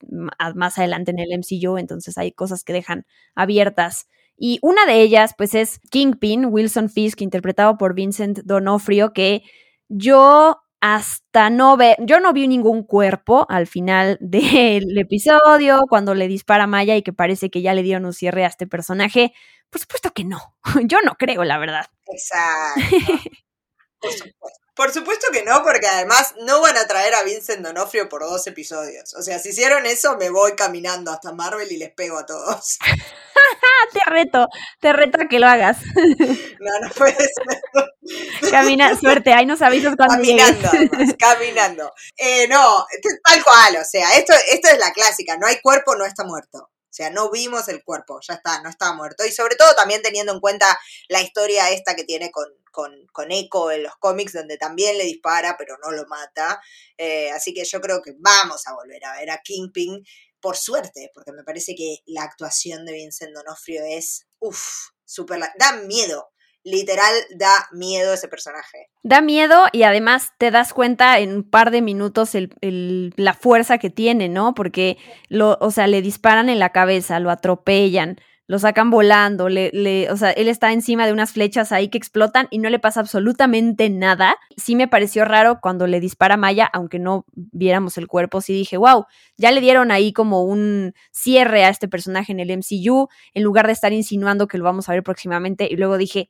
más 0.54 0.78
adelante 0.78 1.12
en 1.12 1.20
el 1.20 1.34
MCU. 1.34 1.78
Entonces 1.78 2.18
hay 2.20 2.32
cosas 2.32 2.64
que 2.64 2.74
dejan 2.74 3.08
abiertas. 3.34 4.08
Y 4.38 4.60
una 4.62 4.86
de 4.86 5.02
ellas, 5.02 5.34
pues 5.36 5.56
es 5.56 5.80
Kingpin, 5.90 6.46
Wilson 6.46 6.92
Fisk, 6.92 7.22
interpretado 7.22 7.80
por 7.80 7.96
Vincent 7.96 8.42
Donofrio, 8.44 9.12
que 9.12 9.42
yo 9.90 10.62
hasta 10.82 11.50
no 11.50 11.78
ver, 11.78 11.98
yo 12.00 12.20
no 12.20 12.34
vi 12.34 12.48
ningún 12.48 12.84
cuerpo 12.84 13.46
al 13.50 13.68
final 13.68 14.18
del 14.22 14.98
episodio, 14.98 15.82
cuando 15.90 16.14
le 16.16 16.28
dispara 16.28 16.66
a 16.66 16.68
Maya 16.68 16.96
y 16.96 17.04
que 17.04 17.14
parece 17.14 17.50
que 17.50 17.62
ya 17.62 17.74
le 17.74 17.84
dieron 17.84 18.06
un 18.06 18.14
cierre 18.14 18.46
a 18.46 18.48
este 18.48 18.68
personaje. 18.68 19.34
Por 19.70 19.82
supuesto 19.82 20.12
que 20.14 20.24
no, 20.26 20.40
yo 20.86 21.00
no 21.04 21.16
creo, 21.16 21.44
la 21.44 21.58
verdad. 21.58 21.86
Exacto. 22.08 22.82
Por 24.02 24.12
supuesto. 24.14 24.67
Por 24.78 24.94
supuesto 24.94 25.28
que 25.34 25.44
no, 25.44 25.64
porque 25.64 25.88
además 25.88 26.36
no 26.42 26.62
van 26.62 26.78
a 26.78 26.86
traer 26.86 27.16
a 27.16 27.24
Vincent 27.24 27.66
Donofrio 27.66 28.08
por 28.08 28.22
dos 28.22 28.46
episodios. 28.46 29.16
O 29.16 29.24
sea, 29.24 29.40
si 29.40 29.50
hicieron 29.50 29.88
eso, 29.88 30.16
me 30.18 30.30
voy 30.30 30.56
caminando 30.56 31.12
hasta 31.12 31.34
Marvel 31.34 31.72
y 31.72 31.78
les 31.78 31.92
pego 31.92 32.20
a 32.20 32.28
todos. 32.28 32.78
te 33.94 34.00
reto, 34.06 34.48
te 34.80 34.94
reto 34.94 35.20
a 35.22 35.28
que 35.28 35.40
lo 35.40 35.48
hagas. 35.48 35.80
no, 35.96 36.80
no 36.80 36.90
puede 36.96 37.16
ser. 37.16 38.52
Camina, 38.52 38.96
suerte, 39.00 39.34
ahí 39.34 39.48
nos 39.48 39.64
avisas 39.64 39.96
cuando 39.96 40.16
Caminando, 40.16 40.70
caminando. 41.18 41.92
Eh, 42.16 42.48
no, 42.48 42.86
tal 43.24 43.44
cual, 43.44 43.78
o 43.82 43.84
sea, 43.84 44.16
esto, 44.16 44.34
esto 44.52 44.70
es 44.70 44.78
la 44.78 44.92
clásica, 44.92 45.38
no 45.38 45.48
hay 45.48 45.60
cuerpo, 45.60 45.96
no 45.96 46.06
está 46.06 46.24
muerto. 46.24 46.70
Sea, 46.98 47.12
no 47.12 47.30
vimos 47.30 47.68
el 47.68 47.84
cuerpo, 47.84 48.20
ya 48.28 48.34
está, 48.34 48.60
no 48.64 48.70
está 48.70 48.92
muerto. 48.94 49.24
Y 49.24 49.32
sobre 49.32 49.56
todo 49.56 49.76
también 49.76 50.02
teniendo 50.02 50.34
en 50.34 50.40
cuenta 50.40 50.80
la 51.10 51.22
historia 51.22 51.70
esta 51.70 51.96
que 51.96 52.06
tiene 52.06 52.32
con, 52.32 52.48
con, 52.72 53.06
con 53.14 53.32
Echo 53.32 53.70
en 53.70 53.84
los 53.84 53.96
cómics, 53.98 54.34
donde 54.34 54.58
también 54.58 54.98
le 54.98 55.04
dispara, 55.04 55.56
pero 55.60 55.78
no 55.78 55.92
lo 55.92 56.08
mata. 56.08 56.60
Eh, 56.98 57.30
así 57.30 57.54
que 57.54 57.66
yo 57.66 57.80
creo 57.82 58.02
que 58.02 58.14
vamos 58.18 58.66
a 58.66 58.74
volver 58.74 59.06
a 59.06 59.16
ver 59.20 59.30
a 59.30 59.42
Kingpin, 59.44 60.04
por 60.40 60.58
suerte, 60.58 61.12
porque 61.14 61.32
me 61.32 61.44
parece 61.44 61.76
que 61.76 61.98
la 62.08 62.24
actuación 62.24 62.84
de 62.84 62.94
Vincent 62.94 63.36
Donofrio 63.36 63.84
es, 63.84 64.26
uff, 64.40 64.90
súper... 65.06 65.40
da 65.60 65.74
miedo 65.74 66.32
literal 66.68 67.14
da 67.36 67.68
miedo 67.72 68.14
ese 68.14 68.28
personaje. 68.28 68.90
Da 69.04 69.22
miedo 69.22 69.68
y 69.72 69.84
además 69.84 70.34
te 70.38 70.52
das 70.52 70.74
cuenta 70.74 71.18
en 71.20 71.34
un 71.34 71.44
par 71.44 71.72
de 71.72 71.82
minutos 71.82 72.32
la 72.62 73.34
fuerza 73.34 73.78
que 73.78 73.90
tiene, 73.90 74.28
¿no? 74.28 74.54
Porque, 74.54 74.98
lo, 75.30 75.58
o 75.62 75.72
sea, 75.72 75.88
le 75.88 76.02
disparan 76.02 76.50
en 76.50 76.60
la 76.60 76.72
cabeza, 76.72 77.20
lo 77.20 77.32
atropellan, 77.32 78.20
lo 78.48 78.60
sacan 78.60 78.90
volando, 78.90 79.50
le, 79.50 79.72
le, 79.74 80.10
o 80.10 80.16
sea, 80.16 80.32
él 80.32 80.48
está 80.48 80.72
encima 80.72 81.06
de 81.06 81.12
unas 81.12 81.34
flechas 81.34 81.74
ahí 81.74 81.90
que 81.90 81.98
explotan 81.98 82.48
y 82.50 82.60
no 82.60 82.70
le 82.70 82.80
pasa 82.80 83.02
absolutamente 83.02 83.90
nada. 83.90 84.38
Sí 84.56 84.76
me 84.76 84.88
pareció 84.88 85.26
raro 85.26 85.60
cuando 85.62 85.86
le 85.86 86.00
dispara 86.00 86.38
Maya, 86.38 86.70
aunque 86.72 86.98
no 86.98 87.26
viéramos 87.34 87.98
el 87.98 88.08
cuerpo, 88.08 88.40
sí 88.40 88.54
dije, 88.54 88.78
wow, 88.78 89.06
ya 89.36 89.52
le 89.52 89.60
dieron 89.60 89.92
ahí 89.92 90.14
como 90.14 90.44
un 90.44 90.94
cierre 91.12 91.66
a 91.66 91.70
este 91.70 91.90
personaje 91.90 92.32
en 92.32 92.40
el 92.40 92.50
MCU, 92.50 93.10
en 93.34 93.44
lugar 93.44 93.68
de 93.68 93.74
estar 93.74 93.92
insinuando 93.92 94.48
que 94.48 94.58
lo 94.58 94.64
vamos 94.64 94.88
a 94.88 94.94
ver 94.94 95.04
próximamente. 95.04 95.68
Y 95.70 95.76
luego 95.76 95.98
dije, 95.98 96.30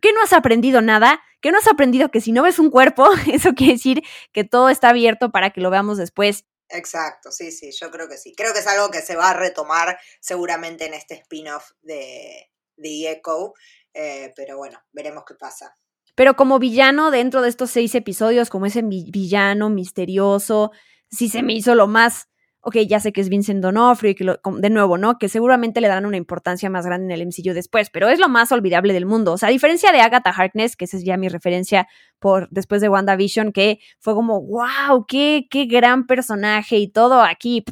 ¿qué 0.00 0.12
no 0.12 0.22
has 0.22 0.32
aprendido 0.32 0.82
nada? 0.82 1.20
¿Qué 1.40 1.52
no 1.52 1.58
has 1.58 1.68
aprendido 1.68 2.10
que 2.10 2.20
si 2.20 2.32
no 2.32 2.42
ves 2.42 2.58
un 2.58 2.70
cuerpo, 2.70 3.08
eso 3.32 3.54
quiere 3.54 3.74
decir 3.74 4.02
que 4.32 4.44
todo 4.44 4.68
está 4.68 4.90
abierto 4.90 5.30
para 5.30 5.50
que 5.50 5.60
lo 5.60 5.70
veamos 5.70 5.98
después? 5.98 6.44
Exacto, 6.70 7.30
sí, 7.30 7.50
sí, 7.50 7.70
yo 7.72 7.90
creo 7.90 8.08
que 8.08 8.18
sí. 8.18 8.34
Creo 8.36 8.52
que 8.52 8.58
es 8.58 8.66
algo 8.66 8.90
que 8.90 9.00
se 9.00 9.16
va 9.16 9.30
a 9.30 9.34
retomar 9.34 9.98
seguramente 10.20 10.86
en 10.86 10.94
este 10.94 11.14
spin-off 11.14 11.70
de, 11.80 12.50
The 12.76 13.10
Echo, 13.12 13.54
eh, 13.94 14.32
pero 14.36 14.56
bueno, 14.56 14.78
veremos 14.92 15.24
qué 15.26 15.34
pasa. 15.34 15.74
Pero 16.14 16.34
como 16.34 16.58
villano 16.58 17.10
dentro 17.10 17.42
de 17.42 17.48
estos 17.48 17.70
seis 17.70 17.94
episodios, 17.94 18.50
como 18.50 18.66
ese 18.66 18.82
villano 18.82 19.70
misterioso, 19.70 20.72
sí 21.10 21.28
se 21.28 21.42
me 21.42 21.54
hizo 21.54 21.74
lo 21.74 21.86
más 21.86 22.28
ok, 22.68 22.76
ya 22.86 23.00
sé 23.00 23.12
que 23.12 23.20
es 23.20 23.28
Vincent 23.28 23.62
Donofrio 23.62 24.10
y 24.10 24.14
que 24.14 24.24
de 24.24 24.70
nuevo, 24.70 24.98
¿no? 24.98 25.18
Que 25.18 25.28
seguramente 25.28 25.80
le 25.80 25.88
darán 25.88 26.06
una 26.06 26.16
importancia 26.16 26.70
más 26.70 26.86
grande 26.86 27.12
en 27.12 27.20
el 27.20 27.26
MCU 27.26 27.54
después, 27.54 27.90
pero 27.90 28.08
es 28.08 28.18
lo 28.18 28.28
más 28.28 28.52
olvidable 28.52 28.92
del 28.92 29.06
mundo. 29.06 29.32
O 29.32 29.38
sea, 29.38 29.48
a 29.48 29.52
diferencia 29.52 29.90
de 29.92 30.00
Agatha 30.00 30.30
Harkness, 30.30 30.76
que 30.76 30.84
esa 30.84 30.96
es 30.96 31.04
ya 31.04 31.16
mi 31.16 31.28
referencia 31.28 31.88
por 32.18 32.48
después 32.50 32.80
de 32.80 32.88
WandaVision, 32.88 33.52
que 33.52 33.80
fue 33.98 34.14
como, 34.14 34.40
wow, 34.42 35.06
qué, 35.06 35.46
qué 35.50 35.64
gran 35.66 36.06
personaje 36.06 36.76
y 36.76 36.88
todo 36.88 37.22
aquí. 37.22 37.64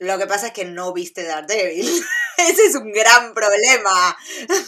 Lo 0.00 0.16
que 0.16 0.26
pasa 0.26 0.48
es 0.48 0.52
que 0.52 0.64
no 0.64 0.92
viste 0.92 1.24
Daredevil. 1.24 1.86
Ese 2.38 2.66
es 2.66 2.76
un 2.76 2.92
gran 2.92 3.34
problema. 3.34 4.16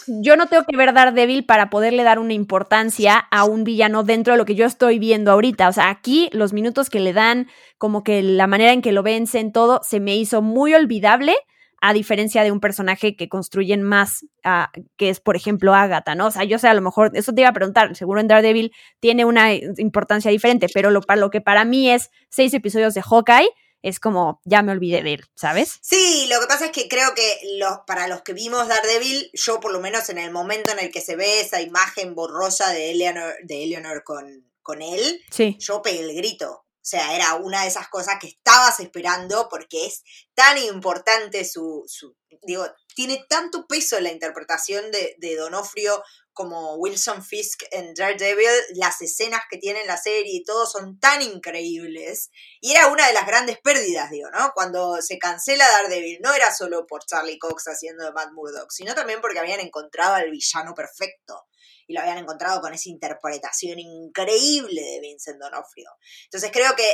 Yo 0.09 0.35
no 0.37 0.49
tengo 0.49 0.64
que 0.64 0.77
ver 0.77 0.93
Daredevil 0.93 1.47
para 1.47 1.71
poderle 1.71 2.03
dar 2.03 2.19
una 2.19 2.33
importancia 2.33 3.16
a 3.16 3.45
un 3.45 3.62
villano 3.62 4.03
dentro 4.03 4.33
de 4.33 4.38
lo 4.38 4.45
que 4.45 4.57
yo 4.57 4.66
estoy 4.66 4.99
viendo 4.99 5.31
ahorita. 5.31 5.69
O 5.69 5.73
sea, 5.73 5.88
aquí 5.88 6.31
los 6.33 6.53
minutos 6.53 6.90
que 6.90 6.99
le 6.99 7.12
dan, 7.12 7.49
como 7.79 8.03
que 8.03 8.23
la 8.23 8.49
manera 8.49 8.73
en 8.73 8.83
que 8.83 8.90
lo 8.90 9.05
vencen, 9.05 9.53
todo, 9.53 9.81
se 9.85 10.01
me 10.01 10.16
hizo 10.16 10.43
muy 10.43 10.75
olvidable 10.75 11.37
a 11.81 11.93
diferencia 11.95 12.43
de 12.43 12.53
un 12.53 12.61
personaje 12.61 13.16
que 13.16 13.29
construyen 13.29 13.83
más, 13.83 14.27
ah, 14.45 14.71
que 14.97 15.09
es, 15.09 15.21
por 15.21 15.37
ejemplo, 15.37 15.75
Agatha, 15.75 16.14
¿no? 16.14 16.27
O 16.27 16.31
sea, 16.31 16.45
yo 16.45 16.59
sé, 16.59 16.69
a 16.69 16.75
lo 16.75 16.83
mejor, 16.83 17.12
eso 17.14 17.33
te 17.33 17.40
iba 17.40 17.49
a 17.49 17.55
preguntar, 17.55 17.97
seguro 17.97 18.21
en 18.21 18.29
Daredevil 18.29 18.73
tiene 18.99 19.25
una 19.25 19.55
importancia 19.55 20.31
diferente, 20.31 20.66
pero 20.75 20.90
lo, 20.90 21.01
lo 21.16 21.31
que 21.31 21.40
para 21.40 21.64
mí 21.64 21.91
es 21.91 22.11
seis 22.28 22.53
episodios 22.53 22.93
de 22.95 23.03
Hawkeye, 23.03 23.49
es 23.83 24.01
como, 24.01 24.41
ya 24.45 24.62
me 24.62 24.72
olvidé 24.72 25.03
de 25.03 25.14
él, 25.14 25.26
¿sabes? 25.35 25.78
Sí, 25.83 26.26
lo 26.31 26.41
que 26.41 26.47
pasa 26.47 26.66
es 26.66 26.72
que 26.72 26.89
creo 26.89 27.14
que 27.14 27.41
los, 27.59 27.78
para 27.87 28.09
los 28.09 28.22
que 28.22 28.33
vimos 28.33 28.68
Daredevil, 28.68 29.31
yo 29.33 29.61
por 29.61 29.72
lo 29.72 29.81
menos 29.81 30.09
en 30.09 30.18
el 30.18 30.31
momento 30.31 30.70
en 30.70 30.78
el 30.78 30.91
que 30.91 31.01
se 31.01 31.16
ve 31.16 31.41
esa 31.41 31.61
imagen 31.61 32.14
borrosa 32.14 32.70
de 32.70 32.91
Eleanor, 32.91 33.35
de 33.43 33.64
Eleanor 33.64 34.03
con, 34.05 34.51
con 34.62 34.83
él, 34.83 35.22
sí. 35.31 35.57
yo 35.59 35.83
pegué 35.83 36.01
el 36.01 36.14
grito. 36.14 36.66
O 36.83 36.91
sea, 36.91 37.14
era 37.14 37.35
una 37.35 37.62
de 37.62 37.68
esas 37.68 37.89
cosas 37.89 38.16
que 38.18 38.26
estabas 38.26 38.81
esperando 38.81 39.49
porque 39.51 39.87
es 39.87 40.03
tan 40.35 40.57
importante 40.57 41.45
su, 41.45 41.85
su 41.87 42.16
digo, 42.43 42.66
tiene 42.95 43.24
tanto 43.28 43.66
peso 43.66 44.01
la 44.01 44.11
interpretación 44.11 44.91
de, 44.91 45.14
de 45.18 45.37
Donofrio 45.37 46.03
como 46.33 46.74
Wilson 46.76 47.24
Fisk 47.24 47.62
en 47.70 47.95
Daredevil, 47.95 48.49
las 48.74 49.01
escenas 49.03 49.43
que 49.51 49.59
tiene 49.59 49.81
en 49.81 49.87
la 49.87 49.97
serie 49.97 50.33
y 50.35 50.45
todo 50.45 50.66
son 50.66 50.99
tan 50.99 51.22
increíbles. 51.22 52.31
Y 52.61 52.72
era 52.72 52.89
una 52.89 53.07
de 53.07 53.14
las 53.14 53.26
grandes 53.26 53.59
pérdidas, 53.61 54.11
digo, 54.11 54.28
¿no? 54.31 54.53
Cuando 54.55 55.01
se 55.03 55.18
cancela 55.18 55.68
Daredevil, 55.68 56.20
no 56.22 56.33
era 56.33 56.55
solo 56.55 56.87
por 56.87 57.05
Charlie 57.05 57.39
Cox 57.39 57.64
haciendo 57.68 58.05
de 58.05 58.12
Matt 58.12 58.33
Murdock, 58.33 58.70
sino 58.70 58.95
también 58.95 59.20
porque 59.20 59.39
habían 59.39 59.61
encontrado 59.61 60.14
al 60.14 60.31
villano 60.31 60.74
perfecto 60.74 61.47
y 61.91 61.93
lo 61.93 62.01
habían 62.01 62.18
encontrado 62.18 62.61
con 62.61 62.72
esa 62.72 62.88
interpretación 62.88 63.80
increíble 63.80 64.80
de 64.80 65.01
Vincent 65.01 65.41
D'Onofrio. 65.41 65.91
Entonces 66.26 66.53
creo 66.53 66.76
que 66.76 66.84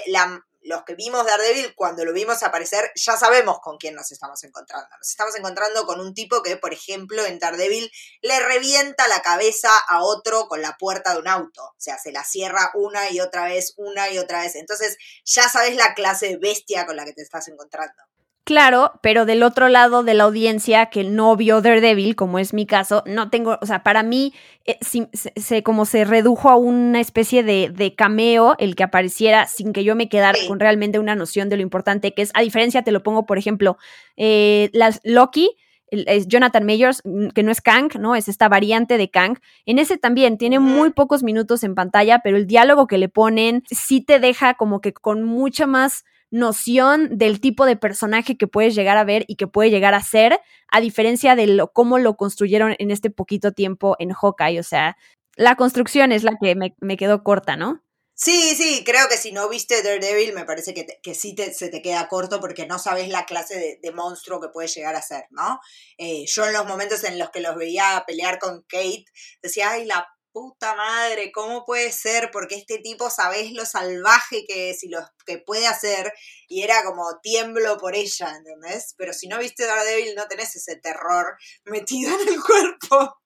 los 0.62 0.84
que 0.84 0.94
vimos 0.94 1.26
Daredevil, 1.26 1.74
cuando 1.74 2.02
lo 2.06 2.14
vimos 2.14 2.42
aparecer, 2.42 2.92
ya 2.94 3.14
sabemos 3.18 3.58
con 3.60 3.76
quién 3.76 3.94
nos 3.94 4.10
estamos 4.10 4.42
encontrando. 4.42 4.88
Nos 4.96 5.10
estamos 5.10 5.36
encontrando 5.36 5.84
con 5.84 6.00
un 6.00 6.14
tipo 6.14 6.42
que, 6.42 6.56
por 6.56 6.72
ejemplo, 6.72 7.26
en 7.26 7.38
Daredevil 7.38 7.90
le 8.22 8.40
revienta 8.40 9.06
la 9.06 9.20
cabeza 9.20 9.76
a 9.86 10.02
otro 10.02 10.48
con 10.48 10.62
la 10.62 10.78
puerta 10.78 11.12
de 11.12 11.20
un 11.20 11.28
auto. 11.28 11.62
O 11.62 11.74
sea, 11.76 11.98
se 11.98 12.10
la 12.10 12.24
cierra 12.24 12.70
una 12.72 13.10
y 13.10 13.20
otra 13.20 13.44
vez, 13.44 13.74
una 13.76 14.10
y 14.10 14.16
otra 14.16 14.40
vez. 14.40 14.54
Entonces 14.54 14.96
ya 15.26 15.46
sabes 15.50 15.76
la 15.76 15.92
clase 15.92 16.28
de 16.28 16.38
bestia 16.38 16.86
con 16.86 16.96
la 16.96 17.04
que 17.04 17.12
te 17.12 17.20
estás 17.20 17.48
encontrando. 17.48 18.02
Claro, 18.46 18.92
pero 19.02 19.26
del 19.26 19.42
otro 19.42 19.68
lado 19.68 20.04
de 20.04 20.14
la 20.14 20.22
audiencia 20.22 20.86
que 20.86 21.02
no 21.02 21.34
vio 21.34 21.62
Daredevil, 21.62 22.14
como 22.14 22.38
es 22.38 22.54
mi 22.54 22.64
caso, 22.64 23.02
no 23.04 23.28
tengo, 23.28 23.58
o 23.60 23.66
sea, 23.66 23.82
para 23.82 24.04
mí 24.04 24.34
eh, 24.66 24.78
se, 24.84 25.64
como 25.64 25.84
se 25.84 26.04
redujo 26.04 26.48
a 26.48 26.54
una 26.54 27.00
especie 27.00 27.42
de, 27.42 27.94
cameo 27.96 28.54
el 28.60 28.76
que 28.76 28.84
apareciera 28.84 29.48
sin 29.48 29.72
que 29.72 29.82
yo 29.82 29.96
me 29.96 30.08
quedara 30.08 30.38
con 30.46 30.60
realmente 30.60 31.00
una 31.00 31.16
noción 31.16 31.48
de 31.48 31.56
lo 31.56 31.62
importante 31.62 32.14
que 32.14 32.22
es. 32.22 32.30
A 32.34 32.42
diferencia, 32.42 32.82
te 32.82 32.92
lo 32.92 33.02
pongo, 33.02 33.26
por 33.26 33.36
ejemplo, 33.36 33.78
eh, 34.16 34.70
las 34.72 35.00
Loki, 35.02 35.56
es 35.90 36.28
Jonathan 36.28 36.64
Mayors, 36.64 37.02
mm, 37.04 37.30
que 37.30 37.42
no 37.42 37.50
es 37.50 37.60
Kang, 37.60 37.98
¿no? 37.98 38.14
Es 38.14 38.28
esta 38.28 38.48
variante 38.48 38.96
de 38.96 39.10
Kang. 39.10 39.38
En 39.64 39.80
ese 39.80 39.98
también 39.98 40.38
tiene 40.38 40.60
muy 40.60 40.90
pocos 40.90 41.24
minutos 41.24 41.64
en 41.64 41.74
pantalla, 41.74 42.20
pero 42.20 42.36
el 42.36 42.46
diálogo 42.46 42.86
que 42.86 42.98
le 42.98 43.08
ponen 43.08 43.64
sí 43.68 44.02
te 44.02 44.20
deja 44.20 44.54
como 44.54 44.80
que 44.80 44.92
con 44.92 45.24
mucha 45.24 45.66
más 45.66 46.04
noción 46.30 47.18
del 47.18 47.40
tipo 47.40 47.66
de 47.66 47.76
personaje 47.76 48.36
que 48.36 48.46
puedes 48.46 48.74
llegar 48.74 48.96
a 48.96 49.04
ver 49.04 49.24
y 49.28 49.36
que 49.36 49.46
puede 49.46 49.70
llegar 49.70 49.94
a 49.94 50.02
ser, 50.02 50.40
a 50.68 50.80
diferencia 50.80 51.36
de 51.36 51.46
lo, 51.46 51.72
cómo 51.72 51.98
lo 51.98 52.16
construyeron 52.16 52.74
en 52.78 52.90
este 52.90 53.10
poquito 53.10 53.52
tiempo 53.52 53.96
en 53.98 54.12
Hawkeye. 54.12 54.58
O 54.58 54.62
sea, 54.62 54.96
la 55.36 55.56
construcción 55.56 56.12
es 56.12 56.22
la 56.22 56.36
que 56.40 56.54
me, 56.54 56.96
quedó 56.96 57.22
corta, 57.22 57.56
¿no? 57.56 57.82
Sí, 58.14 58.54
sí, 58.54 58.82
creo 58.84 59.08
que 59.10 59.18
si 59.18 59.30
no 59.30 59.46
viste 59.50 59.82
Daredevil, 59.82 60.32
me 60.32 60.46
parece 60.46 60.72
que, 60.72 60.86
que 61.02 61.14
sí 61.14 61.34
te, 61.34 61.52
se 61.52 61.68
te 61.68 61.82
queda 61.82 62.08
corto 62.08 62.40
porque 62.40 62.66
no 62.66 62.78
sabes 62.78 63.08
la 63.10 63.26
clase 63.26 63.78
de, 63.82 63.92
monstruo 63.92 64.40
que 64.40 64.48
puede 64.48 64.68
llegar 64.68 64.96
a 64.96 65.02
ser, 65.02 65.26
¿no? 65.28 65.60
Eh, 65.98 66.24
yo 66.26 66.46
en 66.46 66.54
los 66.54 66.64
momentos 66.64 67.04
en 67.04 67.18
los 67.18 67.28
que 67.28 67.40
los 67.40 67.54
veía 67.56 68.02
pelear 68.06 68.38
con 68.38 68.62
Kate, 68.62 69.04
decía, 69.42 69.70
ay, 69.72 69.84
la 69.84 70.08
puta 70.36 70.74
madre, 70.74 71.32
¿cómo 71.32 71.64
puede 71.64 71.90
ser? 71.90 72.30
Porque 72.30 72.56
este 72.56 72.76
tipo, 72.76 73.08
sabés 73.08 73.52
lo 73.52 73.64
salvaje 73.64 74.44
que 74.46 74.68
es 74.68 74.84
y 74.84 74.88
lo 74.90 74.98
que 75.24 75.38
puede 75.38 75.66
hacer, 75.66 76.12
y 76.46 76.62
era 76.62 76.84
como 76.84 77.20
tiemblo 77.22 77.78
por 77.78 77.96
ella, 77.96 78.36
¿entendés? 78.36 78.94
Pero 78.98 79.14
si 79.14 79.28
no 79.28 79.38
viste 79.38 79.64
Daredevil, 79.64 80.14
no 80.14 80.28
tenés 80.28 80.54
ese 80.54 80.76
terror 80.76 81.38
metido 81.64 82.14
en 82.20 82.28
el 82.28 82.42
cuerpo. 82.42 83.16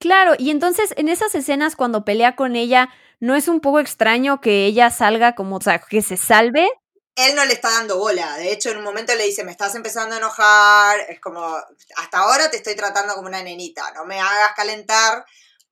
Claro, 0.00 0.34
y 0.36 0.50
entonces 0.50 0.94
en 0.96 1.08
esas 1.08 1.32
escenas 1.36 1.76
cuando 1.76 2.04
pelea 2.04 2.34
con 2.34 2.56
ella, 2.56 2.88
¿no 3.20 3.36
es 3.36 3.46
un 3.46 3.60
poco 3.60 3.78
extraño 3.78 4.40
que 4.40 4.66
ella 4.66 4.90
salga 4.90 5.36
como, 5.36 5.58
o 5.58 5.60
sea, 5.60 5.78
que 5.78 6.02
se 6.02 6.16
salve? 6.16 6.68
Él 7.14 7.36
no 7.36 7.44
le 7.44 7.52
está 7.52 7.70
dando 7.70 7.98
bola. 7.98 8.36
De 8.36 8.50
hecho, 8.50 8.70
en 8.70 8.78
un 8.78 8.84
momento 8.84 9.14
le 9.14 9.26
dice, 9.26 9.44
me 9.44 9.52
estás 9.52 9.76
empezando 9.76 10.16
a 10.16 10.18
enojar. 10.18 10.98
Es 11.08 11.20
como, 11.20 11.40
hasta 11.96 12.18
ahora 12.18 12.50
te 12.50 12.56
estoy 12.56 12.74
tratando 12.74 13.14
como 13.14 13.28
una 13.28 13.42
nenita. 13.42 13.92
No 13.92 14.04
me 14.04 14.20
hagas 14.20 14.54
calentar 14.56 15.24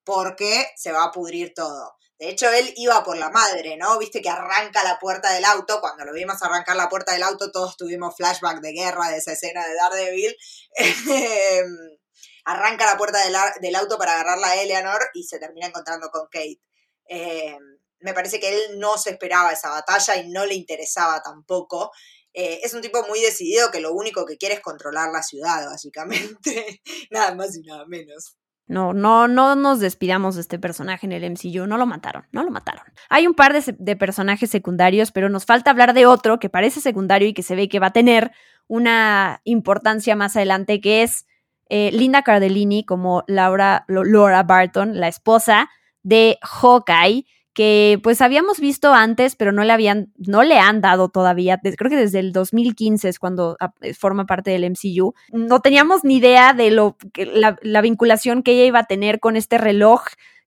porque 0.07 0.71
se 0.77 0.93
va 0.93 1.05
a 1.05 1.11
pudrir 1.11 1.53
todo. 1.53 1.97
De 2.19 2.31
hecho, 2.31 2.49
él 2.51 2.73
iba 2.77 3.05
por 3.05 3.19
la 3.19 3.29
madre, 3.29 3.77
¿no? 3.77 3.99
Viste 3.99 4.23
que 4.23 4.31
arranca 4.31 4.83
la 4.85 4.99
puerta 4.99 5.33
del 5.35 5.45
auto. 5.45 5.81
Cuando 5.81 6.05
lo 6.07 6.15
vimos 6.15 6.43
arrancar 6.43 6.77
la 6.77 6.89
puerta 6.89 7.13
del 7.13 7.25
auto, 7.25 7.51
todos 7.51 7.77
tuvimos 7.77 8.17
flashback 8.17 8.61
de 8.61 8.73
guerra 8.73 9.11
de 9.11 9.19
esa 9.19 9.33
escena 9.33 9.67
de 9.67 9.75
Daredevil. 9.75 10.37
Arranca 12.47 12.87
la 12.87 12.97
puerta 12.97 13.19
del, 13.61 13.75
auto 13.75 13.99
para 13.99 14.15
agarrarla 14.15 14.47
a 14.47 14.63
Eleanor 14.63 15.01
y 15.13 15.25
se 15.25 15.41
termina 15.41 15.67
encontrando 15.67 16.09
con 16.11 16.29
Kate. 16.31 16.63
Em, 17.07 17.59
me 17.99 18.15
parece 18.15 18.39
que 18.39 18.49
él 18.55 18.79
no 18.79 18.97
se 18.97 19.11
esperaba 19.11 19.53
esa 19.53 19.71
batalla 19.71 20.17
y 20.17 20.29
no 20.29 20.47
le 20.47 20.55
interesaba 20.55 21.21
tampoco. 21.23 21.91
Eh, 22.33 22.61
es 22.63 22.73
un 22.75 22.81
tipo 22.81 23.05
muy 23.09 23.21
decidido 23.21 23.71
que 23.73 23.81
lo 23.81 23.93
único 23.93 24.25
que 24.25 24.39
quiere 24.39 24.55
es 24.55 24.61
controlar 24.61 25.11
la 25.11 25.23
ciudad, 25.25 25.67
básicamente. 25.67 26.81
nada 27.11 27.35
más 27.35 27.57
y 27.57 27.63
nada 27.63 27.85
menos. 27.87 28.37
No, 28.69 28.93
no, 28.93 29.29
no 29.29 29.55
nos 29.55 29.79
despidamos 29.79 30.35
de 30.35 30.41
este 30.41 30.59
personaje 30.59 31.07
en 31.07 31.13
el 31.13 31.31
MCU. 31.31 31.67
No 31.67 31.77
lo 31.79 31.87
mataron, 31.87 32.25
no 32.33 32.43
lo 32.43 32.51
mataron. 32.51 32.85
Hay 33.09 33.27
un 33.27 33.35
par 33.35 33.53
de, 33.55 33.97
personajes 33.97 34.51
secundarios, 34.51 35.13
pero 35.13 35.29
nos 35.29 35.45
falta 35.45 35.71
hablar 35.71 35.95
de 35.95 36.07
otro 36.07 36.39
que 36.39 36.49
parece 36.49 36.81
secundario 36.81 37.29
y 37.29 37.33
que 37.33 37.45
se 37.45 37.55
ve 37.55 37.69
que 37.69 37.79
va 37.79 37.89
a 37.89 37.93
tener 37.93 38.33
una 38.67 39.41
importancia 39.45 40.17
más 40.17 40.37
adelante, 40.37 40.81
que 40.81 41.05
es 41.05 41.27
eh, 41.69 41.91
Linda 41.93 42.23
Cardellini 42.23 42.85
como 42.85 43.23
Laura, 43.29 43.85
Laura 43.87 44.43
Barton, 44.43 44.99
la 44.99 45.09
esposa 45.09 45.71
de 46.03 46.39
Hawkeye 46.43 47.25
que 47.57 47.99
pues 48.03 48.21
habíamos 48.21 48.61
visto 48.61 48.93
antes, 48.93 49.35
pero 49.35 49.51
no 49.51 49.65
le 49.65 49.73
habían, 49.73 50.13
no 50.19 50.43
le 50.43 50.59
han 50.59 50.83
dado 50.83 51.09
todavía, 51.09 51.59
creo 51.59 51.91
que 51.91 51.97
desde 51.97 52.19
el 52.19 52.33
2015 52.35 53.09
es 53.09 53.19
cuando 53.19 53.57
ah, 53.61 53.73
eh, 53.81 53.95
forma 53.95 54.27
parte 54.27 54.51
del 54.51 54.71
MCU. 54.71 55.15
No 55.33 55.61
teníamos 55.61 56.05
ni 56.05 56.19
idea 56.19 56.53
de 56.53 56.71
lo, 56.71 56.99
la, 57.15 57.57
la 57.63 57.81
vinculación 57.81 58.43
que 58.43 58.53
ella 58.53 58.67
iba 58.67 58.81
a 58.81 58.87
tener 58.87 59.21
con 59.21 59.37
este 59.37 59.57
reloj 59.57 60.03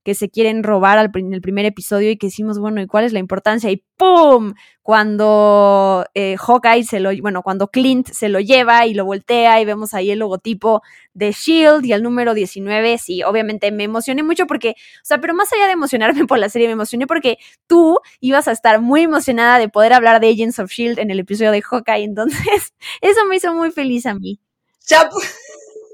que 0.10 0.16
se 0.16 0.28
quieren 0.32 0.64
robar 0.64 0.98
al, 0.98 1.12
en 1.14 1.36
el 1.36 1.42
primer 1.42 1.66
episodio 1.68 2.10
y 2.10 2.18
que 2.18 2.28
decimos, 2.28 2.58
bueno, 2.58 2.82
¿y 2.82 2.88
cuál 2.88 3.04
es 3.04 3.14
la 3.14 3.20
importancia? 3.20 3.70
Y 3.70 3.86
¡pum! 3.96 4.56
Cuando 4.82 6.04
eh, 6.16 6.36
Hawkeye 6.36 6.84
se 6.84 7.00
lo, 7.00 7.16
bueno, 7.22 7.44
cuando 7.44 7.68
Clint 7.68 8.10
se 8.10 8.28
lo 8.28 8.40
lleva 8.40 8.88
y 8.88 8.96
lo 8.96 9.06
voltea 9.06 9.62
y 9.62 9.66
vemos 9.66 9.94
ahí 9.94 10.10
el 10.10 10.18
logotipo 10.18 10.82
de 11.14 11.32
Shield 11.32 11.86
y 11.86 11.94
el 11.94 12.02
número 12.02 12.34
19, 12.34 12.98
sí, 12.98 13.22
obviamente 13.22 13.72
me 13.72 13.84
emocioné 13.84 14.24
mucho 14.24 14.48
porque, 14.48 14.70
o 14.70 15.04
sea, 15.06 15.22
pero 15.22 15.36
más 15.36 15.54
allá 15.54 15.68
de 15.68 15.74
emocionarme 15.74 16.26
por 16.26 16.40
la 16.40 16.50
serie, 16.50 16.66
me 16.66 16.74
emocioné 16.74 17.06
porque 17.06 17.38
tú 17.68 18.00
ibas 18.20 18.48
a 18.48 18.52
estar 18.52 18.82
muy 18.82 19.04
emocionada 19.04 19.60
de 19.60 19.70
poder 19.70 19.94
hablar 19.94 20.20
de 20.22 20.32
Agents 20.32 20.58
of 20.58 20.72
Shield 20.72 20.98
en 20.98 21.12
el 21.12 21.20
episodio 21.20 21.52
de 21.52 21.62
Hawkeye, 21.62 22.04
entonces 22.04 22.74
eso 23.02 23.26
me 23.28 23.36
hizo 23.36 23.54
muy 23.54 23.70
feliz 23.70 24.08
a 24.08 24.16
mí. 24.16 24.40
Ya, 24.88 25.08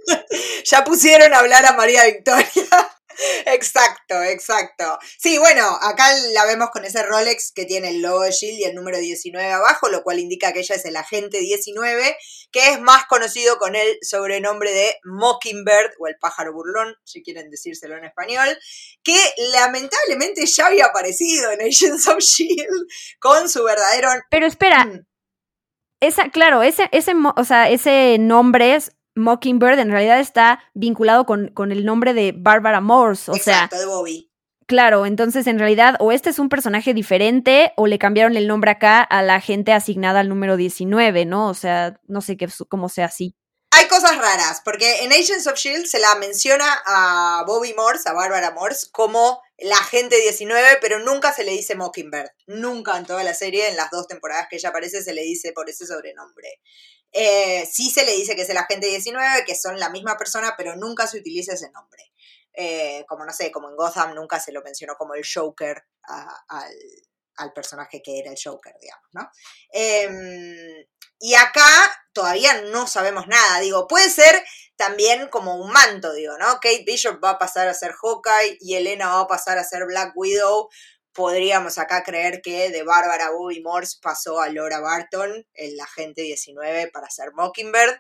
ya 0.72 0.86
pusieron 0.86 1.34
a 1.34 1.40
hablar 1.40 1.66
a 1.66 1.74
María 1.74 2.06
Victoria. 2.06 2.48
Exacto, 3.46 4.22
exacto. 4.24 4.98
Sí, 5.18 5.38
bueno, 5.38 5.66
acá 5.82 6.06
la 6.34 6.46
vemos 6.46 6.70
con 6.72 6.86
ese 6.86 7.04
Rolex 7.04 7.52
que 7.54 7.66
tiene 7.66 7.90
el 7.90 8.02
logo 8.02 8.22
de 8.22 8.32
Shield 8.32 8.60
y 8.60 8.64
el 8.64 8.76
número 8.76 8.98
19 8.98 9.52
abajo, 9.52 9.90
lo 9.90 10.04
cual 10.04 10.20
indica 10.20 10.54
que 10.54 10.60
ella 10.60 10.76
es 10.76 10.86
el 10.86 10.96
agente 10.96 11.40
19, 11.40 12.18
que 12.52 12.70
es 12.72 12.82
más 12.82 13.06
conocido 13.06 13.58
con 13.58 13.76
el 13.76 13.98
sobrenombre 14.02 14.72
de 14.72 14.96
Mockingbird 15.04 15.92
o 16.00 16.08
el 16.08 16.18
pájaro 16.20 16.54
burlón, 16.54 16.96
si 17.04 17.24
quieren 17.24 17.50
decírselo 17.50 17.98
en 17.98 18.06
español, 18.06 18.58
que 19.04 19.18
lamentablemente 19.54 20.46
ya 20.46 20.68
había 20.68 20.86
aparecido 20.86 21.52
en 21.52 21.62
Agents 21.62 22.08
of 22.08 22.20
Shield 22.20 22.88
con 23.20 23.50
su 23.50 23.64
verdadero. 23.64 24.10
Pero 24.30 24.46
espera. 24.46 24.86
Mm. 24.86 25.06
Esa, 26.02 26.30
claro, 26.30 26.62
ese, 26.62 26.90
ese, 26.92 27.14
o 27.36 27.44
sea, 27.46 27.70
ese 27.70 28.18
nombre 28.20 28.76
es 28.76 28.92
Mockingbird 29.16 29.80
en 29.80 29.92
realidad 29.92 30.20
está 30.20 30.60
vinculado 30.74 31.26
con, 31.26 31.50
con 31.50 31.72
el 31.72 31.86
nombre 31.86 32.14
de 32.14 32.34
Barbara 32.36 32.82
Morse, 32.82 33.32
o 33.32 33.36
Exacto, 33.36 33.76
sea, 33.76 33.86
de 33.86 33.92
Bobby. 33.92 34.32
Claro, 34.68 35.06
entonces 35.06 35.46
en 35.46 35.60
realidad 35.60 35.96
o 36.00 36.12
este 36.12 36.32
es 36.32 36.40
un 36.40 36.50
personaje 36.50 36.96
diferente 36.96 37.72
o 37.78 37.86
le 37.86 38.00
cambiaron 38.00 38.36
el 38.36 38.48
nombre 38.48 38.72
acá 38.72 39.02
a 39.02 39.22
la 39.22 39.40
gente 39.40 39.74
asignada 39.74 40.22
al 40.22 40.30
número 40.30 40.58
19, 40.58 41.26
¿no? 41.26 41.50
O 41.50 41.54
sea, 41.54 42.00
no 42.08 42.22
sé 42.22 42.36
qué, 42.36 42.48
cómo 42.68 42.90
sea 42.90 43.06
así. 43.06 43.36
Hay 43.78 43.88
cosas 43.88 44.18
raras, 44.18 44.62
porque 44.64 45.04
en 45.04 45.12
Agents 45.12 45.48
of 45.48 45.56
Shield 45.56 45.86
se 45.86 46.00
la 46.00 46.16
menciona 46.16 46.66
a 46.86 47.44
Bobby 47.46 47.74
Morse, 47.74 48.08
a 48.08 48.14
Barbara 48.14 48.52
Morse, 48.52 48.88
como 48.92 49.42
la 49.58 49.76
agente 49.76 50.20
19, 50.20 50.78
pero 50.82 51.00
nunca 51.00 51.34
se 51.34 51.44
le 51.44 51.52
dice 51.52 51.76
Mockingbird. 51.76 52.30
Nunca 52.48 52.98
en 52.98 53.06
toda 53.06 53.24
la 53.24 53.34
serie, 53.34 53.68
en 53.70 53.76
las 53.76 53.92
dos 53.92 54.08
temporadas 54.08 54.48
que 54.50 54.56
ella 54.56 54.70
aparece, 54.70 55.04
se 55.04 55.14
le 55.14 55.24
dice 55.24 55.52
por 55.52 55.70
ese 55.70 55.86
sobrenombre. 55.86 56.48
Eh, 57.18 57.66
sí 57.72 57.90
se 57.90 58.04
le 58.04 58.12
dice 58.12 58.36
que 58.36 58.42
es 58.42 58.50
el 58.50 58.58
agente 58.58 58.88
19, 58.88 59.46
que 59.46 59.56
son 59.56 59.80
la 59.80 59.90
misma 59.90 60.18
persona, 60.18 60.56
pero 60.58 60.76
nunca 60.76 61.08
se 61.08 61.18
utiliza 61.18 61.54
ese 61.54 61.72
nombre. 61.72 62.12
Eh, 62.54 63.06
como 63.08 63.24
no 63.26 63.32
sé, 63.32 63.54
como 63.54 63.70
en 63.70 63.78
Gotham 63.78 64.14
nunca 64.14 64.38
se 64.38 64.52
lo 64.52 64.62
mencionó 64.62 64.96
como 64.98 65.16
el 65.16 65.24
Joker 65.26 65.82
al, 67.38 67.54
personaje 67.54 68.02
que 68.02 68.20
era 68.20 68.32
el 68.32 68.38
Joker, 68.42 68.74
digamos, 68.82 69.10
¿no? 69.14 69.30
Em, 69.72 70.86
y 71.20 71.36
acá 71.36 71.66
todavía 72.12 72.62
no 72.64 72.86
sabemos 72.86 73.28
nada, 73.28 73.60
digo, 73.62 73.88
puede 73.88 74.10
ser 74.10 74.44
también 74.76 75.30
como 75.30 75.56
un 75.56 75.72
manto, 75.72 76.12
digo, 76.14 76.38
¿no? 76.38 76.56
Kate 76.56 76.84
Bishop 76.86 77.24
va 77.24 77.32
a 77.32 77.40
pasar 77.40 77.70
a 77.70 77.74
ser 77.74 77.94
Hawkeye 77.94 78.58
y 78.60 78.76
Elena 78.76 79.08
va 79.08 79.22
a 79.22 79.28
pasar 79.28 79.58
a 79.58 79.64
ser 79.64 79.86
Black 79.86 80.12
Widow, 80.16 80.70
podríamos 81.16 81.80
acá 81.80 82.04
creer 82.04 82.42
que 82.42 82.70
de 82.70 82.84
Bárbara 82.84 83.32
Bobby 83.32 83.62
Morse 83.62 83.98
pasó 84.02 84.42
a 84.42 84.50
Laura 84.50 84.82
Barton, 84.82 85.48
el 85.54 85.80
agente 85.80 86.22
19, 86.22 86.92
para 86.92 87.10
ser 87.10 87.32
Mockingbird. 87.34 87.98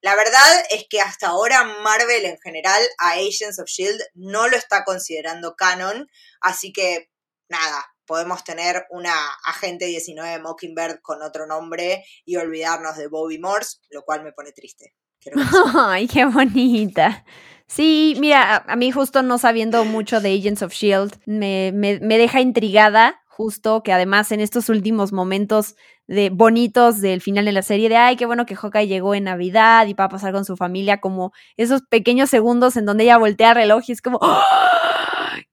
La 0.00 0.14
verdad 0.14 0.64
es 0.70 0.86
que 0.88 1.00
hasta 1.00 1.28
ahora 1.28 1.64
Marvel 1.82 2.24
en 2.24 2.38
general 2.38 2.80
a 2.98 3.12
Agents 3.12 3.58
of 3.58 3.68
Shield 3.68 4.00
no 4.14 4.46
lo 4.46 4.56
está 4.56 4.84
considerando 4.84 5.56
canon, 5.56 6.08
así 6.40 6.72
que 6.72 7.10
nada, 7.48 7.84
podemos 8.06 8.44
tener 8.44 8.86
una 8.90 9.14
agente 9.44 9.86
19 9.86 10.40
Mockingbird 10.40 11.00
con 11.02 11.22
otro 11.22 11.46
nombre 11.46 12.04
y 12.24 12.36
olvidarnos 12.36 12.96
de 12.96 13.08
Bobby 13.08 13.38
Morse, 13.38 13.78
lo 13.90 14.02
cual 14.02 14.22
me 14.22 14.32
pone 14.32 14.52
triste. 14.52 14.94
Ay, 15.74 16.06
qué 16.06 16.24
bonita. 16.26 17.24
Sí, 17.68 18.16
mira, 18.18 18.64
a, 18.66 18.76
mí 18.76 18.90
justo 18.90 19.22
no 19.22 19.36
sabiendo 19.38 19.84
mucho 19.84 20.20
de 20.20 20.34
Agents 20.34 20.62
of 20.62 20.72
Shield, 20.72 21.14
me, 21.26 21.70
me, 21.72 22.00
me 22.00 22.16
deja 22.16 22.40
intrigada 22.40 23.20
justo 23.26 23.82
que 23.84 23.92
además 23.92 24.32
en 24.32 24.40
estos 24.40 24.68
últimos 24.68 25.12
momentos 25.12 25.76
de 26.08 26.30
bonitos 26.30 27.00
del 27.00 27.20
final 27.20 27.44
de 27.44 27.52
la 27.52 27.62
serie 27.62 27.88
de 27.88 27.96
ay, 27.96 28.16
qué 28.16 28.26
bueno 28.26 28.46
que 28.46 28.56
Hawkeye 28.56 28.88
llegó 28.88 29.14
en 29.14 29.24
Navidad 29.24 29.86
y 29.86 29.94
va 29.94 30.04
a 30.04 30.08
pasar 30.08 30.32
con 30.32 30.44
su 30.44 30.56
familia, 30.56 31.00
como 31.00 31.32
esos 31.56 31.82
pequeños 31.82 32.30
segundos 32.30 32.76
en 32.76 32.86
donde 32.86 33.04
ella 33.04 33.18
voltea 33.18 33.50
el 33.50 33.56
reloj 33.56 33.84
y 33.86 33.92
es 33.92 34.02
como 34.02 34.18
¡Ah! 34.22 34.44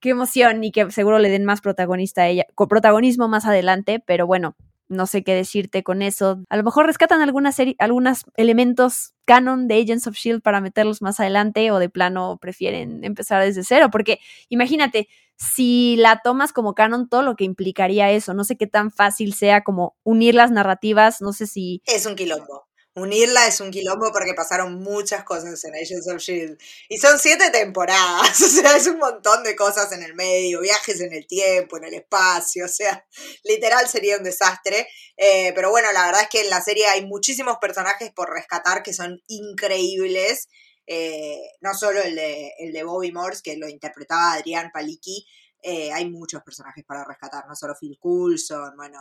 qué 0.00 0.10
emoción 0.10 0.64
y 0.64 0.72
que 0.72 0.90
seguro 0.90 1.18
le 1.18 1.28
den 1.28 1.44
más 1.44 1.60
protagonista 1.60 2.22
a 2.22 2.28
ella, 2.28 2.46
con 2.54 2.68
protagonismo 2.68 3.28
más 3.28 3.44
adelante, 3.44 4.02
pero 4.04 4.26
bueno, 4.26 4.56
no 4.88 5.06
sé 5.06 5.24
qué 5.24 5.34
decirte 5.34 5.82
con 5.82 6.02
eso. 6.02 6.42
A 6.48 6.56
lo 6.56 6.62
mejor 6.62 6.86
rescatan 6.86 7.20
algunas 7.20 7.56
algunos 7.78 8.24
elementos 8.36 9.14
canon 9.24 9.68
de 9.68 9.80
Agents 9.80 10.06
of 10.06 10.16
Shield 10.16 10.42
para 10.42 10.60
meterlos 10.60 11.02
más 11.02 11.20
adelante 11.20 11.70
o 11.70 11.78
de 11.78 11.88
plano 11.88 12.38
prefieren 12.40 13.04
empezar 13.04 13.42
desde 13.42 13.64
cero, 13.64 13.88
porque 13.90 14.20
imagínate, 14.48 15.08
si 15.36 15.96
la 15.96 16.20
tomas 16.22 16.52
como 16.52 16.74
canon, 16.74 17.08
todo 17.08 17.22
lo 17.22 17.36
que 17.36 17.44
implicaría 17.44 18.10
eso, 18.10 18.34
no 18.34 18.44
sé 18.44 18.56
qué 18.56 18.66
tan 18.66 18.90
fácil 18.90 19.34
sea 19.34 19.62
como 19.62 19.96
unir 20.02 20.34
las 20.34 20.50
narrativas, 20.50 21.20
no 21.20 21.32
sé 21.32 21.46
si... 21.46 21.82
Es 21.86 22.06
un 22.06 22.14
quilombo. 22.14 22.65
Unirla 22.96 23.46
es 23.46 23.60
un 23.60 23.70
quilombo 23.70 24.10
porque 24.10 24.32
pasaron 24.32 24.82
muchas 24.82 25.22
cosas 25.22 25.62
en 25.64 25.74
Agents 25.74 26.08
of 26.08 26.16
Shield. 26.16 26.58
Y 26.88 26.96
son 26.96 27.18
siete 27.18 27.50
temporadas, 27.50 28.40
o 28.42 28.48
sea, 28.48 28.74
es 28.74 28.86
un 28.86 28.98
montón 28.98 29.44
de 29.44 29.54
cosas 29.54 29.92
en 29.92 30.02
el 30.02 30.14
medio, 30.14 30.62
viajes 30.62 31.02
en 31.02 31.12
el 31.12 31.26
tiempo, 31.26 31.76
en 31.76 31.84
el 31.84 31.92
espacio, 31.92 32.64
o 32.64 32.68
sea, 32.68 33.06
literal 33.44 33.86
sería 33.86 34.16
un 34.16 34.24
desastre. 34.24 34.88
Eh, 35.18 35.52
pero 35.54 35.68
bueno, 35.68 35.92
la 35.92 36.06
verdad 36.06 36.22
es 36.22 36.28
que 36.30 36.40
en 36.40 36.48
la 36.48 36.62
serie 36.62 36.86
hay 36.86 37.04
muchísimos 37.04 37.58
personajes 37.58 38.12
por 38.12 38.30
rescatar 38.30 38.82
que 38.82 38.94
son 38.94 39.20
increíbles. 39.26 40.48
Eh, 40.86 41.38
no 41.60 41.74
solo 41.74 42.00
el 42.00 42.14
de, 42.14 42.54
el 42.60 42.72
de 42.72 42.82
Bobby 42.82 43.12
Morse, 43.12 43.42
que 43.44 43.56
lo 43.58 43.68
interpretaba 43.68 44.32
Adrián 44.32 44.70
Palicki, 44.72 45.26
eh, 45.62 45.92
hay 45.92 46.08
muchos 46.08 46.42
personajes 46.42 46.84
para 46.84 47.04
rescatar, 47.04 47.44
no 47.48 47.56
solo 47.56 47.74
Phil 47.78 47.98
Coulson, 47.98 48.76
bueno, 48.76 49.00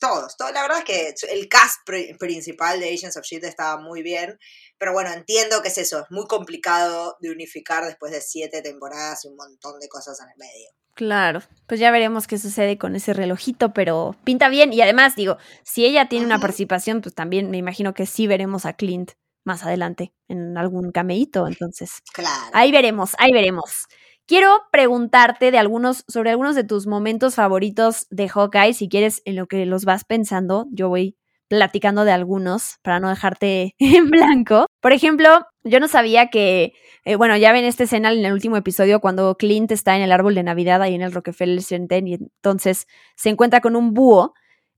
todos, 0.00 0.34
La 0.52 0.62
verdad 0.62 0.78
es 0.78 0.84
que 0.84 1.14
el 1.32 1.48
cast 1.48 1.78
principal 2.18 2.80
de 2.80 2.92
Agents 2.92 3.16
of 3.16 3.24
Shield 3.24 3.44
estaba 3.44 3.80
muy 3.80 4.02
bien, 4.02 4.38
pero 4.78 4.92
bueno, 4.92 5.12
entiendo 5.12 5.62
que 5.62 5.68
es 5.68 5.78
eso, 5.78 6.00
es 6.00 6.06
muy 6.10 6.26
complicado 6.26 7.16
de 7.20 7.30
unificar 7.30 7.84
después 7.84 8.10
de 8.10 8.20
siete 8.20 8.62
temporadas 8.62 9.24
y 9.24 9.28
un 9.28 9.36
montón 9.36 9.78
de 9.78 9.88
cosas 9.88 10.18
en 10.20 10.28
el 10.30 10.36
medio. 10.38 10.70
Claro, 10.94 11.40
pues 11.66 11.78
ya 11.78 11.90
veremos 11.90 12.26
qué 12.26 12.38
sucede 12.38 12.76
con 12.76 12.96
ese 12.96 13.12
relojito, 13.12 13.72
pero 13.72 14.16
pinta 14.24 14.48
bien 14.48 14.72
y 14.72 14.80
además 14.82 15.14
digo, 15.16 15.38
si 15.64 15.84
ella 15.84 16.08
tiene 16.08 16.26
una 16.26 16.40
participación, 16.40 17.00
pues 17.00 17.14
también 17.14 17.50
me 17.50 17.58
imagino 17.58 17.94
que 17.94 18.06
sí 18.06 18.26
veremos 18.26 18.66
a 18.66 18.72
Clint 18.72 19.12
más 19.44 19.62
adelante 19.64 20.12
en 20.28 20.58
algún 20.58 20.92
cameíto, 20.92 21.46
entonces. 21.46 22.02
Claro. 22.12 22.50
Ahí 22.52 22.72
veremos, 22.72 23.14
ahí 23.18 23.32
veremos. 23.32 23.86
Quiero 24.26 24.60
preguntarte 24.70 25.50
de 25.50 25.58
algunos, 25.58 26.04
sobre 26.06 26.30
algunos 26.30 26.54
de 26.54 26.64
tus 26.64 26.86
momentos 26.86 27.34
favoritos 27.34 28.06
de 28.10 28.28
Hawkeye, 28.28 28.74
si 28.74 28.88
quieres, 28.88 29.22
en 29.24 29.36
lo 29.36 29.46
que 29.46 29.66
los 29.66 29.84
vas 29.84 30.04
pensando, 30.04 30.66
yo 30.70 30.88
voy 30.88 31.16
platicando 31.48 32.04
de 32.04 32.12
algunos 32.12 32.78
para 32.82 33.00
no 33.00 33.08
dejarte 33.08 33.74
en 33.78 34.08
blanco. 34.08 34.66
Por 34.80 34.92
ejemplo, 34.92 35.44
yo 35.64 35.80
no 35.80 35.88
sabía 35.88 36.28
que, 36.28 36.74
eh, 37.04 37.16
bueno, 37.16 37.36
ya 37.36 37.52
ven 37.52 37.64
esta 37.64 37.84
escena 37.84 38.12
en 38.12 38.24
el 38.24 38.32
último 38.32 38.56
episodio 38.56 39.00
cuando 39.00 39.36
Clint 39.36 39.72
está 39.72 39.96
en 39.96 40.02
el 40.02 40.12
árbol 40.12 40.36
de 40.36 40.44
Navidad 40.44 40.80
ahí 40.80 40.94
en 40.94 41.02
el 41.02 41.12
Rockefeller 41.12 41.60
Center 41.60 42.06
y 42.06 42.14
entonces 42.14 42.86
se 43.16 43.30
encuentra 43.30 43.60
con 43.60 43.74
un 43.74 43.94
búho. 43.94 44.32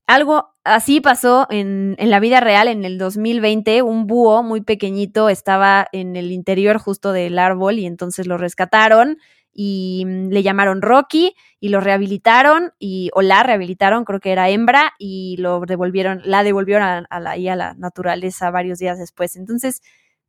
Algo 0.05 0.53
así 0.63 0.99
pasó 0.99 1.47
en, 1.49 1.95
en, 1.97 2.09
la 2.09 2.19
vida 2.19 2.39
real 2.39 2.67
en 2.67 2.83
el 2.83 2.97
2020. 2.97 3.81
Un 3.83 4.05
búho 4.05 4.43
muy 4.43 4.61
pequeñito 4.61 5.29
estaba 5.29 5.87
en 5.91 6.15
el 6.15 6.31
interior 6.31 6.77
justo 6.77 7.13
del 7.13 7.39
árbol 7.39 7.79
y 7.79 7.85
entonces 7.85 8.27
lo 8.27 8.37
rescataron 8.37 9.17
y 9.53 10.03
mm, 10.05 10.29
le 10.29 10.43
llamaron 10.43 10.81
Rocky 10.81 11.35
y 11.59 11.69
lo 11.69 11.79
rehabilitaron 11.79 12.73
y 12.79 13.09
o 13.13 13.21
la 13.21 13.43
rehabilitaron, 13.43 14.03
creo 14.03 14.19
que 14.19 14.31
era 14.31 14.49
hembra 14.49 14.93
y 14.97 15.37
lo 15.37 15.61
devolvieron, 15.61 16.21
la 16.25 16.43
devolvieron 16.43 16.83
a, 17.09 17.19
la, 17.19 17.31
a 17.31 17.55
la 17.55 17.73
naturaleza 17.75 18.51
varios 18.51 18.79
días 18.79 18.97
después. 18.97 19.35
Entonces, 19.35 19.81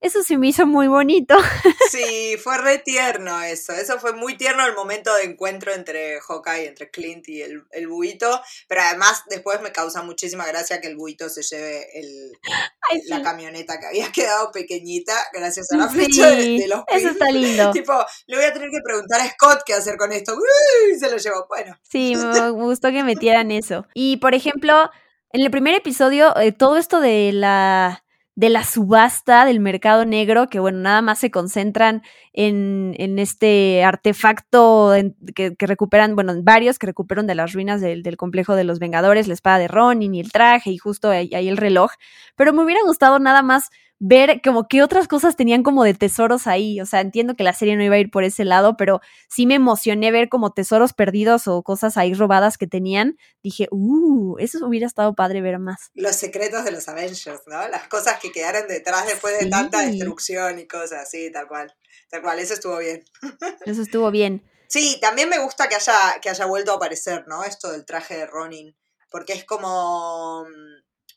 eso 0.04 0.22
se 0.22 0.36
me 0.36 0.48
hizo 0.48 0.66
muy 0.66 0.86
bonito. 0.86 1.34
Sí, 1.90 2.36
fue 2.42 2.58
re 2.58 2.78
tierno 2.78 3.40
eso. 3.42 3.72
Eso 3.72 4.00
fue 4.00 4.14
muy 4.14 4.36
tierno 4.36 4.66
el 4.66 4.74
momento 4.74 5.14
de 5.14 5.24
encuentro 5.24 5.72
entre 5.72 6.18
Hawkeye, 6.20 6.66
entre 6.66 6.90
Clint 6.90 7.28
y 7.28 7.40
el, 7.40 7.62
el 7.70 7.86
buito. 7.86 8.40
Pero 8.66 8.80
además, 8.80 9.22
después 9.30 9.60
me 9.60 9.70
causa 9.70 10.02
muchísima 10.02 10.44
gracia 10.44 10.80
que 10.80 10.88
el 10.88 10.96
buito 10.96 11.28
se 11.28 11.42
lleve 11.42 11.86
el, 11.94 12.32
la 13.06 13.22
camioneta 13.22 13.78
que 13.78 13.86
había 13.86 14.10
quedado 14.12 14.50
pequeñita 14.50 15.14
gracias 15.32 15.70
a 15.70 15.76
la 15.76 15.88
flecha 15.88 16.30
de, 16.30 16.66
los 16.66 16.82
Eso 16.88 17.10
está 17.10 17.30
lindo. 17.30 17.70
tipo, 17.72 17.92
le 18.26 18.36
voy 18.36 18.44
a 18.46 18.52
tener 18.52 18.70
que 18.70 18.80
preguntar 18.84 19.20
a 19.20 19.28
Scott 19.28 19.62
qué 19.64 19.74
hacer 19.74 19.96
con 19.96 20.10
esto. 20.12 20.36
Y 20.90 20.98
se 20.98 21.10
lo 21.10 21.16
llevó. 21.16 21.46
Bueno. 21.48 21.78
Sí, 21.82 22.16
me 22.16 22.50
gustó 22.50 22.90
que 22.90 23.04
metieran 23.04 23.52
eso. 23.52 23.86
Y 23.94 24.16
por 24.16 24.34
ejemplo, 24.34 24.90
en 25.30 25.42
el 25.42 25.50
primer 25.50 25.74
episodio, 25.74 26.36
eh, 26.38 26.50
todo 26.50 26.76
esto 26.76 27.00
de 27.00 27.30
la 27.32 28.03
de 28.36 28.48
la 28.48 28.64
subasta 28.64 29.44
del 29.44 29.60
mercado 29.60 30.04
negro, 30.04 30.48
que 30.48 30.58
bueno, 30.58 30.78
nada 30.78 31.02
más 31.02 31.20
se 31.20 31.30
concentran 31.30 32.02
en, 32.32 32.94
en 32.98 33.18
este 33.18 33.84
artefacto 33.84 34.92
que, 35.34 35.54
recuperan, 35.58 36.16
bueno, 36.16 36.34
varios 36.42 36.78
que 36.78 36.86
recuperan 36.86 37.26
de 37.26 37.36
las 37.36 37.52
ruinas 37.52 37.80
del, 37.80 38.02
del, 38.02 38.16
complejo 38.16 38.56
de 38.56 38.64
los 38.64 38.80
Vengadores, 38.80 39.28
la 39.28 39.34
espada 39.34 39.58
de 39.58 39.68
Ronin 39.68 40.14
y 40.14 40.20
el 40.20 40.32
traje 40.32 40.70
y 40.70 40.78
justo 40.78 41.10
ahí 41.10 41.28
el 41.32 41.56
reloj, 41.56 41.92
pero 42.34 42.52
me 42.52 42.64
hubiera 42.64 42.80
gustado 42.84 43.18
nada 43.20 43.42
más 43.42 43.70
ver 44.06 44.42
como 44.44 44.68
qué 44.68 44.82
otras 44.82 45.08
cosas 45.08 45.34
tenían 45.34 45.62
como 45.62 45.82
de 45.82 45.94
tesoros 45.94 46.46
ahí. 46.46 46.78
O 46.78 46.84
sea, 46.84 47.00
entiendo 47.00 47.36
que 47.36 47.42
la 47.42 47.54
serie 47.54 47.74
no 47.74 47.82
iba 47.82 47.94
a 47.94 47.98
ir 47.98 48.10
por 48.10 48.22
ese 48.22 48.44
lado, 48.44 48.76
pero 48.76 49.00
sí 49.30 49.46
me 49.46 49.54
emocioné 49.54 50.10
ver 50.10 50.28
como 50.28 50.52
tesoros 50.52 50.92
perdidos 50.92 51.48
o 51.48 51.62
cosas 51.62 51.96
ahí 51.96 52.12
robadas 52.12 52.58
que 52.58 52.66
tenían. 52.66 53.16
Dije, 53.42 53.66
uh, 53.70 54.36
eso 54.38 54.58
hubiera 54.66 54.86
estado 54.86 55.14
padre 55.14 55.40
ver 55.40 55.58
más. 55.58 55.90
Los 55.94 56.16
secretos 56.16 56.66
de 56.66 56.72
los 56.72 56.86
Avengers, 56.86 57.40
¿no? 57.46 57.66
Las 57.68 57.88
cosas 57.88 58.20
que 58.20 58.30
quedaron 58.30 58.68
detrás 58.68 59.06
después 59.06 59.38
de 59.40 59.48
tanta 59.48 59.80
destrucción 59.80 60.58
y 60.58 60.66
cosas 60.66 61.04
así, 61.04 61.32
tal 61.32 61.48
cual. 61.48 61.74
Tal 62.10 62.20
cual, 62.20 62.38
eso 62.40 62.52
estuvo 62.52 62.76
bien. 62.76 63.04
Eso 63.64 63.80
estuvo 63.80 64.10
bien. 64.10 64.44
Sí, 64.68 64.98
también 65.00 65.30
me 65.30 65.38
gusta 65.38 65.68
que 65.68 65.76
haya, 65.76 65.96
que 66.20 66.28
haya 66.28 66.44
vuelto 66.44 66.72
a 66.72 66.76
aparecer, 66.76 67.26
¿no? 67.26 67.42
Esto 67.42 67.72
del 67.72 67.86
traje 67.86 68.18
de 68.18 68.26
Ronin. 68.26 68.76
Porque 69.10 69.32
es 69.32 69.44
como 69.44 70.46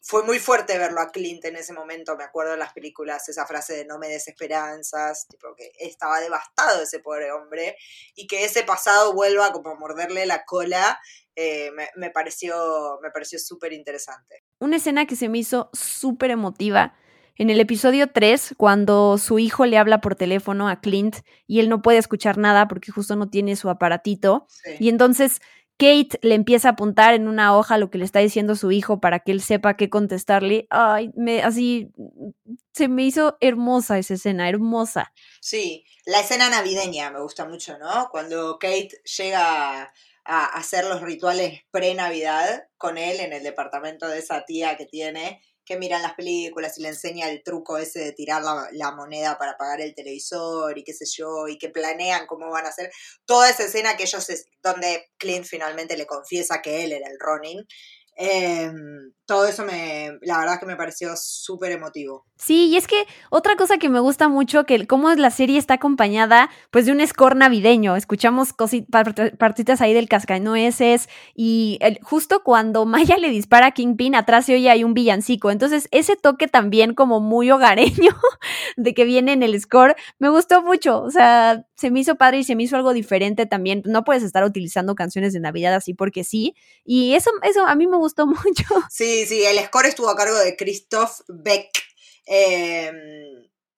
fue 0.08 0.24
muy 0.24 0.40
fuerte 0.40 0.78
verlo 0.78 1.02
a 1.02 1.12
Clint 1.12 1.44
en 1.44 1.58
ese 1.58 1.74
momento, 1.74 2.16
me 2.16 2.24
acuerdo 2.24 2.52
de 2.54 2.58
las 2.58 2.72
películas, 2.72 3.28
esa 3.28 3.46
frase 3.46 3.76
de 3.76 3.86
no 3.86 4.00
me 4.00 4.08
des 4.08 4.30
esperanzas, 4.30 5.28
tipo 5.28 5.54
que 5.54 5.70
estaba 5.80 6.22
devastado 6.22 6.82
ese 6.82 7.00
pobre 7.00 7.30
hombre, 7.34 7.76
y 8.16 8.26
que 8.26 8.46
ese 8.46 8.64
pasado 8.64 9.14
vuelva 9.14 9.52
como 9.52 9.72
a 9.72 9.76
morderle 9.76 10.26
la 10.26 10.46
cola, 10.46 10.98
eh, 11.36 11.72
me, 11.76 11.90
me, 11.98 12.10
pareció 12.10 13.00
me 13.04 13.12
pareció 13.12 13.38
súper 13.38 13.74
interesante. 13.74 14.46
Una 14.60 14.78
escena 14.78 15.06
que 15.06 15.18
se 15.18 15.28
me 15.28 15.40
hizo 15.40 15.70
súper 15.74 16.32
emotiva. 16.32 16.96
En 17.36 17.50
el 17.50 17.60
episodio 17.60 18.08
3, 18.10 18.56
cuando 18.58 19.18
su 19.18 19.40
hijo 19.40 19.66
le 19.66 19.78
habla 19.78 20.00
por 20.00 20.16
teléfono 20.16 20.70
a 20.70 20.80
Clint 20.80 21.18
y 21.46 21.60
él 21.60 21.68
no 21.68 21.82
puede 21.82 21.98
escuchar 21.98 22.38
nada 22.38 22.70
porque 22.70 22.94
justo 22.94 23.18
no 23.18 23.30
tiene 23.30 23.58
su 23.58 23.70
aparatito, 23.70 24.48
sí. 24.50 24.72
y 24.80 24.90
entonces 24.90 25.42
Kate 25.78 26.20
le 26.22 26.36
empieza 26.36 26.70
a 26.70 26.72
apuntar 26.72 27.14
en 27.14 27.28
una 27.28 27.56
hoja 27.56 27.78
lo 27.78 27.90
que 27.90 27.98
le 27.98 28.06
está 28.06 28.20
diciendo 28.20 28.56
su 28.56 28.72
hijo 28.72 29.00
para 29.00 29.20
que 29.20 29.32
él 29.32 29.42
sepa 29.42 29.78
qué 29.78 29.90
contestarle. 29.90 30.68
Ay, 30.70 31.12
me, 31.16 31.44
así 31.44 31.92
se 32.74 32.88
me 32.88 33.04
hizo 33.04 33.38
hermosa 33.42 34.00
esa 34.00 34.16
escena, 34.16 34.50
hermosa. 34.50 35.14
Sí, 35.40 35.86
la 36.06 36.20
escena 36.20 36.50
navideña 36.50 37.12
me 37.12 37.22
gusta 37.22 37.46
mucho, 37.46 37.78
¿no? 37.78 38.10
Cuando 38.12 38.58
Kate 38.60 38.90
llega 39.18 39.94
a 40.26 40.46
hacer 40.46 40.86
los 40.86 41.02
rituales 41.02 41.62
pre-Navidad 41.72 42.68
con 42.78 42.98
él 42.98 43.20
en 43.20 43.32
el 43.34 43.44
departamento 43.44 44.08
de 44.08 44.20
esa 44.20 44.46
tía 44.46 44.76
que 44.78 44.86
tiene 44.86 45.42
que 45.68 45.78
miran 45.78 46.02
las 46.02 46.14
películas 46.14 46.78
y 46.78 46.82
le 46.82 46.90
enseña 46.90 47.30
el 47.30 47.44
truco 47.44 47.78
ese 47.78 48.00
de 48.00 48.12
tirar 48.14 48.42
la, 48.42 48.92
moneda 48.92 49.38
para 49.38 49.58
pagar 49.58 49.82
el 49.82 49.94
televisor 49.94 50.78
y 50.78 50.84
qué 50.86 50.94
sé 50.94 51.06
yo, 51.06 51.50
y 51.50 51.58
que 51.58 51.68
planean 51.68 52.26
cómo 52.26 52.50
van 52.50 52.66
a 52.66 52.70
hacer. 52.70 52.90
Toda 53.26 53.50
esa 53.50 53.66
escena 53.66 53.98
que 53.98 54.04
ellos, 54.04 54.30
es, 54.30 54.48
donde 54.64 55.10
Clint 55.18 55.46
finalmente 55.46 55.98
le 55.98 56.08
confiesa 56.08 56.62
que 56.62 56.86
él 56.86 56.94
era 56.94 57.10
el 57.10 57.20
Ronin, 57.20 57.68
Em, 58.20 59.12
todo 59.28 59.46
eso 59.46 59.64
me, 59.64 60.18
la 60.22 60.40
verdad 60.40 60.60
que 60.60 60.66
me 60.66 60.76
pareció 60.76 61.12
súper 61.16 61.72
emotivo. 61.72 62.26
Sí, 62.38 62.68
y 62.68 62.78
es 62.78 62.88
que 62.88 63.06
otra 63.30 63.56
cosa 63.56 63.78
que 63.78 63.90
me 63.90 64.00
gusta 64.00 64.28
mucho, 64.28 64.66
que 64.66 64.88
cómo 64.88 65.14
la 65.14 65.30
serie 65.30 65.60
está 65.60 65.76
acompañada, 65.76 66.50
pues 66.72 66.88
de 66.88 66.94
un 66.94 67.06
score 67.06 67.36
navideño. 67.36 67.96
Escuchamos 67.96 68.54
partitas 69.38 69.82
ahí 69.82 69.94
del 69.94 70.10
cascanueces 70.10 71.10
y 71.36 71.78
justo 72.02 72.42
cuando 72.44 72.86
Maya 72.88 73.18
le 73.18 73.30
dispara 73.30 73.68
a 73.68 73.72
Kingpin, 73.72 74.16
atrás 74.16 74.46
se 74.46 74.56
oye 74.56 74.72
hay 74.72 74.84
un 74.84 74.96
villancico. 74.96 75.52
Entonces, 75.52 75.88
ese 75.92 76.16
toque 76.16 76.48
también 76.48 76.96
como 76.96 77.20
muy 77.20 77.52
hogareño 77.52 78.16
de 78.78 78.94
que 78.96 79.06
viene 79.06 79.34
en 79.34 79.44
el 79.44 79.60
score, 79.62 79.96
me 80.18 80.30
gustó 80.30 80.64
mucho. 80.64 81.04
O 81.04 81.12
sea, 81.12 81.67
se 81.78 81.92
me 81.92 82.00
hizo 82.00 82.16
padre 82.16 82.40
y 82.40 82.44
se 82.44 82.56
me 82.56 82.64
hizo 82.64 82.76
algo 82.76 82.92
diferente 82.92 83.46
también. 83.46 83.84
No 83.86 84.04
puedes 84.04 84.24
estar 84.24 84.44
utilizando 84.44 84.96
canciones 84.96 85.34
de 85.34 85.40
Navidad 85.40 85.76
así 85.76 85.94
porque 85.94 86.24
sí. 86.24 86.56
Y 86.84 87.14
eso, 87.14 87.30
eso 87.44 87.66
a 87.66 87.76
mí 87.76 87.86
me 87.86 87.98
gustó 87.98 88.26
mucho. 88.28 88.66
Sí, 88.90 89.26
sí, 89.26 89.44
el 89.46 89.64
score 89.66 89.86
estuvo 89.86 90.10
a 90.10 90.16
cargo 90.16 90.38
de 90.38 90.56
Christoph 90.56 91.22
Beck. 91.28 91.70
Em, 92.26 92.96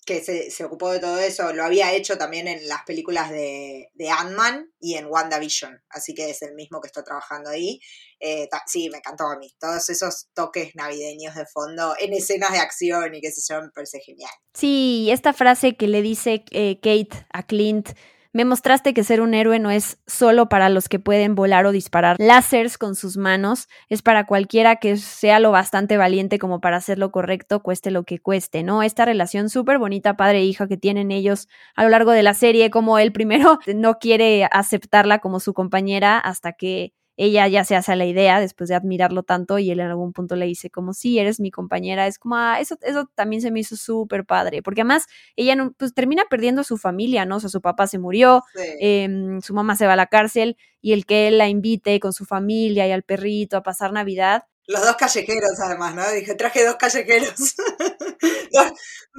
que 0.10 0.50
se, 0.50 0.64
ocupó 0.64 0.90
de 0.90 1.00
todo 1.00 1.20
eso, 1.20 1.54
lo 1.54 1.64
había 1.64 1.94
hecho 1.94 2.18
también 2.18 2.48
en 2.48 2.68
las 2.68 2.82
películas 2.82 3.30
de, 3.30 3.92
de 3.94 4.10
Ant-Man 4.10 4.74
y 4.80 4.96
en 4.96 5.06
WandaVision, 5.06 5.84
así 5.88 6.16
que 6.16 6.32
es 6.32 6.42
el 6.42 6.56
mismo 6.56 6.82
que 6.82 6.88
está 6.88 7.04
trabajando 7.04 7.52
ahí. 7.52 7.80
Eh, 8.20 8.50
sí, 8.66 8.90
me 8.90 8.98
encantó 8.98 9.28
a 9.28 9.38
mí, 9.38 9.54
todos 9.60 9.88
esos 9.92 10.30
toques 10.34 10.74
navideños 10.74 11.36
de 11.36 11.46
fondo 11.46 11.94
en 12.00 12.14
escenas 12.14 12.52
de 12.52 12.58
acción 12.58 13.14
y 13.14 13.22
que 13.22 13.32
se 13.32 13.54
yo, 13.54 13.62
me 13.62 13.70
parece 13.70 14.00
genial. 14.00 14.32
Sí, 14.56 15.10
esta 15.12 15.32
frase 15.32 15.78
que 15.78 15.88
le 15.88 16.02
dice 16.02 16.44
eh, 16.50 16.80
Kate 16.82 17.28
a 17.32 17.46
Clint, 17.46 17.90
me 18.34 18.46
mostraste 18.46 18.94
que 18.94 19.04
ser 19.04 19.22
un 19.22 19.34
héroe 19.34 19.60
no 19.60 19.72
es 19.72 20.00
solo 20.06 20.50
para 20.50 20.70
los 20.70 20.88
que 20.88 21.00
pueden 21.00 21.36
volar 21.36 21.66
o 21.66 21.72
disparar 21.72 22.16
láseres 22.20 22.78
con 22.78 22.96
sus 22.96 23.18
manos, 23.18 23.68
es 23.90 24.02
para 24.02 24.26
cualquiera 24.26 24.76
que 24.76 24.98
sea 24.98 25.40
lo 25.40 25.52
bastante 25.52 25.98
valiente 25.98 26.38
como 26.38 26.62
para 26.62 26.78
hacer 26.78 27.00
lo 27.00 27.12
correcto, 27.12 27.62
cueste 27.62 27.92
lo 27.92 28.04
que 28.04 28.20
cueste, 28.20 28.64
¿no? 28.64 28.84
Esta 28.84 29.06
relación 29.06 29.50
súper 29.50 29.80
bonita 29.80 30.16
padre-hija 30.16 30.68
que 30.68 30.78
tienen 30.78 31.12
ellos 31.12 31.48
a 31.76 31.84
lo 31.84 31.90
largo 31.90 32.12
de 32.12 32.24
la 32.24 32.34
serie, 32.34 32.70
como 32.70 33.00
él 33.00 33.12
primero 33.12 33.60
no 33.76 33.96
quiere 34.00 34.48
aceptarla 34.52 35.20
como 35.20 35.40
su 35.40 35.54
compañera 35.54 36.20
hasta 36.20 36.54
que 36.54 36.94
ella 37.22 37.50
ya 37.50 37.66
se 37.66 37.76
hace 37.76 37.98
la 37.98 38.06
idea 38.06 38.40
después 38.40 38.70
de 38.70 38.76
admirarlo 38.76 39.24
tanto 39.24 39.60
y 39.60 39.70
él 39.72 39.82
en 39.82 39.88
algún 39.88 40.14
punto 40.14 40.38
le 40.38 40.46
dice 40.46 40.70
como, 40.70 40.94
sí, 40.94 41.20
eres 41.20 41.42
mi 41.42 41.52
compañera, 41.52 42.08
es 42.08 42.18
como, 42.18 42.38
ah, 42.38 42.62
eso, 42.62 42.78
eso 42.82 43.10
también 43.14 43.42
se 43.42 43.52
me 43.52 43.60
hizo 43.60 43.76
súper 43.76 44.24
padre, 44.24 44.64
porque 44.64 44.82
además 44.82 45.06
ella 45.36 45.58
no, 45.58 45.74
pues 45.74 45.94
termina 45.94 46.24
perdiendo 46.30 46.62
a 46.62 46.64
su 46.64 46.78
familia, 46.78 47.26
¿no? 47.26 47.36
O 47.36 47.40
sea, 47.42 47.50
su 47.50 47.60
papá 47.60 47.88
se 47.88 48.00
murió, 48.00 48.44
em, 48.80 49.42
su 49.42 49.54
mamá 49.54 49.76
se 49.76 49.86
va 49.86 49.94
a 49.94 49.98
la 49.98 50.08
cárcel 50.08 50.56
y 50.80 50.94
el 50.94 51.06
que 51.06 51.28
él 51.28 51.38
la 51.38 51.50
invite 51.50 52.00
con 52.00 52.14
su 52.14 52.24
familia 52.24 52.88
y 52.88 52.92
al 52.94 53.04
perrito 53.04 53.58
a 53.58 53.64
pasar 53.64 53.92
Navidad. 53.92 54.46
Los 54.66 54.82
dos 54.82 54.96
callejeros, 54.96 55.60
además, 55.60 55.96
¿no? 55.96 56.10
Dije, 56.12 56.36
traje 56.36 56.66
dos 56.66 56.78
callejeros, 56.78 57.36
dos, 58.54 58.72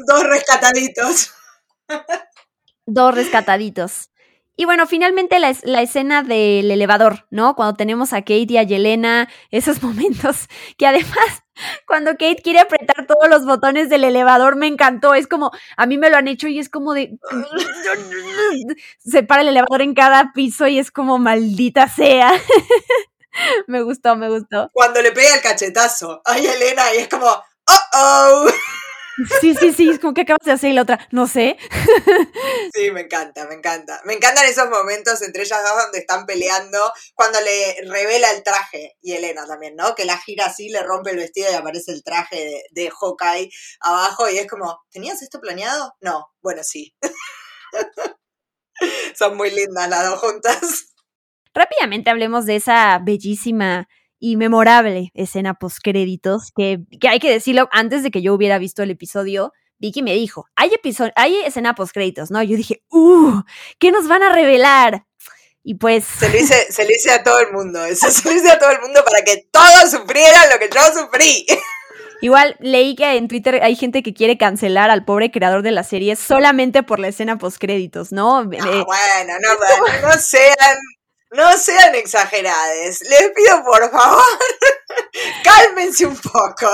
dos 0.07 0.25
rescataditos. 0.25 1.35
dos 2.87 3.15
rescataditos. 3.15 4.10
Y 4.61 4.67
bueno, 4.67 4.87
finalmente 4.87 5.39
la, 5.39 5.57
la, 5.63 5.81
escena 5.81 6.23
del 6.23 6.71
elevador, 6.71 7.27
¿no? 7.31 7.57
Cuando 7.57 7.79
tenemos 7.79 8.13
a 8.13 8.19
Kate 8.19 8.47
y 8.47 8.59
a 8.59 8.63
Yelena, 8.63 9.27
esos 9.51 9.83
momentos 9.83 10.51
que 10.77 10.87
además, 10.87 11.45
cuando 11.87 12.11
Kate 12.11 12.43
quiere 12.45 12.59
apretar 12.59 13.07
todos 13.07 13.31
los 13.31 13.47
botones 13.47 13.89
del 13.89 14.05
elevador, 14.05 14.57
me 14.57 14.67
encantó. 14.67 15.15
Es 15.15 15.27
como, 15.27 15.51
a 15.79 15.87
mí 15.87 15.97
me 15.97 16.11
lo 16.11 16.19
han 16.19 16.29
hecho 16.29 16.47
y 16.47 16.59
es 16.59 16.69
como 16.69 16.93
de... 16.93 17.19
Se 18.99 19.23
para 19.23 19.41
el 19.41 19.49
elevador 19.49 19.81
en 19.81 19.95
cada 19.95 20.35
piso 20.35 20.67
y 20.67 20.79
es 20.79 20.91
como, 20.91 21.19
maldita 21.19 21.89
sea. 21.89 22.31
me 23.67 23.81
gustó, 23.81 24.15
me 24.15 24.29
gustó. 24.29 24.69
Cuando 24.75 25.01
le 25.01 25.13
pega 25.13 25.37
el 25.37 25.41
cachetazo 25.41 26.21
a 26.23 26.37
Yelena 26.37 26.95
y 26.95 26.99
es 26.99 27.09
como, 27.09 27.29
oh, 27.29 27.81
oh. 27.95 28.51
Sí, 29.41 29.55
sí, 29.55 29.73
sí, 29.73 29.91
es 29.91 29.99
como 29.99 30.15
que 30.15 30.23
acabas 30.23 30.45
de 30.45 30.53
hacer 30.53 30.71
y 30.71 30.75
la 30.75 30.83
otra, 30.83 31.09
no 31.11 31.27
sé. 31.27 31.57
Sí, 32.73 32.91
me 32.93 33.03
encanta, 33.03 33.47
me 33.47 33.55
encanta. 33.55 34.01
Me 34.05 34.15
encantan 34.15 34.47
esos 34.47 34.69
momentos 34.71 35.21
entre 35.23 35.43
ellas 35.43 35.63
dos 35.63 35.83
donde 35.83 35.99
están 35.99 36.27
peleando, 36.27 36.79
cuando 37.15 37.41
le 37.41 37.89
revela 37.89 38.31
el 38.31 38.43
traje, 38.43 38.97
y 39.01 39.13
Elena 39.13 39.47
también, 39.47 39.77
¿no? 39.77 39.95
Que 39.95 40.05
la 40.05 40.19
gira 40.19 40.47
así, 40.47 40.69
le 40.69 40.83
rompe 40.83 41.11
el 41.11 41.17
vestido 41.17 41.51
y 41.51 41.55
aparece 41.55 41.93
el 41.93 42.03
traje 42.03 42.37
de, 42.37 42.63
de 42.71 42.91
Hawkeye 42.91 43.51
abajo 43.81 44.29
y 44.29 44.39
es 44.39 44.47
como, 44.47 44.81
¿tenías 44.91 45.23
esto 45.23 45.41
planeado? 45.41 45.95
No, 46.01 46.27
bueno, 46.43 46.63
sí. 46.63 46.95
Son 49.19 49.37
muy 49.37 49.51
lindas 49.51 49.89
las 49.89 50.09
dos 50.09 50.21
juntas. 50.21 50.87
Rápidamente 51.53 52.11
hablemos 52.11 52.47
de 52.47 52.57
esa 52.57 52.99
bellísima 53.03 53.89
y 54.21 54.37
memorable 54.37 55.11
escena 55.15 55.55
postcréditos, 55.55 56.53
que, 56.55 56.81
que 57.01 57.09
hay 57.09 57.19
que 57.19 57.31
decirlo 57.31 57.69
antes 57.73 58.03
de 58.03 58.11
que 58.11 58.23
yo 58.23 58.35
hubiera 58.35 58.59
visto 58.59 58.83
el 58.83 58.91
episodio. 58.91 59.53
Vicky 59.79 60.03
me 60.03 60.13
dijo, 60.13 60.47
hay, 60.55 60.73
episodio, 60.75 61.13
hay 61.17 61.37
escena 61.37 61.75
postcréditos, 61.75 62.31
¿no? 62.31 62.43
Yo 62.43 62.57
dije, 62.57 62.85
¡uh! 62.91 63.41
¿Qué 63.79 63.91
nos 63.91 64.07
van 64.07 64.23
a 64.23 64.33
revelar? 64.33 65.07
Y 65.63 65.77
pues... 65.77 66.05
Se 66.05 66.29
lo, 66.29 66.37
hice, 66.37 66.71
se 66.71 66.85
lo 66.85 66.91
hice 66.91 67.11
a 67.13 67.23
todo 67.23 67.41
el 67.41 67.51
mundo, 67.53 67.83
eso 67.85 68.11
se 68.11 68.29
lo 68.29 68.37
hice 68.37 68.51
a 68.51 68.59
todo 68.59 68.71
el 68.71 68.81
mundo 68.81 69.03
para 69.05 69.25
que 69.25 69.49
todos 69.51 69.91
sufrieran 69.91 70.51
lo 70.53 70.59
que 70.59 70.69
yo 70.69 71.03
sufrí. 71.03 71.47
Igual 72.23 72.57
leí 72.61 72.95
que 72.97 73.17
en 73.17 73.29
Twitter 73.29 73.61
hay 73.63 73.75
gente 73.75 74.03
que 74.03 74.13
quiere 74.13 74.37
cancelar 74.37 74.91
al 74.91 75.07
pobre 75.07 75.31
creador 75.31 75.63
de 75.63 75.71
la 75.71 75.83
serie 75.83 76.17
solamente 76.17 76.83
por 76.83 76.99
la 76.99 77.09
escena 77.09 77.39
postcréditos, 77.39 78.13
¿no? 78.13 78.45
No, 78.45 78.53
eh, 78.53 78.59
bueno, 78.61 79.33
no, 79.41 80.03
no 80.09 80.13
sean 80.19 80.77
no 81.33 81.57
sean 81.57 81.95
exageradas. 81.95 83.01
Les 83.03 83.33
pido 83.35 83.65
por 83.65 83.91
favor, 83.91 84.23
cálmense 85.45 86.07
un 86.07 86.17
poco. 86.17 86.69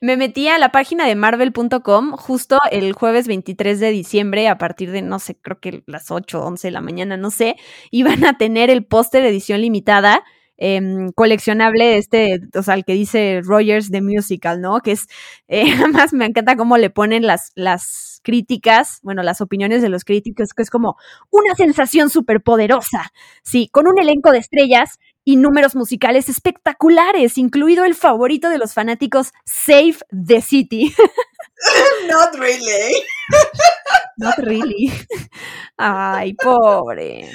Me 0.00 0.16
metí 0.16 0.48
a 0.48 0.58
la 0.58 0.70
página 0.72 1.06
de 1.06 1.14
marvel.com 1.14 2.12
justo 2.12 2.58
el 2.70 2.92
jueves 2.92 3.26
23 3.26 3.80
de 3.80 3.90
diciembre 3.90 4.48
a 4.48 4.58
partir 4.58 4.90
de, 4.90 5.02
no 5.02 5.18
sé, 5.18 5.36
creo 5.36 5.58
que 5.58 5.82
las 5.86 6.10
8 6.10 6.40
o 6.40 6.46
11 6.46 6.68
de 6.68 6.72
la 6.72 6.80
mañana, 6.82 7.16
no 7.16 7.30
sé, 7.30 7.56
iban 7.90 8.24
a 8.26 8.36
tener 8.36 8.68
el 8.68 8.84
póster 8.84 9.22
de 9.22 9.30
edición 9.30 9.62
limitada 9.62 10.22
Em, 10.56 11.10
coleccionable, 11.12 11.98
este, 11.98 12.40
o 12.56 12.62
sea, 12.62 12.74
el 12.74 12.84
que 12.84 12.92
dice 12.92 13.40
Rogers 13.42 13.90
The 13.90 14.00
Musical, 14.02 14.60
¿no? 14.60 14.80
Que 14.80 14.92
es, 14.92 15.08
eh, 15.48 15.72
además 15.76 16.12
me 16.12 16.26
encanta 16.26 16.56
cómo 16.56 16.76
le 16.76 16.90
ponen 16.90 17.26
las, 17.26 17.50
las 17.56 18.20
críticas, 18.22 19.00
bueno, 19.02 19.22
las 19.22 19.40
opiniones 19.40 19.82
de 19.82 19.88
los 19.88 20.04
críticos, 20.04 20.54
que 20.54 20.62
es 20.62 20.70
como 20.70 20.96
una 21.30 21.54
sensación 21.56 22.08
súper 22.08 22.40
poderosa, 22.42 23.12
sí, 23.42 23.68
con 23.72 23.88
un 23.88 23.98
elenco 23.98 24.30
de 24.30 24.38
estrellas 24.38 24.98
y 25.24 25.36
números 25.36 25.74
musicales 25.74 26.28
espectaculares, 26.28 27.36
incluido 27.38 27.84
el 27.84 27.94
favorito 27.94 28.48
de 28.48 28.58
los 28.58 28.74
fanáticos, 28.74 29.32
Save 29.44 29.96
the 30.10 30.40
City. 30.40 30.94
Not 32.08 32.34
really. 32.34 33.02
Not 34.18 34.38
really. 34.38 34.92
Ay, 35.78 36.34
pobre. 36.34 37.30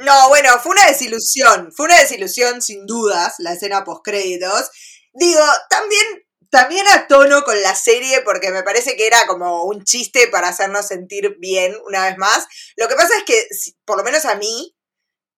No, 0.00 0.28
bueno, 0.28 0.58
fue 0.62 0.72
una 0.72 0.86
desilusión, 0.86 1.72
fue 1.76 1.84
una 1.84 1.98
desilusión 1.98 2.62
sin 2.62 2.86
dudas 2.86 3.34
la 3.38 3.52
escena 3.52 3.84
post 3.84 4.00
créditos. 4.02 4.70
Digo, 5.12 5.42
también 5.68 6.24
también 6.50 6.88
a 6.88 7.06
tono 7.06 7.44
con 7.44 7.60
la 7.60 7.74
serie 7.74 8.22
porque 8.22 8.50
me 8.50 8.62
parece 8.62 8.96
que 8.96 9.06
era 9.06 9.26
como 9.26 9.64
un 9.64 9.84
chiste 9.84 10.26
para 10.28 10.48
hacernos 10.48 10.86
sentir 10.86 11.36
bien 11.38 11.76
una 11.86 12.06
vez 12.06 12.16
más. 12.16 12.46
Lo 12.76 12.88
que 12.88 12.94
pasa 12.94 13.14
es 13.18 13.24
que, 13.24 13.46
por 13.84 13.98
lo 13.98 14.02
menos 14.02 14.24
a 14.24 14.36
mí, 14.36 14.74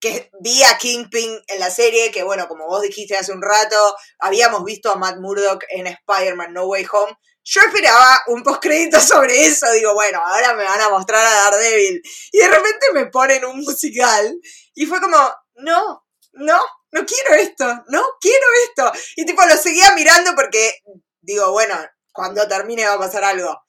que 0.01 0.31
vi 0.41 0.63
a 0.63 0.79
Kingpin 0.79 1.41
en 1.49 1.61
la 1.61 1.71
serie, 1.71 2.13
que 2.13 2.23
bueno, 2.23 2.47
como 2.47 2.67
vos 2.67 2.83
dijiste 2.83 3.17
hace 3.17 3.33
un 3.33 3.43
rato, 3.43 3.77
habíamos 4.21 4.65
visto 4.65 4.93
a 4.93 4.97
Matt 4.97 5.19
Murdock 5.19 5.65
en 5.71 5.89
Spider-Man 5.89 6.53
No 6.53 6.67
Way 6.67 6.87
Home, 6.93 7.17
yo 7.45 7.61
esperaba 7.61 8.23
un 8.29 8.43
postcrédito 8.43 9.01
sobre 9.01 9.47
eso, 9.47 9.71
digo, 9.73 9.95
bueno, 9.95 10.21
ahora 10.25 10.55
me 10.55 10.65
van 10.65 10.81
a 10.81 10.91
mostrar 10.91 11.25
a 11.25 11.51
Daredevil. 11.51 12.03
Y 12.31 12.39
de 12.39 12.49
repente 12.49 12.87
me 12.95 13.07
ponen 13.07 13.45
un 13.45 13.61
musical 13.61 14.39
y 14.75 14.87
fue 14.87 15.01
como, 15.01 15.19
no, 15.57 16.07
no, 16.33 16.61
no 16.93 17.07
quiero 17.07 17.35
esto, 17.35 17.67
no 17.89 18.03
quiero 18.21 18.47
esto. 18.69 18.93
Y 19.17 19.25
tipo 19.25 19.43
lo 19.45 19.57
seguía 19.57 19.93
mirando 19.95 20.35
porque 20.35 20.79
digo, 21.21 21.51
bueno, 21.53 21.75
cuando 22.13 22.47
termine 22.47 22.87
va 22.87 22.95
a 22.95 22.99
pasar 22.99 23.25
algo. 23.25 23.63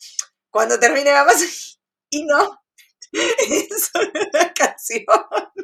Cuando 0.49 0.79
termine 0.79 1.11
va 1.11 1.21
a 1.21 1.25
pasar... 1.25 1.47
Y 2.15 2.25
no, 2.25 2.61
es 3.11 3.91
una 3.95 4.53
canción. 4.53 5.05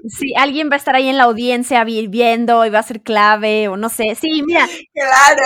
Sí, 0.07 0.33
alguien 0.35 0.71
va 0.71 0.73
a 0.73 0.77
estar 0.77 0.95
ahí 0.95 1.09
en 1.09 1.17
la 1.17 1.25
audiencia 1.25 1.83
viendo 1.83 2.65
y 2.65 2.71
va 2.71 2.79
a 2.79 2.83
ser 2.83 3.03
clave 3.03 3.67
o 3.67 3.77
no 3.77 3.89
sé. 3.89 4.15
Sí, 4.19 4.41
mira. 4.41 4.67
Claro. 4.93 5.43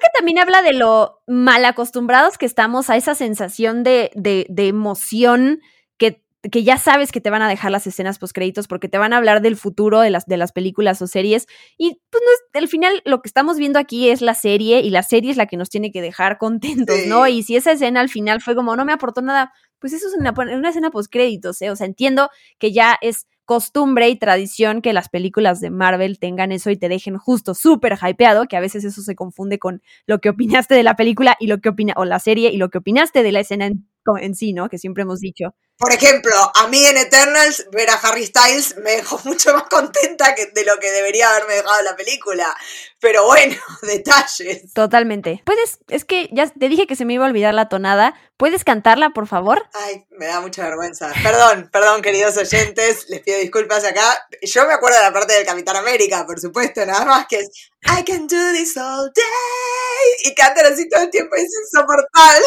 Que 0.00 0.08
también 0.16 0.38
habla 0.38 0.62
de 0.62 0.72
lo 0.72 1.22
mal 1.26 1.64
acostumbrados 1.64 2.38
que 2.38 2.46
estamos 2.46 2.90
a 2.90 2.96
esa 2.96 3.14
sensación 3.14 3.82
de, 3.82 4.10
de, 4.14 4.46
de 4.48 4.68
emoción 4.68 5.60
que, 5.98 6.24
que, 6.50 6.64
ya 6.64 6.78
sabes 6.78 7.12
que 7.12 7.20
te 7.20 7.30
van 7.30 7.42
a 7.42 7.48
dejar 7.48 7.70
las 7.70 7.86
escenas 7.86 8.18
postcréditos 8.18 8.66
porque 8.66 8.88
te 8.88 8.98
van 8.98 9.12
a 9.12 9.18
hablar 9.18 9.42
del 9.42 9.56
futuro 9.56 10.00
de 10.00 10.10
las, 10.10 10.26
de 10.26 10.38
las 10.38 10.52
películas 10.52 11.02
o 11.02 11.06
series. 11.06 11.46
Y 11.76 12.00
pues 12.10 12.22
no 12.24 12.32
es, 12.32 12.62
al 12.62 12.68
final 12.68 13.02
lo 13.04 13.20
que 13.20 13.28
estamos 13.28 13.58
viendo 13.58 13.78
aquí 13.78 14.08
es 14.08 14.22
la 14.22 14.34
serie 14.34 14.80
y 14.80 14.90
la 14.90 15.02
serie 15.02 15.30
es 15.30 15.36
la 15.36 15.46
que 15.46 15.56
nos 15.56 15.68
tiene 15.68 15.92
que 15.92 16.00
dejar 16.00 16.38
contentos, 16.38 17.06
¿no? 17.06 17.26
Y 17.26 17.42
si 17.42 17.56
esa 17.56 17.72
escena 17.72 18.00
al 18.00 18.08
final 18.08 18.40
fue 18.40 18.54
como 18.54 18.74
no 18.76 18.84
me 18.84 18.92
aportó 18.92 19.20
nada, 19.20 19.52
pues 19.78 19.92
eso 19.92 20.08
es 20.08 20.14
una, 20.14 20.32
una 20.32 20.68
escena 20.68 20.90
postcréditos, 20.90 21.60
¿eh? 21.62 21.70
O 21.70 21.76
sea, 21.76 21.86
entiendo 21.86 22.30
que 22.58 22.72
ya 22.72 22.96
es 23.00 23.26
costumbre 23.50 24.08
y 24.08 24.14
tradición 24.16 24.80
que 24.80 24.92
las 24.92 25.08
películas 25.08 25.60
de 25.60 25.70
Marvel 25.70 26.20
tengan 26.20 26.52
eso 26.52 26.70
y 26.70 26.76
te 26.76 26.88
dejen 26.88 27.18
justo 27.18 27.52
súper 27.56 27.98
hypeado, 28.00 28.46
que 28.46 28.56
a 28.56 28.60
veces 28.60 28.84
eso 28.84 29.02
se 29.02 29.16
confunde 29.16 29.58
con 29.58 29.82
lo 30.06 30.20
que 30.20 30.28
opinaste 30.28 30.76
de 30.76 30.84
la 30.84 30.94
película 30.94 31.36
y 31.40 31.48
lo 31.48 31.58
que 31.60 31.70
opina, 31.70 31.94
o 31.96 32.04
la 32.04 32.20
serie 32.20 32.52
y 32.52 32.58
lo 32.58 32.68
que 32.68 32.78
opinaste 32.78 33.24
de 33.24 33.32
la 33.32 33.40
escena 33.40 33.66
en, 33.66 33.88
en 34.20 34.36
sí, 34.36 34.52
¿no? 34.52 34.68
Que 34.68 34.78
siempre 34.78 35.02
hemos 35.02 35.18
dicho. 35.18 35.56
Por 35.80 35.94
ejemplo, 35.94 36.34
a 36.54 36.66
mí 36.66 36.84
en 36.84 36.98
Eternals 36.98 37.66
ver 37.72 37.88
a 37.88 37.94
Harry 37.94 38.26
Styles 38.26 38.76
me 38.76 38.96
dejó 38.96 39.18
mucho 39.24 39.54
más 39.54 39.62
contenta 39.62 40.34
que 40.34 40.44
de 40.44 40.64
lo 40.66 40.78
que 40.78 40.90
debería 40.90 41.30
haberme 41.30 41.54
dejado 41.54 41.82
la 41.82 41.96
película. 41.96 42.54
Pero 43.00 43.24
bueno, 43.24 43.56
detalles. 43.82 44.74
Totalmente. 44.74 45.42
Puedes, 45.46 45.78
es 45.88 46.04
que 46.04 46.28
ya 46.32 46.48
te 46.48 46.68
dije 46.68 46.86
que 46.86 46.96
se 46.96 47.06
me 47.06 47.14
iba 47.14 47.24
a 47.24 47.28
olvidar 47.28 47.54
la 47.54 47.70
tonada. 47.70 48.12
¿Puedes 48.36 48.62
cantarla, 48.62 49.10
por 49.10 49.26
favor? 49.26 49.66
Ay, 49.72 50.04
me 50.10 50.26
da 50.26 50.42
mucha 50.42 50.64
vergüenza. 50.64 51.10
Perdón, 51.22 51.70
perdón, 51.72 52.02
queridos 52.02 52.36
oyentes, 52.36 53.08
les 53.08 53.22
pido 53.22 53.38
disculpas 53.38 53.82
acá. 53.84 54.28
Yo 54.42 54.66
me 54.66 54.74
acuerdo 54.74 54.98
de 54.98 55.04
la 55.04 55.14
parte 55.14 55.32
del 55.32 55.46
Capitán 55.46 55.76
América, 55.76 56.26
por 56.26 56.38
supuesto, 56.38 56.84
nada 56.84 57.06
más 57.06 57.26
que 57.26 57.38
es 57.38 57.48
I 57.86 58.04
can 58.04 58.26
do 58.26 58.52
this 58.52 58.76
all 58.76 59.10
day. 59.14 60.30
Y 60.30 60.34
cantan 60.34 60.70
así 60.70 60.86
todo 60.90 61.04
el 61.04 61.10
tiempo, 61.10 61.36
es 61.36 61.48
insoportable. 61.64 62.44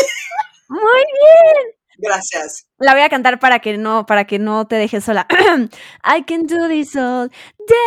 Muy 0.68 0.82
bien. 0.82 1.83
Gracias. 1.98 2.66
La 2.78 2.94
voy 2.94 3.02
a 3.02 3.10
cantar 3.10 3.40
para 3.40 3.60
que 3.60 3.78
no, 3.78 4.06
para 4.06 4.26
que 4.26 4.40
no 4.40 4.68
te 4.68 4.76
dejes 4.76 5.04
sola. 5.04 5.28
I 6.04 6.24
can 6.24 6.46
do 6.46 6.68
this 6.68 6.96
all 6.96 7.30
day. 7.30 7.84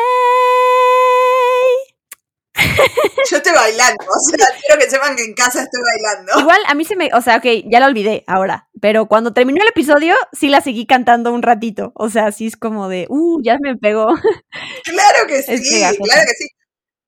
Yo 3.30 3.36
estoy 3.36 3.52
bailando, 3.52 4.04
o 4.04 4.30
sea, 4.30 4.46
quiero 4.61 4.80
que 4.80 4.88
sepan 4.88 5.14
que 5.14 5.24
en 5.24 5.34
casa 5.34 5.62
estoy 5.62 5.80
bailando. 5.82 6.40
Igual 6.40 6.61
a 6.66 6.74
mí 6.74 6.84
se 6.84 6.96
me, 6.96 7.11
o 7.12 7.20
sea, 7.20 7.36
ok, 7.36 7.44
ya 7.70 7.80
la 7.80 7.86
olvidé 7.86 8.24
ahora, 8.26 8.68
pero 8.80 9.07
cuando 9.07 9.32
terminó 9.34 9.62
el 9.62 9.68
episodio 9.68 10.14
sí 10.32 10.48
la 10.48 10.61
seguí 10.61 10.86
cantando 10.86 11.32
un 11.32 11.42
ratito, 11.42 11.92
o 11.94 12.09
sea, 12.09 12.32
sí 12.32 12.46
es 12.46 12.57
como 12.57 12.88
de, 12.88 13.07
uh, 13.09 13.42
ya 13.42 13.59
me 13.61 13.76
pegó. 13.76 14.07
Claro 14.84 15.26
que 15.26 15.42
sí, 15.42 15.62
claro 15.62 16.24
que 16.26 16.34
sí. 16.38 16.48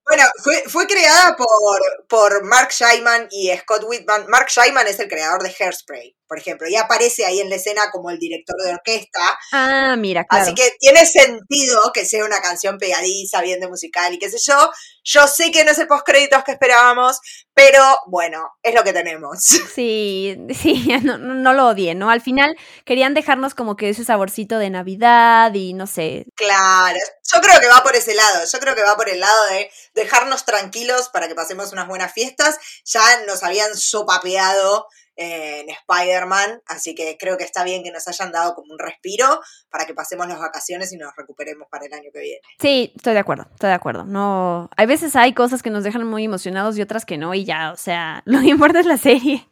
Bueno, 0.04 0.24
fue, 0.42 0.62
fue 0.66 0.86
creada 0.86 1.36
por, 1.36 1.80
por 2.08 2.44
Mark 2.44 2.70
Scheiman 2.70 3.28
y 3.30 3.50
Scott 3.56 3.84
Whitman. 3.86 4.26
Mark 4.28 4.48
Scheiman 4.48 4.86
es 4.86 5.00
el 5.00 5.08
creador 5.08 5.42
de 5.42 5.54
Hairspray 5.58 6.17
por 6.28 6.38
ejemplo, 6.38 6.68
y 6.68 6.76
aparece 6.76 7.24
ahí 7.24 7.40
en 7.40 7.48
la 7.48 7.56
escena 7.56 7.90
como 7.90 8.10
el 8.10 8.18
director 8.18 8.56
de 8.62 8.74
orquesta. 8.74 9.38
Ah, 9.52 9.96
mira, 9.98 10.24
claro. 10.24 10.44
Así 10.44 10.54
que 10.54 10.76
tiene 10.78 11.06
sentido 11.06 11.90
que 11.92 12.04
sea 12.04 12.24
una 12.24 12.40
canción 12.40 12.78
pegadiza, 12.78 13.40
bien 13.40 13.60
de 13.60 13.68
musical 13.68 14.12
y 14.12 14.18
qué 14.18 14.30
sé 14.30 14.38
yo. 14.38 14.70
Yo 15.02 15.26
sé 15.26 15.50
que 15.50 15.64
no 15.64 15.70
es 15.70 15.78
el 15.78 15.86
postcréditos 15.88 16.44
que 16.44 16.52
esperábamos, 16.52 17.18
pero 17.54 17.82
bueno, 18.06 18.52
es 18.62 18.74
lo 18.74 18.84
que 18.84 18.92
tenemos. 18.92 19.38
Sí, 19.78 20.36
sí, 20.60 20.88
no, 21.02 21.18
no 21.18 21.52
lo 21.52 21.68
odié, 21.68 21.94
¿no? 21.94 22.10
Al 22.10 22.20
final 22.20 22.56
querían 22.84 23.14
dejarnos 23.14 23.54
como 23.54 23.76
que 23.76 23.90
ese 23.90 24.04
saborcito 24.04 24.58
de 24.58 24.70
Navidad 24.70 25.54
y 25.54 25.72
no 25.72 25.86
sé. 25.86 26.26
Claro, 26.34 26.98
yo 27.32 27.40
creo 27.40 27.60
que 27.60 27.68
va 27.68 27.82
por 27.82 27.94
ese 27.94 28.14
lado, 28.14 28.44
yo 28.50 28.58
creo 28.58 28.74
que 28.74 28.82
va 28.82 28.96
por 28.96 29.08
el 29.08 29.20
lado 29.20 29.46
de 29.50 29.70
dejarnos 29.94 30.44
tranquilos 30.44 31.08
para 31.10 31.28
que 31.28 31.34
pasemos 31.34 31.72
unas 31.72 31.86
buenas 31.86 32.12
fiestas. 32.12 32.58
Ya 32.84 33.24
nos 33.26 33.42
habían 33.42 33.76
sopapeado 33.76 34.88
en 35.20 35.66
Spider-Man, 35.68 36.62
así 36.66 36.94
que 36.94 37.16
creo 37.18 37.36
que 37.36 37.42
está 37.42 37.64
bien 37.64 37.82
que 37.82 37.90
nos 37.90 38.06
hayan 38.06 38.30
dado 38.30 38.54
como 38.54 38.72
un 38.72 38.78
respiro 38.78 39.40
para 39.68 39.84
que 39.84 39.92
pasemos 39.92 40.28
las 40.28 40.38
vacaciones 40.38 40.92
y 40.92 40.96
nos 40.96 41.14
recuperemos 41.16 41.66
para 41.68 41.86
el 41.86 41.92
año 41.92 42.10
que 42.12 42.20
viene. 42.20 42.40
Sí, 42.60 42.92
estoy 42.94 43.14
de 43.14 43.18
acuerdo, 43.18 43.48
estoy 43.50 43.70
de 43.70 43.74
acuerdo. 43.74 44.04
No, 44.04 44.70
hay 44.76 44.86
veces 44.86 45.16
hay 45.16 45.34
cosas 45.34 45.60
que 45.60 45.70
nos 45.70 45.82
dejan 45.82 46.06
muy 46.06 46.24
emocionados 46.24 46.78
y 46.78 46.82
otras 46.82 47.04
que 47.04 47.18
no 47.18 47.34
y 47.34 47.44
ya, 47.44 47.72
o 47.72 47.76
sea, 47.76 48.22
lo 48.26 48.40
que 48.40 48.46
importa 48.46 48.78
es 48.78 48.86
la 48.86 48.96
serie, 48.96 49.44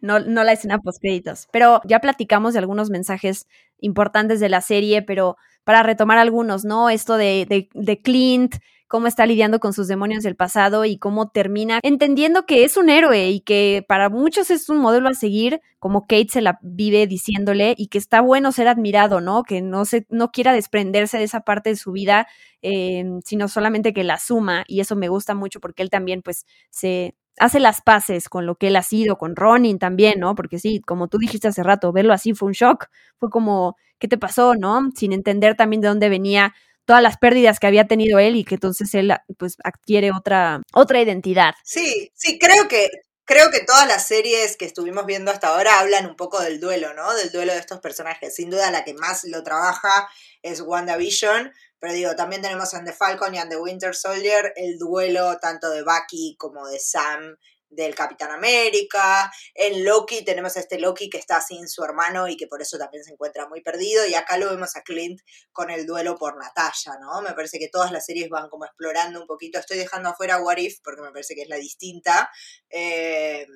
no, 0.00 0.20
no 0.20 0.44
la 0.44 0.52
escena 0.52 0.78
post 0.78 1.00
créditos. 1.00 1.48
Pero 1.50 1.80
ya 1.84 1.98
platicamos 1.98 2.52
de 2.52 2.60
algunos 2.60 2.88
mensajes 2.88 3.48
importantes 3.80 4.38
de 4.38 4.48
la 4.48 4.60
serie, 4.60 5.02
pero 5.02 5.36
para 5.64 5.82
retomar 5.82 6.18
algunos, 6.18 6.64
¿no? 6.64 6.90
Esto 6.90 7.16
de, 7.16 7.44
de, 7.48 7.68
de 7.74 8.00
Clint, 8.00 8.54
cómo 8.88 9.06
está 9.06 9.26
lidiando 9.26 9.60
con 9.60 9.72
sus 9.72 9.86
demonios 9.86 10.24
del 10.24 10.34
pasado 10.34 10.84
y 10.84 10.98
cómo 10.98 11.28
termina 11.28 11.78
entendiendo 11.82 12.46
que 12.46 12.64
es 12.64 12.76
un 12.76 12.88
héroe 12.88 13.30
y 13.30 13.40
que 13.40 13.84
para 13.86 14.08
muchos 14.08 14.50
es 14.50 14.68
un 14.68 14.78
modelo 14.78 15.08
a 15.08 15.14
seguir, 15.14 15.60
como 15.78 16.06
Kate 16.06 16.28
se 16.30 16.40
la 16.40 16.58
vive 16.62 17.06
diciéndole, 17.06 17.74
y 17.76 17.88
que 17.88 17.98
está 17.98 18.20
bueno 18.22 18.50
ser 18.50 18.66
admirado, 18.66 19.20
¿no? 19.20 19.42
Que 19.44 19.60
no, 19.60 19.84
se, 19.84 20.06
no 20.08 20.32
quiera 20.32 20.52
desprenderse 20.52 21.18
de 21.18 21.24
esa 21.24 21.40
parte 21.40 21.70
de 21.70 21.76
su 21.76 21.92
vida, 21.92 22.26
eh, 22.62 23.04
sino 23.24 23.46
solamente 23.46 23.92
que 23.92 24.04
la 24.04 24.18
suma, 24.18 24.64
y 24.66 24.80
eso 24.80 24.96
me 24.96 25.08
gusta 25.08 25.34
mucho 25.34 25.60
porque 25.60 25.82
él 25.82 25.90
también 25.90 26.22
pues 26.22 26.46
se 26.70 27.14
hace 27.38 27.60
las 27.60 27.82
paces 27.82 28.28
con 28.28 28.46
lo 28.46 28.56
que 28.56 28.68
él 28.68 28.76
ha 28.76 28.82
sido, 28.82 29.16
con 29.16 29.36
Ronin 29.36 29.78
también, 29.78 30.18
¿no? 30.18 30.34
Porque 30.34 30.58
sí, 30.58 30.80
como 30.80 31.08
tú 31.08 31.18
dijiste 31.18 31.48
hace 31.48 31.62
rato, 31.62 31.92
verlo 31.92 32.12
así 32.12 32.34
fue 32.34 32.48
un 32.48 32.52
shock, 32.52 32.86
fue 33.18 33.30
como, 33.30 33.76
¿qué 33.98 34.08
te 34.08 34.18
pasó, 34.18 34.54
no? 34.54 34.90
Sin 34.94 35.12
entender 35.12 35.56
también 35.56 35.80
de 35.80 35.88
dónde 35.88 36.08
venía 36.08 36.54
todas 36.88 37.02
las 37.02 37.18
pérdidas 37.18 37.60
que 37.60 37.66
había 37.66 37.86
tenido 37.86 38.18
él 38.18 38.34
y 38.34 38.44
que 38.44 38.54
entonces 38.54 38.94
él 38.94 39.12
pues 39.36 39.56
adquiere 39.62 40.10
otra, 40.10 40.62
otra 40.72 41.02
identidad. 41.02 41.52
Sí, 41.62 42.10
sí, 42.14 42.38
creo 42.38 42.66
que, 42.66 42.88
creo 43.26 43.50
que 43.50 43.60
todas 43.60 43.86
las 43.86 44.06
series 44.06 44.56
que 44.56 44.64
estuvimos 44.64 45.04
viendo 45.04 45.30
hasta 45.30 45.48
ahora 45.48 45.80
hablan 45.80 46.06
un 46.06 46.16
poco 46.16 46.40
del 46.40 46.60
duelo, 46.60 46.94
¿no? 46.94 47.14
Del 47.14 47.30
duelo 47.30 47.52
de 47.52 47.58
estos 47.58 47.80
personajes. 47.80 48.34
Sin 48.34 48.48
duda 48.48 48.70
la 48.70 48.84
que 48.84 48.94
más 48.94 49.24
lo 49.24 49.42
trabaja 49.42 50.08
es 50.40 50.62
WandaVision, 50.62 51.52
pero 51.78 51.92
digo, 51.92 52.16
también 52.16 52.40
tenemos 52.40 52.72
en 52.72 52.86
The 52.86 52.94
Falcon 52.94 53.34
y 53.34 53.38
en 53.38 53.50
The 53.50 53.58
Winter 53.58 53.94
Soldier 53.94 54.54
el 54.56 54.78
duelo 54.78 55.36
tanto 55.42 55.68
de 55.68 55.82
Bucky 55.82 56.36
como 56.38 56.66
de 56.68 56.78
Sam 56.78 57.36
del 57.70 57.94
Capitán 57.94 58.30
América. 58.30 59.30
En 59.54 59.84
Loki 59.84 60.24
tenemos 60.24 60.56
a 60.56 60.60
este 60.60 60.78
Loki 60.78 61.10
que 61.10 61.18
está 61.18 61.40
sin 61.40 61.68
su 61.68 61.82
hermano 61.84 62.28
y 62.28 62.36
que 62.36 62.46
por 62.46 62.62
eso 62.62 62.78
también 62.78 63.04
se 63.04 63.12
encuentra 63.12 63.48
muy 63.48 63.60
perdido. 63.60 64.06
Y 64.06 64.14
acá 64.14 64.36
lo 64.38 64.50
vemos 64.50 64.76
a 64.76 64.82
Clint 64.82 65.20
con 65.52 65.70
el 65.70 65.86
duelo 65.86 66.16
por 66.16 66.36
Natalia, 66.36 66.98
¿no? 67.00 67.20
Me 67.22 67.32
parece 67.32 67.58
que 67.58 67.68
todas 67.68 67.92
las 67.92 68.04
series 68.04 68.28
van 68.28 68.48
como 68.48 68.64
explorando 68.64 69.20
un 69.20 69.26
poquito. 69.26 69.58
Estoy 69.58 69.78
dejando 69.78 70.10
afuera 70.10 70.38
What 70.38 70.58
If 70.58 70.78
porque 70.82 71.02
me 71.02 71.10
parece 71.10 71.34
que 71.34 71.42
es 71.42 71.48
la 71.48 71.56
distinta. 71.56 72.30
Eh, 72.70 73.46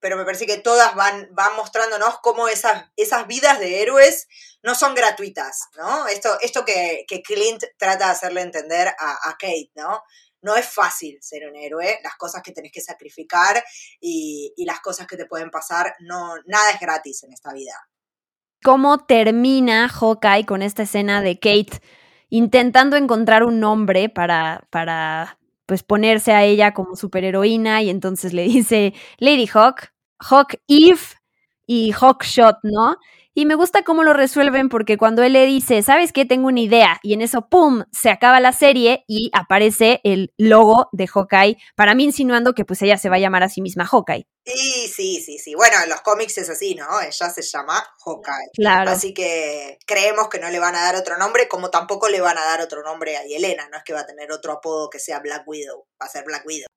pero 0.00 0.16
me 0.16 0.24
parece 0.24 0.46
que 0.46 0.58
todas 0.58 0.94
van, 0.94 1.28
van 1.32 1.56
mostrándonos 1.56 2.18
cómo 2.20 2.48
esas, 2.48 2.84
esas 2.96 3.26
vidas 3.26 3.58
de 3.58 3.82
héroes 3.82 4.28
no 4.62 4.74
son 4.74 4.94
gratuitas, 4.94 5.62
¿no? 5.76 6.06
Esto, 6.06 6.38
esto 6.40 6.64
que, 6.64 7.04
que 7.08 7.22
Clint 7.22 7.62
trata 7.78 8.06
de 8.06 8.12
hacerle 8.12 8.42
entender 8.42 8.88
a, 8.88 9.30
a 9.30 9.36
Kate, 9.38 9.70
¿no? 9.74 10.02
No 10.44 10.54
es 10.56 10.68
fácil 10.68 11.18
ser 11.22 11.48
un 11.48 11.56
héroe, 11.56 11.98
las 12.04 12.16
cosas 12.16 12.42
que 12.42 12.52
tenés 12.52 12.70
que 12.70 12.82
sacrificar 12.82 13.64
y, 14.00 14.52
las 14.66 14.80
cosas 14.80 15.06
que 15.06 15.16
te 15.16 15.26
pueden 15.26 15.50
pasar, 15.50 15.94
no, 16.00 16.34
nada 16.46 16.70
es 16.70 16.80
gratis 16.80 17.24
en 17.24 17.32
esta 17.32 17.52
vida. 17.52 17.72
¿Cómo 18.62 18.98
termina 18.98 19.88
Hawkeye 19.88 20.46
con 20.46 20.62
esta 20.62 20.84
escena 20.84 21.20
de 21.22 21.38
Kate 21.38 21.80
intentando 22.28 22.96
encontrar 22.96 23.42
un 23.44 23.60
nombre 23.60 24.08
para, 24.08 24.66
para 24.70 25.38
pues 25.66 25.82
ponerse 25.82 26.32
a 26.32 26.44
ella 26.44 26.74
como 26.74 26.96
superheroína 26.96 27.82
y 27.82 27.90
entonces 27.90 28.32
le 28.32 28.44
dice 28.44 28.94
Lady 29.18 29.46
Hawk, 29.46 29.92
Hawk 30.18 30.56
Eve 30.68 31.00
y 31.66 31.92
Hawk 31.92 32.24
Shot, 32.24 32.58
¿no? 32.62 32.96
Y 33.36 33.46
me 33.46 33.56
gusta 33.56 33.82
cómo 33.82 34.04
lo 34.04 34.12
resuelven 34.12 34.68
porque 34.68 34.96
cuando 34.96 35.24
él 35.24 35.32
le 35.32 35.44
dice, 35.44 35.82
¿sabes 35.82 36.12
qué? 36.12 36.24
Tengo 36.24 36.46
una 36.46 36.60
idea. 36.60 37.00
Y 37.02 37.14
en 37.14 37.20
eso, 37.20 37.48
¡pum!, 37.48 37.82
se 37.90 38.08
acaba 38.08 38.38
la 38.38 38.52
serie 38.52 39.04
y 39.08 39.28
aparece 39.32 40.00
el 40.04 40.32
logo 40.38 40.88
de 40.92 41.08
Hawkeye, 41.08 41.56
para 41.74 41.96
mí 41.96 42.04
insinuando 42.04 42.54
que 42.54 42.64
pues 42.64 42.80
ella 42.82 42.96
se 42.96 43.08
va 43.08 43.16
a 43.16 43.18
llamar 43.18 43.42
a 43.42 43.48
sí 43.48 43.60
misma 43.60 43.86
Hawkeye. 43.86 44.28
Sí, 44.46 44.86
sí, 44.86 45.20
sí, 45.20 45.38
sí. 45.38 45.56
Bueno, 45.56 45.78
en 45.82 45.90
los 45.90 46.00
cómics 46.02 46.38
es 46.38 46.48
así, 46.48 46.76
¿no? 46.76 47.00
Ella 47.00 47.28
se 47.28 47.42
llama 47.42 47.84
Hawkeye. 48.04 48.50
Claro. 48.54 48.92
Así 48.92 49.12
que 49.12 49.78
creemos 49.84 50.28
que 50.28 50.38
no 50.38 50.48
le 50.50 50.60
van 50.60 50.76
a 50.76 50.82
dar 50.82 50.94
otro 50.94 51.18
nombre, 51.18 51.48
como 51.48 51.70
tampoco 51.70 52.08
le 52.08 52.20
van 52.20 52.38
a 52.38 52.44
dar 52.44 52.60
otro 52.60 52.84
nombre 52.84 53.16
a 53.16 53.24
Yelena. 53.24 53.68
No 53.68 53.78
es 53.78 53.82
que 53.82 53.94
va 53.94 54.00
a 54.00 54.06
tener 54.06 54.30
otro 54.30 54.52
apodo 54.52 54.90
que 54.90 55.00
sea 55.00 55.18
Black 55.18 55.42
Widow. 55.44 55.86
Va 56.00 56.06
a 56.06 56.08
ser 56.08 56.22
Black 56.22 56.46
Widow 56.46 56.68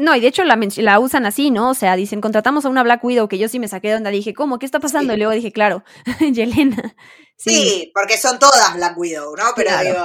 no, 0.00 0.16
y 0.16 0.20
de 0.20 0.26
hecho 0.26 0.44
la, 0.44 0.58
la, 0.76 0.98
usan 0.98 1.26
así, 1.26 1.50
¿no? 1.50 1.70
O 1.70 1.74
sea, 1.74 1.94
dicen, 1.96 2.20
contratamos 2.20 2.64
a 2.64 2.68
una 2.68 2.82
Black 2.82 3.04
Widow, 3.04 3.28
que 3.28 3.38
yo 3.38 3.48
sí 3.48 3.58
me 3.58 3.68
saqué 3.68 3.88
de 3.88 3.96
onda, 3.96 4.10
dije, 4.10 4.32
¿cómo? 4.32 4.58
¿Qué 4.58 4.66
está 4.66 4.80
pasando? 4.80 5.12
Y 5.12 5.18
luego 5.18 5.32
dije, 5.32 5.52
claro, 5.52 5.84
Yelena. 6.32 6.96
Sí. 7.36 7.92
porque 7.94 8.16
son 8.16 8.38
todas 8.38 8.74
Black 8.74 8.96
Widow, 8.96 9.36
¿no? 9.36 9.44
Pero 9.54 9.70
digo, 9.80 9.96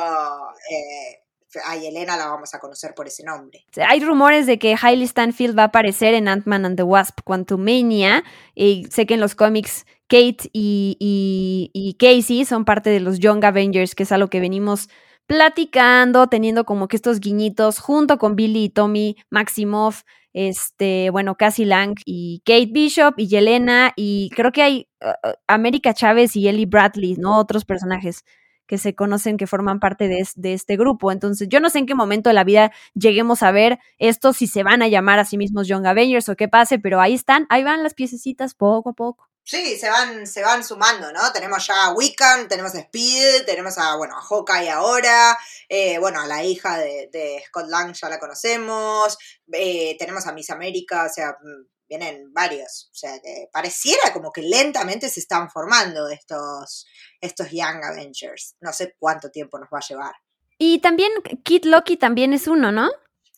eh, 0.69 1.23
a 1.65 1.77
Yelena 1.77 2.17
la 2.17 2.27
vamos 2.27 2.53
a 2.53 2.59
conocer 2.59 2.93
por 2.93 3.07
ese 3.07 3.23
nombre. 3.23 3.65
Hay 3.87 4.01
rumores 4.01 4.45
de 4.45 4.59
que 4.59 4.75
Hailey 4.79 5.07
Stanfield 5.07 5.57
va 5.57 5.63
a 5.63 5.67
aparecer 5.67 6.13
en 6.13 6.27
Ant-Man 6.27 6.65
and 6.65 6.77
the 6.77 6.83
Wasp 6.83 7.21
Quantumania, 7.23 8.23
y 8.55 8.85
sé 8.91 9.05
que 9.05 9.13
en 9.13 9.21
los 9.21 9.35
cómics 9.35 9.85
Kate 10.07 10.49
y, 10.51 10.97
y, 10.99 11.71
y 11.73 11.93
Casey 11.95 12.45
son 12.45 12.65
parte 12.65 12.89
de 12.89 12.99
los 12.99 13.19
Young 13.19 13.43
Avengers, 13.45 13.95
que 13.95 14.03
es 14.03 14.11
a 14.11 14.17
lo 14.17 14.29
que 14.29 14.39
venimos 14.39 14.89
platicando, 15.27 16.27
teniendo 16.27 16.65
como 16.65 16.87
que 16.87 16.95
estos 16.95 17.19
guiñitos 17.19 17.79
junto 17.79 18.17
con 18.17 18.35
Billy 18.35 18.65
y 18.65 18.69
Tommy 18.69 19.15
Maximoff, 19.29 20.03
este, 20.33 21.09
bueno, 21.11 21.35
Cassie 21.35 21.65
Lang 21.65 21.95
y 22.05 22.41
Kate 22.45 22.69
Bishop 22.71 23.13
y 23.17 23.27
Yelena 23.27 23.93
y 23.95 24.29
creo 24.35 24.51
que 24.51 24.63
hay 24.63 24.87
uh, 25.01 25.27
uh, 25.27 25.33
América 25.47 25.93
Chávez 25.93 26.35
y 26.35 26.47
Ellie 26.47 26.65
Bradley, 26.65 27.15
¿no? 27.17 27.37
Otros 27.37 27.65
personajes 27.65 28.23
que 28.65 28.77
se 28.77 28.95
conocen 28.95 29.37
que 29.37 29.45
forman 29.47 29.79
parte 29.79 30.07
de, 30.07 30.25
de, 30.35 30.53
este 30.53 30.77
grupo. 30.77 31.11
Entonces, 31.11 31.49
yo 31.49 31.59
no 31.59 31.69
sé 31.69 31.79
en 31.79 31.85
qué 31.85 31.95
momento 31.95 32.29
de 32.29 32.33
la 32.33 32.43
vida 32.43 32.71
lleguemos 32.95 33.43
a 33.43 33.51
ver 33.51 33.79
esto, 33.99 34.33
si 34.33 34.47
se 34.47 34.63
van 34.63 34.81
a 34.81 34.87
llamar 34.87 35.19
a 35.19 35.25
sí 35.25 35.37
mismos 35.37 35.67
Young 35.67 35.85
Avengers 35.85 36.29
o 36.29 36.35
qué 36.35 36.47
pase, 36.47 36.79
pero 36.79 36.99
ahí 37.01 37.13
están, 37.13 37.45
ahí 37.49 37.63
van 37.63 37.83
las 37.83 37.93
piececitas 37.93 38.55
poco 38.55 38.91
a 38.91 38.93
poco. 38.93 39.32
Sí, 39.45 39.77
se 39.77 39.89
van, 39.89 40.25
se 40.25 40.41
van 40.41 40.63
sumando, 40.63 41.11
¿no? 41.11 41.31
Tenemos 41.33 41.67
ya 41.67 41.85
a 41.85 41.93
Wiccan, 41.93 42.47
tenemos 42.47 42.73
a 42.75 42.79
Speed, 42.79 43.45
tenemos 43.45 43.77
a, 43.77 43.97
bueno, 43.97 44.17
a 44.17 44.21
Hawkeye 44.21 44.69
ahora, 44.69 45.37
eh, 45.67 45.97
bueno, 45.99 46.21
a 46.21 46.27
la 46.27 46.43
hija 46.43 46.77
de, 46.77 47.09
de 47.11 47.43
Scott 47.47 47.67
Lang 47.67 47.93
ya 47.93 48.07
la 48.07 48.19
conocemos, 48.19 49.17
eh, 49.51 49.97
tenemos 49.99 50.25
a 50.27 50.31
Miss 50.31 50.49
América, 50.49 51.05
o 51.05 51.13
sea, 51.13 51.31
mm, 51.31 51.67
vienen 51.89 52.33
varios, 52.33 52.89
o 52.91 52.95
sea, 52.95 53.19
que 53.21 53.49
pareciera 53.51 54.13
como 54.13 54.31
que 54.31 54.41
lentamente 54.41 55.09
se 55.09 55.19
están 55.19 55.49
formando 55.51 56.07
estos, 56.07 56.87
estos 57.19 57.49
Young 57.51 57.83
Avengers. 57.83 58.55
No 58.61 58.71
sé 58.71 58.95
cuánto 58.97 59.29
tiempo 59.29 59.59
nos 59.59 59.69
va 59.69 59.79
a 59.79 59.87
llevar. 59.87 60.15
Y 60.57 60.79
también 60.79 61.11
Kid 61.43 61.65
Loki 61.65 61.97
también 61.97 62.33
es 62.33 62.47
uno, 62.47 62.71
¿no? 62.71 62.89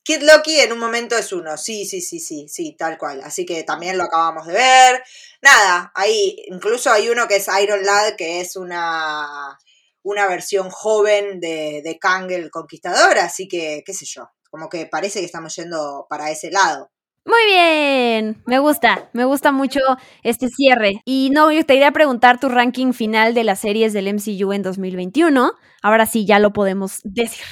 Kid 0.06 0.22
Loki 0.22 0.60
en 0.60 0.72
un 0.72 0.78
momento 0.78 1.18
es 1.18 1.34
uno, 1.34 1.58
sí, 1.58 1.84
sí, 1.84 2.00
sí, 2.00 2.20
sí, 2.20 2.48
sí, 2.48 2.76
tal 2.78 2.96
cual. 3.00 3.22
Así 3.24 3.44
que 3.44 3.64
también 3.64 3.98
lo 3.98 4.04
acabamos 4.04 4.46
de 4.46 4.54
ver. 4.54 5.04
Nada, 5.42 5.92
ahí 5.96 6.38
incluso 6.46 6.92
hay 6.92 7.10
uno 7.10 7.28
que 7.28 7.38
es 7.38 7.48
Iron 7.60 7.84
Lad, 7.84 8.16
que 8.16 8.40
es 8.40 8.56
una, 8.56 9.58
una 10.04 10.28
versión 10.28 10.70
joven 10.70 11.40
de, 11.40 11.82
de 11.84 11.98
Kang 11.98 12.32
el 12.32 12.52
Conquistador, 12.52 13.18
así 13.18 13.48
que, 13.48 13.82
qué 13.84 13.94
sé 13.96 14.06
yo, 14.06 14.30
como 14.52 14.70
que 14.70 14.86
parece 14.86 15.22
que 15.22 15.26
estamos 15.26 15.56
yendo 15.56 16.06
para 16.08 16.30
ese 16.30 16.52
lado. 16.52 16.92
Muy 17.26 17.44
bien, 17.48 18.44
me 18.46 18.60
gusta, 18.60 19.10
me 19.14 19.26
gusta 19.26 19.52
mucho 19.52 19.80
este 20.22 20.50
cierre. 20.50 21.02
Y 21.04 21.32
no, 21.34 21.52
yo 21.52 21.66
te 21.66 21.74
iría 21.74 21.88
a 21.88 21.94
preguntar 21.94 22.40
tu 22.40 22.48
ranking 22.48 22.94
final 22.94 23.34
de 23.34 23.44
las 23.44 23.62
series 23.62 23.92
del 23.94 24.14
MCU 24.14 24.54
en 24.54 24.62
2021. 24.62 25.54
Ahora 25.82 26.06
sí, 26.06 26.28
ya 26.28 26.38
lo 26.38 26.54
podemos 26.54 27.00
decir. 27.04 27.44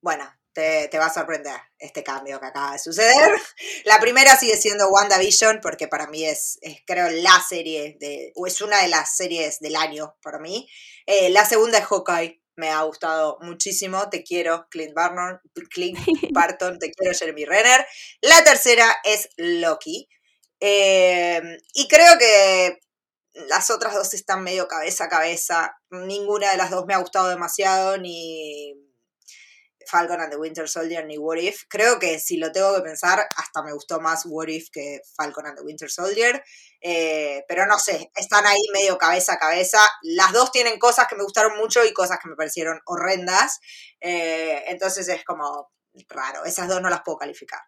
Bueno, 0.00 0.24
te, 0.60 0.88
te, 0.88 0.98
va 0.98 1.06
a 1.06 1.14
sorprender 1.14 1.58
este 1.78 2.04
cambio 2.04 2.38
que 2.38 2.46
acaba 2.46 2.72
de 2.72 2.78
suceder. 2.78 3.32
La 3.84 3.98
primera 3.98 4.36
sigue 4.36 4.58
siendo 4.58 4.90
WandaVision, 4.90 5.60
porque 5.62 5.88
para 5.88 6.06
mí 6.06 6.24
es, 6.26 6.58
es 6.60 6.82
creo, 6.86 7.08
la 7.08 7.42
serie, 7.48 7.96
de, 7.98 8.32
o 8.36 8.46
es 8.46 8.60
una 8.60 8.82
de 8.82 8.88
las 8.88 9.16
series 9.16 9.60
del 9.60 9.76
año 9.76 10.16
para 10.22 10.38
mí. 10.38 10.68
Eh, 11.06 11.30
la 11.30 11.46
segunda 11.46 11.78
es 11.78 11.86
Hawkeye, 11.86 12.42
me 12.56 12.68
ha 12.68 12.82
gustado 12.82 13.38
muchísimo. 13.40 14.10
Te 14.10 14.22
quiero, 14.22 14.66
Clint 14.70 14.92
Barton, 14.92 15.40
Clint 15.70 15.98
Barton 16.32 16.78
te 16.78 16.92
quiero, 16.92 17.16
Jeremy 17.16 17.46
Renner. 17.46 17.86
La 18.20 18.44
tercera 18.44 18.94
es 19.04 19.30
Loki. 19.38 20.10
Eh, 20.60 21.40
y 21.72 21.88
creo 21.88 22.18
que 22.18 22.80
las 23.48 23.70
otras 23.70 23.94
dos 23.94 24.12
están 24.12 24.42
medio 24.42 24.68
cabeza 24.68 25.04
a 25.04 25.08
cabeza. 25.08 25.74
Ninguna 25.90 26.50
de 26.50 26.58
las 26.58 26.70
dos 26.70 26.84
me 26.84 26.92
ha 26.92 26.98
gustado 26.98 27.28
demasiado, 27.28 27.96
ni 27.96 28.89
Falcon 29.90 30.20
and 30.20 30.30
the 30.30 30.38
Winter 30.38 30.68
Soldier 30.68 31.04
ni 31.04 31.18
What 31.18 31.38
If. 31.38 31.64
Creo 31.68 31.98
que 31.98 32.18
si 32.18 32.36
lo 32.36 32.52
tengo 32.52 32.74
que 32.76 32.82
pensar, 32.82 33.26
hasta 33.36 33.62
me 33.62 33.72
gustó 33.72 34.00
más 34.00 34.24
What 34.26 34.48
If 34.48 34.70
que 34.70 35.00
Falcon 35.16 35.46
and 35.46 35.58
the 35.58 35.64
Winter 35.64 35.90
Soldier. 35.90 36.42
Eh, 36.80 37.44
pero 37.48 37.66
no 37.66 37.78
sé, 37.78 38.10
están 38.14 38.46
ahí 38.46 38.60
medio 38.72 38.96
cabeza 38.96 39.34
a 39.34 39.38
cabeza. 39.38 39.78
Las 40.02 40.32
dos 40.32 40.52
tienen 40.52 40.78
cosas 40.78 41.06
que 41.08 41.16
me 41.16 41.24
gustaron 41.24 41.58
mucho 41.58 41.84
y 41.84 41.92
cosas 41.92 42.18
que 42.22 42.28
me 42.28 42.36
parecieron 42.36 42.80
horrendas. 42.86 43.60
Eh, 44.00 44.64
entonces 44.68 45.08
es 45.08 45.24
como 45.24 45.70
raro. 46.08 46.44
Esas 46.44 46.68
dos 46.68 46.80
no 46.80 46.88
las 46.88 47.02
puedo 47.02 47.18
calificar. 47.18 47.60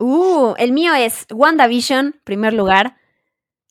Uh, 0.00 0.54
el 0.58 0.72
mío 0.72 0.94
es 0.94 1.26
WandaVision, 1.28 2.20
primer 2.24 2.52
lugar. 2.52 2.96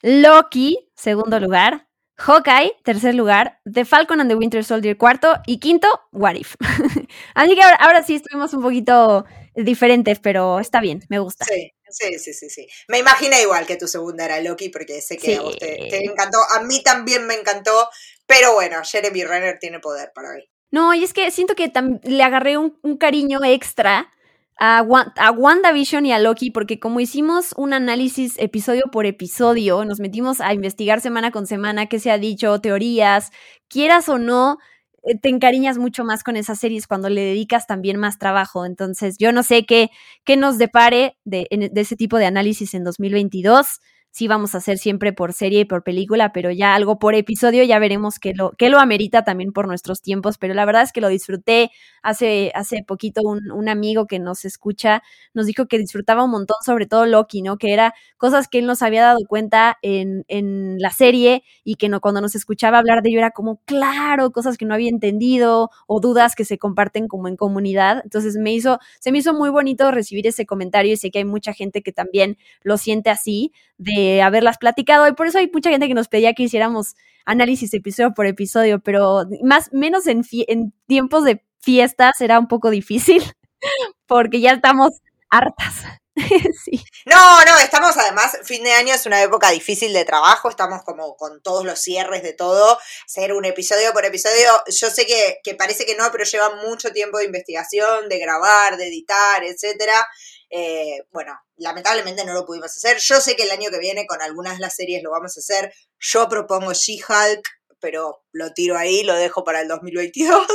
Loki, 0.02 0.92
segundo 0.96 1.40
lugar. 1.40 1.87
Hawkeye, 2.18 2.74
tercer 2.84 3.14
lugar, 3.14 3.60
The 3.72 3.86
Falcon 3.86 4.20
and 4.20 4.30
the 4.30 4.36
Winter 4.36 4.64
Soldier, 4.64 4.98
cuarto, 4.98 5.36
y 5.46 5.60
quinto, 5.60 5.88
What 6.12 6.36
If. 6.36 6.56
Así 7.36 7.56
que 7.56 7.62
ahora, 7.62 8.04
sí 8.04 8.16
estuvimos 8.16 8.54
un 8.54 8.64
poquito 8.64 9.26
diferentes, 9.56 10.20
pero 10.20 10.60
está 10.60 10.82
bien, 10.82 11.06
me 11.10 11.20
gusta. 11.20 11.46
Sí, 11.46 11.74
sí, 11.90 12.18
sí, 12.18 12.34
sí, 12.34 12.50
sí. 12.50 12.68
Me 12.88 12.98
imaginé 12.98 13.42
igual 13.44 13.68
que 13.68 13.78
tu 13.78 13.88
segunda 13.88 14.26
era 14.26 14.42
Loki, 14.42 14.70
porque 14.70 15.00
sé 15.02 15.18
que 15.18 15.36
a 15.36 15.42
vos 15.42 15.58
te, 15.58 15.88
te, 15.90 16.06
encantó, 16.06 16.40
a 16.56 16.64
mí 16.64 16.82
también 16.82 17.28
me 17.28 17.36
encantó, 17.36 17.88
pero 18.26 18.54
bueno, 18.54 18.78
Jeremy 18.84 19.24
Renner 19.24 19.60
tiene 19.60 19.80
poder 19.80 20.12
para 20.14 20.34
mí. 20.34 20.50
No, 20.72 20.94
y 20.94 21.04
es 21.04 21.14
que 21.14 21.30
siento 21.32 21.56
que 21.56 21.72
le 22.04 22.24
agarré 22.24 22.58
un, 22.58 22.78
un 22.82 22.98
cariño 22.98 23.44
extra 23.46 24.12
a, 24.60 24.80
a, 24.80 25.32
WandaVision 25.32 26.06
y 26.06 26.12
a 26.12 26.20
Loki, 26.20 26.52
porque 26.52 26.80
como 26.80 27.00
hicimos 27.00 27.54
un 27.58 27.74
análisis 27.74 28.38
episodio 28.40 28.84
por 28.92 29.06
episodio, 29.06 29.86
nos 29.86 30.00
metimos 30.00 30.42
a 30.42 30.54
investigar 30.54 31.02
semana 31.02 31.32
con 31.32 31.46
semana 31.46 31.88
qué 31.88 32.00
se 32.00 32.12
ha 32.12 32.18
dicho, 32.18 32.60
teorías, 32.60 33.32
quieras 33.68 34.10
o 34.10 34.18
no, 34.18 34.58
eh, 35.04 35.18
te 35.20 35.30
encariñas 35.30 35.78
mucho 35.78 36.04
más 36.04 36.24
con 36.24 36.36
esas 36.38 36.60
series 36.60 36.88
cuando 36.88 37.10
le 37.10 37.22
dedicas 37.22 37.68
también 37.68 37.98
más 37.98 38.18
trabajo. 38.18 38.66
Entonces, 38.66 39.18
yo 39.18 39.32
no 39.32 39.44
sé 39.44 39.66
qué, 39.66 39.90
qué 40.24 40.38
nos 40.38 40.58
depare 40.58 41.18
de, 41.24 41.48
de 41.50 41.82
ese 41.82 41.96
tipo 41.96 42.18
de 42.18 42.26
análisis 42.26 42.74
en 42.74 42.84
2022 42.84 43.80
sí 44.18 44.28
vamos 44.28 44.56
a 44.56 44.58
hacer 44.58 44.80
siempre 44.80 45.14
por 45.14 45.32
serie 45.32 45.60
y 45.60 45.66
por 45.66 45.84
película, 45.84 46.34
pero 46.34 46.50
ya 46.50 46.74
algo 46.74 46.98
por 46.98 47.14
episodio, 47.14 47.64
ya 47.64 47.78
veremos 47.78 48.18
qué 48.18 48.34
lo, 48.34 48.50
qué 48.58 48.72
lo 48.72 48.80
amerita 48.80 49.24
también 49.24 49.52
por 49.54 49.68
nuestros 49.68 50.02
tiempos, 50.02 50.40
pero 50.40 50.56
la 50.56 50.66
verdad 50.66 50.82
es 50.82 50.92
que 50.92 51.02
lo 51.02 51.08
disfruté. 51.08 51.70
Hace, 52.02 52.52
hace 52.56 52.84
poquito 52.84 53.22
un, 53.24 53.52
un, 53.52 53.70
amigo 53.70 54.08
que 54.08 54.18
nos 54.18 54.44
escucha 54.46 55.04
nos 55.36 55.46
dijo 55.46 55.68
que 55.68 55.78
disfrutaba 55.78 56.24
un 56.24 56.32
montón, 56.32 56.56
sobre 56.66 56.88
todo 56.88 57.06
Loki, 57.06 57.44
¿no? 57.44 57.58
Que 57.58 57.74
era 57.74 57.94
cosas 58.18 58.48
que 58.48 58.58
él 58.58 58.66
nos 58.66 58.82
había 58.82 59.04
dado 59.04 59.20
cuenta 59.28 59.78
en, 59.84 60.26
en 60.30 60.80
la 60.80 60.90
serie 60.90 61.44
y 61.64 61.76
que 61.76 61.88
no, 61.88 62.02
cuando 62.02 62.20
nos 62.20 62.34
escuchaba 62.34 62.80
hablar 62.80 63.04
de 63.04 63.10
ello 63.10 63.20
era 63.20 63.30
como, 63.30 63.58
claro, 63.66 64.32
cosas 64.32 64.58
que 64.58 64.66
no 64.66 64.74
había 64.74 64.90
entendido 64.90 65.70
o 65.86 66.00
dudas 66.00 66.34
que 66.34 66.44
se 66.44 66.58
comparten 66.58 67.08
como 67.08 67.28
en 67.28 67.36
comunidad. 67.36 68.02
Entonces 68.04 68.36
me 68.38 68.52
hizo, 68.52 68.80
se 69.00 69.12
me 69.12 69.20
hizo 69.20 69.36
muy 69.36 69.52
bonito 69.52 69.92
recibir 69.92 70.26
ese 70.26 70.48
comentario 70.48 70.94
y 70.94 70.98
sé 70.98 71.12
que 71.12 71.20
hay 71.20 71.26
mucha 71.26 71.54
gente 71.54 71.84
que 71.84 71.92
también 71.92 72.38
lo 72.64 72.78
siente 72.78 73.12
así, 73.12 73.52
de 73.78 74.07
haberlas 74.24 74.58
platicado 74.58 75.08
y 75.08 75.14
por 75.14 75.28
eso 75.28 75.38
hay 75.38 75.50
mucha 75.52 75.70
gente 75.70 75.88
que 75.88 75.94
nos 75.94 76.08
pedía 76.08 76.34
que 76.34 76.44
hiciéramos 76.44 76.96
análisis 77.26 77.74
episodio 77.74 78.14
por 78.14 78.26
episodio, 78.26 78.80
pero 78.80 79.26
más 79.44 79.72
menos 79.74 80.08
en, 80.08 80.24
en 80.48 80.74
tiempos 80.88 81.24
de 81.24 81.44
fiestas 81.60 82.20
era 82.22 82.40
un 82.40 82.48
poco 82.48 82.70
difícil 82.70 83.22
porque 84.08 84.40
ya 84.40 84.52
estamos 84.52 84.92
hartas. 85.30 85.84
sí. 86.66 86.84
No, 87.06 87.46
no, 87.46 87.60
estamos 87.60 87.96
además, 87.98 88.38
fin 88.44 88.64
de 88.64 88.72
año 88.72 88.94
es 88.94 89.06
una 89.06 89.22
época 89.22 89.52
difícil 89.52 89.94
de 89.94 90.06
trabajo, 90.06 90.50
estamos 90.50 90.84
como 90.84 91.16
con 91.16 91.42
todos 91.44 91.64
los 91.64 91.80
cierres 91.80 92.24
de 92.24 92.34
todo, 92.34 92.80
hacer 93.06 93.34
un 93.34 93.46
episodio 93.46 93.94
por 93.94 94.06
episodio, 94.06 94.50
yo 94.68 94.90
sé 94.90 95.06
que, 95.06 95.40
que 95.44 95.54
parece 95.54 95.86
que 95.86 95.96
no, 95.96 96.12
pero 96.12 96.24
lleva 96.24 96.56
mucho 96.68 96.92
tiempo 96.92 97.20
de 97.20 97.26
investigación, 97.26 98.10
de 98.10 98.20
grabar, 98.20 98.78
de 98.78 98.88
editar, 98.88 99.44
etcétera. 99.44 100.08
Eh, 100.50 101.00
bueno, 101.12 101.34
lamentablemente 101.58 102.26
no 102.26 102.34
lo 102.34 102.46
pudimos 102.46 102.76
hacer. 102.76 102.98
Yo 103.00 103.20
sé 103.20 103.36
que 103.36 103.44
el 103.44 103.52
año 103.52 103.70
que 103.70 103.80
viene 103.80 104.06
con 104.06 104.22
algunas 104.22 104.56
de 104.58 104.62
las 104.62 104.76
series 104.76 105.04
lo 105.04 105.12
vamos 105.12 105.38
a 105.38 105.40
hacer. 105.40 105.74
Yo 106.00 106.30
propongo 106.30 106.74
She-Hulk, 106.74 107.42
pero 107.80 108.24
lo 108.32 108.54
tiro 108.54 108.78
ahí, 108.78 109.04
lo 109.04 109.14
dejo 109.14 109.44
para 109.44 109.62
el 109.62 109.68
2022. 109.68 110.48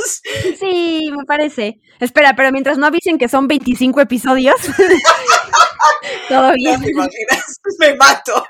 Sí, 0.59 1.11
me 1.15 1.25
parece. 1.25 1.79
Espera, 1.99 2.33
pero 2.35 2.51
mientras 2.51 2.77
no 2.77 2.87
avisen 2.87 3.17
que 3.17 3.29
son 3.29 3.47
25 3.47 4.01
episodios, 4.01 4.55
todo 6.29 6.53
bien. 6.53 6.79
No, 6.79 6.85
¿te 6.85 6.91
imaginas? 6.91 7.61
Me 7.79 7.95
mato. 7.95 8.45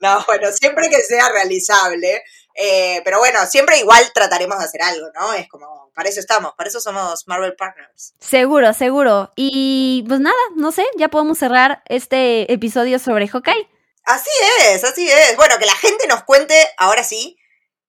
No, 0.00 0.24
bueno, 0.26 0.50
siempre 0.52 0.88
que 0.90 1.00
sea 1.00 1.28
realizable. 1.30 2.22
Eh, 2.54 3.02
pero 3.04 3.18
bueno, 3.18 3.44
siempre 3.46 3.78
igual 3.78 4.12
trataremos 4.14 4.58
de 4.58 4.64
hacer 4.64 4.82
algo, 4.82 5.08
¿no? 5.14 5.32
Es 5.34 5.48
como, 5.48 5.90
para 5.94 6.08
eso 6.08 6.20
estamos, 6.20 6.54
para 6.54 6.68
eso 6.68 6.80
somos 6.80 7.26
Marvel 7.26 7.56
Partners. 7.56 8.14
Seguro, 8.20 8.72
seguro. 8.72 9.32
Y 9.34 10.04
pues 10.06 10.20
nada, 10.20 10.36
no 10.54 10.70
sé, 10.70 10.84
ya 10.96 11.08
podemos 11.08 11.38
cerrar 11.38 11.82
este 11.86 12.52
episodio 12.52 12.98
sobre 12.98 13.28
Hawkeye. 13.28 13.68
Así 14.04 14.30
es, 14.68 14.84
así 14.84 15.10
es. 15.10 15.36
Bueno, 15.36 15.58
que 15.58 15.66
la 15.66 15.76
gente 15.76 16.06
nos 16.06 16.24
cuente, 16.24 16.54
ahora 16.76 17.02
sí, 17.02 17.38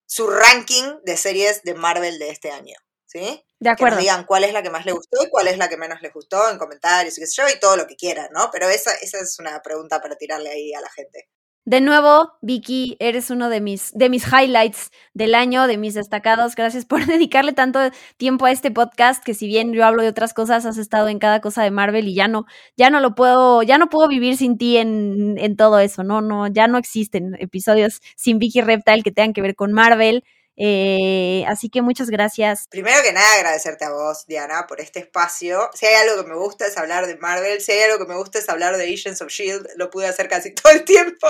su 0.06 0.28
ranking 0.28 1.00
de 1.04 1.18
series 1.18 1.62
de 1.64 1.74
Marvel 1.76 2.18
de 2.20 2.30
este 2.30 2.52
año, 2.52 2.76
¿sí? 3.06 3.44
De 3.60 3.70
acuerdo. 3.70 3.98
Que 3.98 4.04
nos 4.04 4.14
digan 4.14 4.26
cuál 4.26 4.46
es 4.46 4.54
la 4.54 4.64
que 4.64 4.70
más 4.70 4.86
le 4.86 4.94
gustó 4.94 5.24
y 5.24 5.30
cuál 5.30 5.48
es 5.48 5.58
la 5.58 5.70
que 5.70 5.78
menos 5.78 6.02
les 6.02 6.14
gustó 6.14 6.50
en 6.50 6.58
comentarios 6.58 7.18
y 7.18 7.22
qué 7.22 7.28
sé 7.28 7.42
yo, 7.42 7.50
y 7.50 7.60
todo 7.60 7.76
lo 7.76 7.86
que 7.86 7.96
quieran, 7.96 8.30
¿no? 8.32 8.50
Pero 8.52 8.70
esa, 8.70 8.94
esa 8.96 9.20
es 9.20 9.38
una 9.40 9.62
pregunta 9.62 10.02
para 10.02 10.16
tirarle 10.16 10.50
ahí 10.50 10.74
a 10.74 10.82
la 10.82 10.90
gente. 10.90 11.30
De 11.68 11.82
nuevo, 11.82 12.32
Vicky, 12.44 12.96
eres 13.00 13.32
uno 13.32 13.50
de 13.50 13.60
mis, 13.60 13.92
de 13.94 14.08
mis 14.08 14.28
highlights 14.32 14.92
del 15.16 15.34
año, 15.34 15.66
de 15.66 15.80
mis 15.80 15.96
destacados. 15.96 16.56
Gracias 16.56 16.86
por 16.86 17.04
dedicarle 17.08 17.54
tanto 17.54 17.80
tiempo 18.18 18.46
a 18.46 18.52
este 18.52 18.70
podcast, 18.70 19.24
que 19.24 19.34
si 19.34 19.48
bien 19.48 19.74
yo 19.74 19.84
hablo 19.84 20.04
de 20.04 20.10
otras 20.10 20.36
cosas, 20.36 20.68
has 20.68 20.78
estado 20.78 21.08
en 21.08 21.18
cada 21.18 21.42
cosa 21.42 21.64
de 21.64 21.72
Marvel 21.72 22.08
y 22.08 22.14
ya 22.14 22.28
no, 22.28 22.46
ya 22.78 22.92
no 22.92 23.00
lo 23.00 23.16
puedo, 23.16 23.64
ya 23.64 23.80
no 23.80 23.90
puedo 23.90 24.08
vivir 24.08 24.38
sin 24.38 24.60
ti 24.60 24.78
en, 24.78 25.40
en 25.40 25.56
todo 25.56 25.80
eso, 25.80 26.04
no, 26.04 26.22
no, 26.22 26.46
ya 26.46 26.68
no 26.68 26.78
existen 26.78 27.36
episodios 27.40 28.00
sin 28.16 28.38
Vicky 28.38 28.62
Reptile 28.62 29.02
que 29.02 29.12
tengan 29.12 29.34
que 29.34 29.42
ver 29.42 29.56
con 29.56 29.74
Marvel. 29.74 30.24
Eh, 30.58 31.44
así 31.48 31.70
que 31.70 31.82
muchas 31.82 32.10
gracias. 32.10 32.68
Primero 32.70 33.02
que 33.04 33.12
nada, 33.12 33.36
agradecerte 33.36 33.86
a 33.86 33.92
vos, 33.92 34.26
Diana, 34.26 34.68
por 34.68 34.80
este 34.80 35.00
espacio. 35.00 35.70
Si 35.74 35.86
hay 35.86 35.96
algo 35.96 36.24
que 36.24 36.30
me 36.30 36.36
gusta 36.36 36.68
es 36.68 36.78
hablar 36.78 37.08
de 37.08 37.18
Marvel, 37.18 37.62
si 37.62 37.74
hay 37.74 37.84
algo 37.84 37.98
que 37.98 38.12
me 38.12 38.18
gusta 38.18 38.40
es 38.40 38.48
hablar 38.48 38.78
de 38.78 38.86
Agents 38.86 39.22
of 39.22 39.30
Shield, 39.30 39.68
lo 39.76 39.90
pude 39.90 40.08
hacer 40.08 40.30
casi 40.30 40.54
todo 40.56 40.72
el 40.72 40.86
tiempo. 40.86 41.28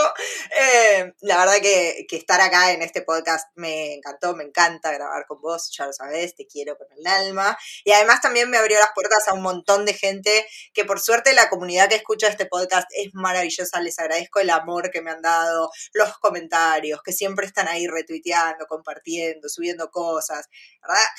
Eh, 0.60 1.14
la 1.22 1.38
verdad 1.38 1.56
que, 1.62 2.06
que, 2.08 2.18
estar 2.18 2.40
acá 2.42 2.72
en 2.72 2.82
este 2.82 3.02
podcast 3.02 3.50
me 3.56 3.94
encantó, 3.96 4.36
me 4.36 4.44
encanta 4.44 4.92
grabar 4.92 5.26
con 5.26 5.42
vos, 5.42 5.72
ya 5.76 5.88
lo 5.88 5.94
sabés, 5.94 6.36
te 6.36 6.46
quiero 6.46 6.78
con 6.78 6.88
el 6.98 7.08
alma. 7.08 7.58
Y 7.84 7.92
además 7.92 8.22
también 8.22 8.50
me 8.50 8.58
abrió 8.58 8.78
las 8.80 8.92
puertas 8.94 9.28
a 9.28 9.34
un 9.34 9.42
montón 9.42 9.86
de 9.86 9.94
gente 9.94 10.46
que 10.74 10.86
por 10.86 11.00
suerte 11.00 11.34
la 11.34 11.50
comunidad 11.50 11.90
que 11.90 11.96
escucha 11.96 12.28
este 12.28 12.46
podcast 12.46 12.88
es 12.96 13.14
maravillosa, 13.14 13.80
les 13.82 13.98
agradezco 13.98 14.40
el 14.40 14.50
amor 14.50 14.92
que 14.92 15.02
me 15.02 15.12
han 15.12 15.22
dado, 15.22 15.72
los 15.94 16.18
comentarios, 16.20 17.02
que 17.02 17.12
siempre 17.12 17.46
están 17.46 17.68
ahí 17.68 17.88
retuiteando, 17.88 18.68
compartiendo 18.68 19.15
subiendo 19.48 19.90
cosas. 19.90 20.48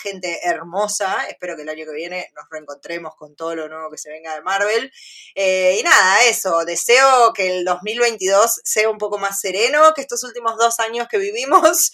Gente 0.02 0.40
hermosa, 0.44 1.26
espero 1.28 1.56
que 1.56 1.62
el 1.62 1.68
año 1.68 1.84
que 1.84 1.92
viene 1.92 2.30
nos 2.34 2.44
reencontremos 2.50 3.14
con 3.16 3.34
todo 3.34 3.54
lo 3.54 3.68
nuevo 3.68 3.90
que 3.90 3.98
se 3.98 4.10
venga 4.10 4.34
de 4.34 4.42
Marvel. 4.42 4.92
Eh, 5.34 5.76
y 5.80 5.82
nada, 5.82 6.24
eso, 6.24 6.64
deseo 6.64 7.32
que 7.32 7.58
el 7.58 7.64
2022 7.64 8.60
sea 8.64 8.88
un 8.88 8.98
poco 8.98 9.18
más 9.18 9.40
sereno 9.40 9.92
que 9.94 10.02
estos 10.02 10.22
últimos 10.24 10.56
dos 10.56 10.78
años 10.80 11.08
que 11.08 11.18
vivimos 11.18 11.92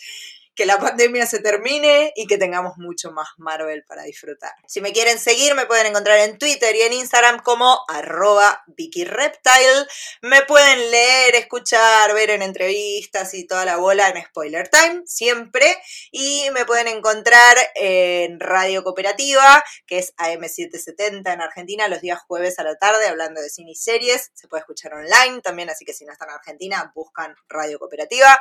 que 0.54 0.66
la 0.66 0.78
pandemia 0.78 1.26
se 1.26 1.40
termine 1.40 2.12
y 2.14 2.26
que 2.26 2.38
tengamos 2.38 2.76
mucho 2.76 3.10
más 3.10 3.28
Marvel 3.38 3.84
para 3.86 4.02
disfrutar. 4.02 4.52
Si 4.66 4.80
me 4.80 4.92
quieren 4.92 5.18
seguir, 5.18 5.54
me 5.54 5.66
pueden 5.66 5.86
encontrar 5.86 6.18
en 6.20 6.38
Twitter 6.38 6.74
y 6.76 6.82
en 6.82 6.92
Instagram 6.92 7.42
como 7.42 7.80
arroba 7.88 8.62
VickyReptile. 8.66 9.86
Me 10.20 10.42
pueden 10.42 10.90
leer, 10.90 11.34
escuchar, 11.36 12.12
ver 12.14 12.30
en 12.30 12.42
entrevistas 12.42 13.32
y 13.34 13.46
toda 13.46 13.64
la 13.64 13.76
bola 13.76 14.08
en 14.08 14.22
Spoiler 14.22 14.68
Time, 14.68 15.02
siempre. 15.06 15.76
Y 16.10 16.50
me 16.52 16.66
pueden 16.66 16.88
encontrar 16.88 17.56
en 17.74 18.38
Radio 18.38 18.84
Cooperativa, 18.84 19.64
que 19.86 19.98
es 19.98 20.14
AM770 20.16 21.32
en 21.32 21.40
Argentina, 21.40 21.88
los 21.88 22.00
días 22.00 22.20
jueves 22.26 22.58
a 22.58 22.64
la 22.64 22.76
tarde, 22.76 23.06
hablando 23.06 23.40
de 23.40 23.48
cine 23.48 23.72
y 23.72 23.76
series. 23.76 24.30
Se 24.34 24.48
puede 24.48 24.60
escuchar 24.60 24.92
online 24.92 25.40
también, 25.40 25.70
así 25.70 25.84
que 25.84 25.94
si 25.94 26.04
no 26.04 26.12
están 26.12 26.28
en 26.28 26.34
Argentina, 26.34 26.92
buscan 26.94 27.34
Radio 27.48 27.78
Cooperativa 27.78 28.38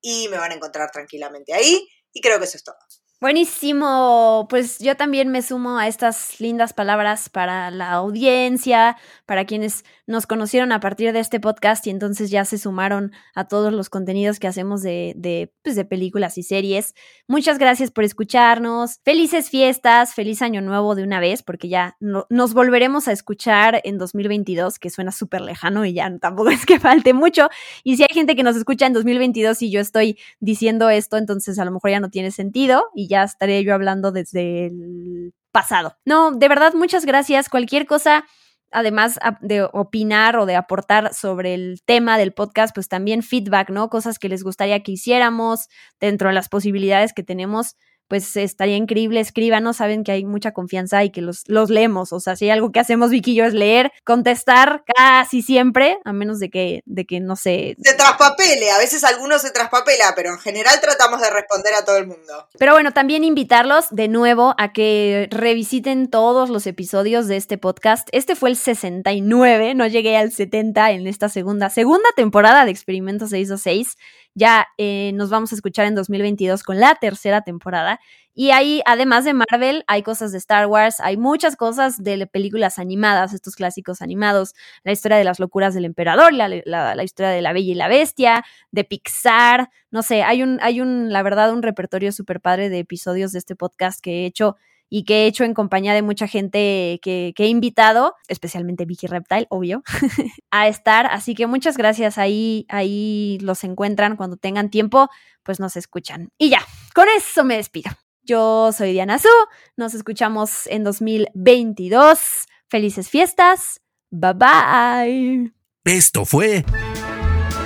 y 0.00 0.28
me 0.28 0.38
van 0.38 0.52
a 0.52 0.54
encontrar 0.54 0.90
tranquilamente 0.90 1.54
ahí. 1.54 1.88
Y 2.12 2.20
creo 2.20 2.38
que 2.38 2.44
eso 2.44 2.56
es 2.56 2.64
todo. 2.64 2.76
Buenísimo, 3.20 4.46
pues 4.48 4.78
yo 4.78 4.96
también 4.96 5.28
me 5.30 5.42
sumo 5.42 5.76
a 5.76 5.88
estas 5.88 6.38
lindas 6.40 6.72
palabras 6.72 7.28
para 7.28 7.68
la 7.72 7.90
audiencia, 7.90 8.96
para 9.26 9.44
quienes 9.44 9.84
nos 10.06 10.28
conocieron 10.28 10.70
a 10.70 10.78
partir 10.78 11.12
de 11.12 11.18
este 11.18 11.40
podcast 11.40 11.84
y 11.88 11.90
entonces 11.90 12.30
ya 12.30 12.44
se 12.44 12.58
sumaron 12.58 13.10
a 13.34 13.48
todos 13.48 13.72
los 13.72 13.90
contenidos 13.90 14.38
que 14.38 14.46
hacemos 14.46 14.82
de, 14.82 15.14
de, 15.16 15.52
pues 15.64 15.74
de 15.74 15.84
películas 15.84 16.38
y 16.38 16.44
series. 16.44 16.94
Muchas 17.26 17.58
gracias 17.58 17.90
por 17.90 18.04
escucharnos, 18.04 19.00
felices 19.04 19.50
fiestas, 19.50 20.14
feliz 20.14 20.40
año 20.40 20.60
nuevo 20.62 20.94
de 20.94 21.02
una 21.02 21.18
vez, 21.18 21.42
porque 21.42 21.68
ya 21.68 21.96
no, 21.98 22.24
nos 22.30 22.54
volveremos 22.54 23.08
a 23.08 23.12
escuchar 23.12 23.80
en 23.82 23.98
2022, 23.98 24.78
que 24.78 24.90
suena 24.90 25.10
súper 25.10 25.40
lejano 25.40 25.84
y 25.84 25.92
ya 25.92 26.08
tampoco 26.20 26.50
es 26.50 26.64
que 26.64 26.78
falte 26.78 27.14
mucho. 27.14 27.48
Y 27.82 27.96
si 27.96 28.04
hay 28.04 28.14
gente 28.14 28.36
que 28.36 28.44
nos 28.44 28.54
escucha 28.54 28.86
en 28.86 28.92
2022 28.92 29.60
y 29.62 29.72
yo 29.72 29.80
estoy 29.80 30.20
diciendo 30.38 30.88
esto, 30.88 31.16
entonces 31.16 31.58
a 31.58 31.64
lo 31.64 31.72
mejor 31.72 31.90
ya 31.90 31.98
no 31.98 32.10
tiene 32.10 32.30
sentido 32.30 32.84
y 32.94 33.07
ya 33.08 33.24
estaré 33.24 33.64
yo 33.64 33.74
hablando 33.74 34.12
desde 34.12 34.66
el 34.66 35.34
pasado. 35.50 35.96
No, 36.04 36.30
de 36.30 36.48
verdad, 36.48 36.74
muchas 36.74 37.04
gracias. 37.04 37.48
Cualquier 37.48 37.86
cosa, 37.86 38.24
además 38.70 39.18
de 39.40 39.62
opinar 39.72 40.36
o 40.36 40.46
de 40.46 40.56
aportar 40.56 41.14
sobre 41.14 41.54
el 41.54 41.82
tema 41.84 42.18
del 42.18 42.32
podcast, 42.32 42.74
pues 42.74 42.88
también 42.88 43.22
feedback, 43.22 43.70
¿no? 43.70 43.88
Cosas 43.88 44.18
que 44.18 44.28
les 44.28 44.44
gustaría 44.44 44.82
que 44.82 44.92
hiciéramos 44.92 45.68
dentro 45.98 46.28
de 46.28 46.34
las 46.34 46.48
posibilidades 46.48 47.12
que 47.12 47.22
tenemos 47.22 47.76
pues 48.08 48.36
estaría 48.36 48.76
increíble, 48.76 49.20
escríbanos, 49.20 49.76
saben 49.76 50.02
que 50.02 50.12
hay 50.12 50.24
mucha 50.24 50.52
confianza 50.52 51.04
y 51.04 51.10
que 51.10 51.20
los, 51.20 51.44
los 51.46 51.70
leemos, 51.70 52.12
o 52.12 52.20
sea, 52.20 52.36
si 52.36 52.46
hay 52.46 52.50
algo 52.50 52.72
que 52.72 52.80
hacemos 52.80 53.10
Vicky 53.10 53.32
y 53.32 53.34
yo 53.36 53.44
es 53.44 53.52
leer, 53.52 53.92
contestar 54.04 54.84
casi 54.96 55.42
siempre, 55.42 55.98
a 56.04 56.12
menos 56.12 56.40
de 56.40 56.50
que, 56.50 56.82
de 56.86 57.04
que 57.04 57.20
no 57.20 57.36
sé. 57.36 57.76
Se 57.82 57.94
traspapele, 57.94 58.70
a 58.70 58.78
veces 58.78 59.04
algunos 59.04 59.42
se 59.42 59.50
traspapela, 59.50 60.14
pero 60.16 60.30
en 60.30 60.38
general 60.38 60.80
tratamos 60.80 61.20
de 61.20 61.30
responder 61.30 61.74
a 61.74 61.84
todo 61.84 61.98
el 61.98 62.06
mundo. 62.06 62.48
Pero 62.58 62.72
bueno, 62.72 62.92
también 62.92 63.24
invitarlos 63.24 63.86
de 63.90 64.08
nuevo 64.08 64.54
a 64.58 64.72
que 64.72 65.28
revisiten 65.30 66.08
todos 66.08 66.48
los 66.48 66.66
episodios 66.66 67.28
de 67.28 67.36
este 67.36 67.58
podcast. 67.58 68.08
Este 68.12 68.34
fue 68.34 68.50
el 68.50 68.56
69, 68.56 69.74
no 69.74 69.86
llegué 69.86 70.16
al 70.16 70.32
70 70.32 70.92
en 70.92 71.06
esta 71.06 71.28
segunda, 71.28 71.68
segunda 71.68 72.08
temporada 72.16 72.64
de 72.64 72.70
Experimento 72.70 73.26
626. 73.26 73.96
Ya 74.38 74.68
eh, 74.78 75.10
nos 75.14 75.30
vamos 75.30 75.50
a 75.50 75.56
escuchar 75.56 75.86
en 75.86 75.96
2022 75.96 76.62
con 76.62 76.78
la 76.78 76.94
tercera 76.94 77.42
temporada. 77.42 77.98
Y 78.34 78.52
ahí, 78.52 78.82
además 78.86 79.24
de 79.24 79.34
Marvel, 79.34 79.82
hay 79.88 80.04
cosas 80.04 80.30
de 80.30 80.38
Star 80.38 80.68
Wars, 80.68 81.00
hay 81.00 81.16
muchas 81.16 81.56
cosas 81.56 82.04
de 82.04 82.24
películas 82.28 82.78
animadas, 82.78 83.34
estos 83.34 83.56
clásicos 83.56 84.00
animados, 84.00 84.54
la 84.84 84.92
historia 84.92 85.16
de 85.18 85.24
las 85.24 85.40
locuras 85.40 85.74
del 85.74 85.84
emperador, 85.84 86.32
la, 86.32 86.48
la, 86.48 87.02
historia 87.02 87.30
de 87.32 87.42
la 87.42 87.52
Bella 87.52 87.72
y 87.72 87.74
la 87.74 87.88
Bestia, 87.88 88.44
de 88.70 88.84
Pixar, 88.84 89.70
no 89.90 90.02
sé, 90.04 90.22
hay 90.22 90.44
un, 90.44 90.60
hay 90.62 90.80
un, 90.80 91.12
la 91.12 91.24
verdad, 91.24 91.52
un 91.52 91.64
repertorio 91.64 92.12
súper 92.12 92.40
padre 92.40 92.68
de 92.68 92.78
episodios 92.78 93.32
de 93.32 93.40
este 93.40 93.56
podcast 93.56 94.00
que 94.00 94.22
he 94.22 94.26
hecho 94.26 94.56
y 94.90 95.04
que 95.04 95.24
he 95.24 95.26
hecho 95.26 95.44
en 95.44 95.54
compañía 95.54 95.94
de 95.94 96.02
mucha 96.02 96.26
gente 96.26 96.98
que, 97.02 97.34
he 97.36 97.46
invitado, 97.46 98.14
especialmente 98.28 98.84
Vicky 98.84 99.06
Reptile, 99.06 99.46
obvio, 99.50 99.82
a 100.50 100.68
estar. 100.68 101.06
Así 101.06 101.34
que 101.34 101.46
muchas 101.46 101.76
gracias. 101.76 102.18
Ahí, 102.18 102.66
ahí 102.68 103.38
los 103.40 103.64
encuentran 103.64 104.16
cuando 104.16 104.36
tengan 104.36 104.70
tiempo, 104.70 105.08
pues 105.42 105.60
nos 105.60 105.76
escuchan. 105.76 106.30
Y 106.38 106.50
ya, 106.50 106.60
con 106.94 107.06
eso 107.16 107.44
me 107.44 107.56
despido. 107.56 107.90
Yo 108.22 108.72
soy 108.72 108.92
Diana 108.92 109.18
Su, 109.18 109.28
nos 109.76 109.94
escuchamos 109.94 110.66
en 110.66 110.84
2022. 110.84 112.46
Felices 112.68 113.08
fiestas. 113.08 113.80
Bye 114.10 114.34
bye. 114.34 115.52
Esto 115.84 116.24
fue 116.24 116.64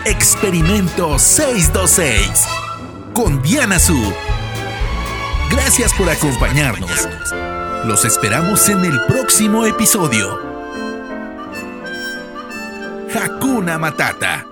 Experimento 0.05 1.19
626 1.19 2.47
con 3.15 3.43
Diana 3.43 3.79
Su 3.79 4.13
Gracias 5.53 5.93
por 5.93 6.09
acompañarnos. 6.09 7.09
Los 7.85 8.07
esperamos 8.07 8.69
en 8.71 8.87
el 8.87 8.99
próximo 9.07 9.67
episodio. 9.67 10.41
Hakuna 13.15 13.79
Matata. 13.79 14.52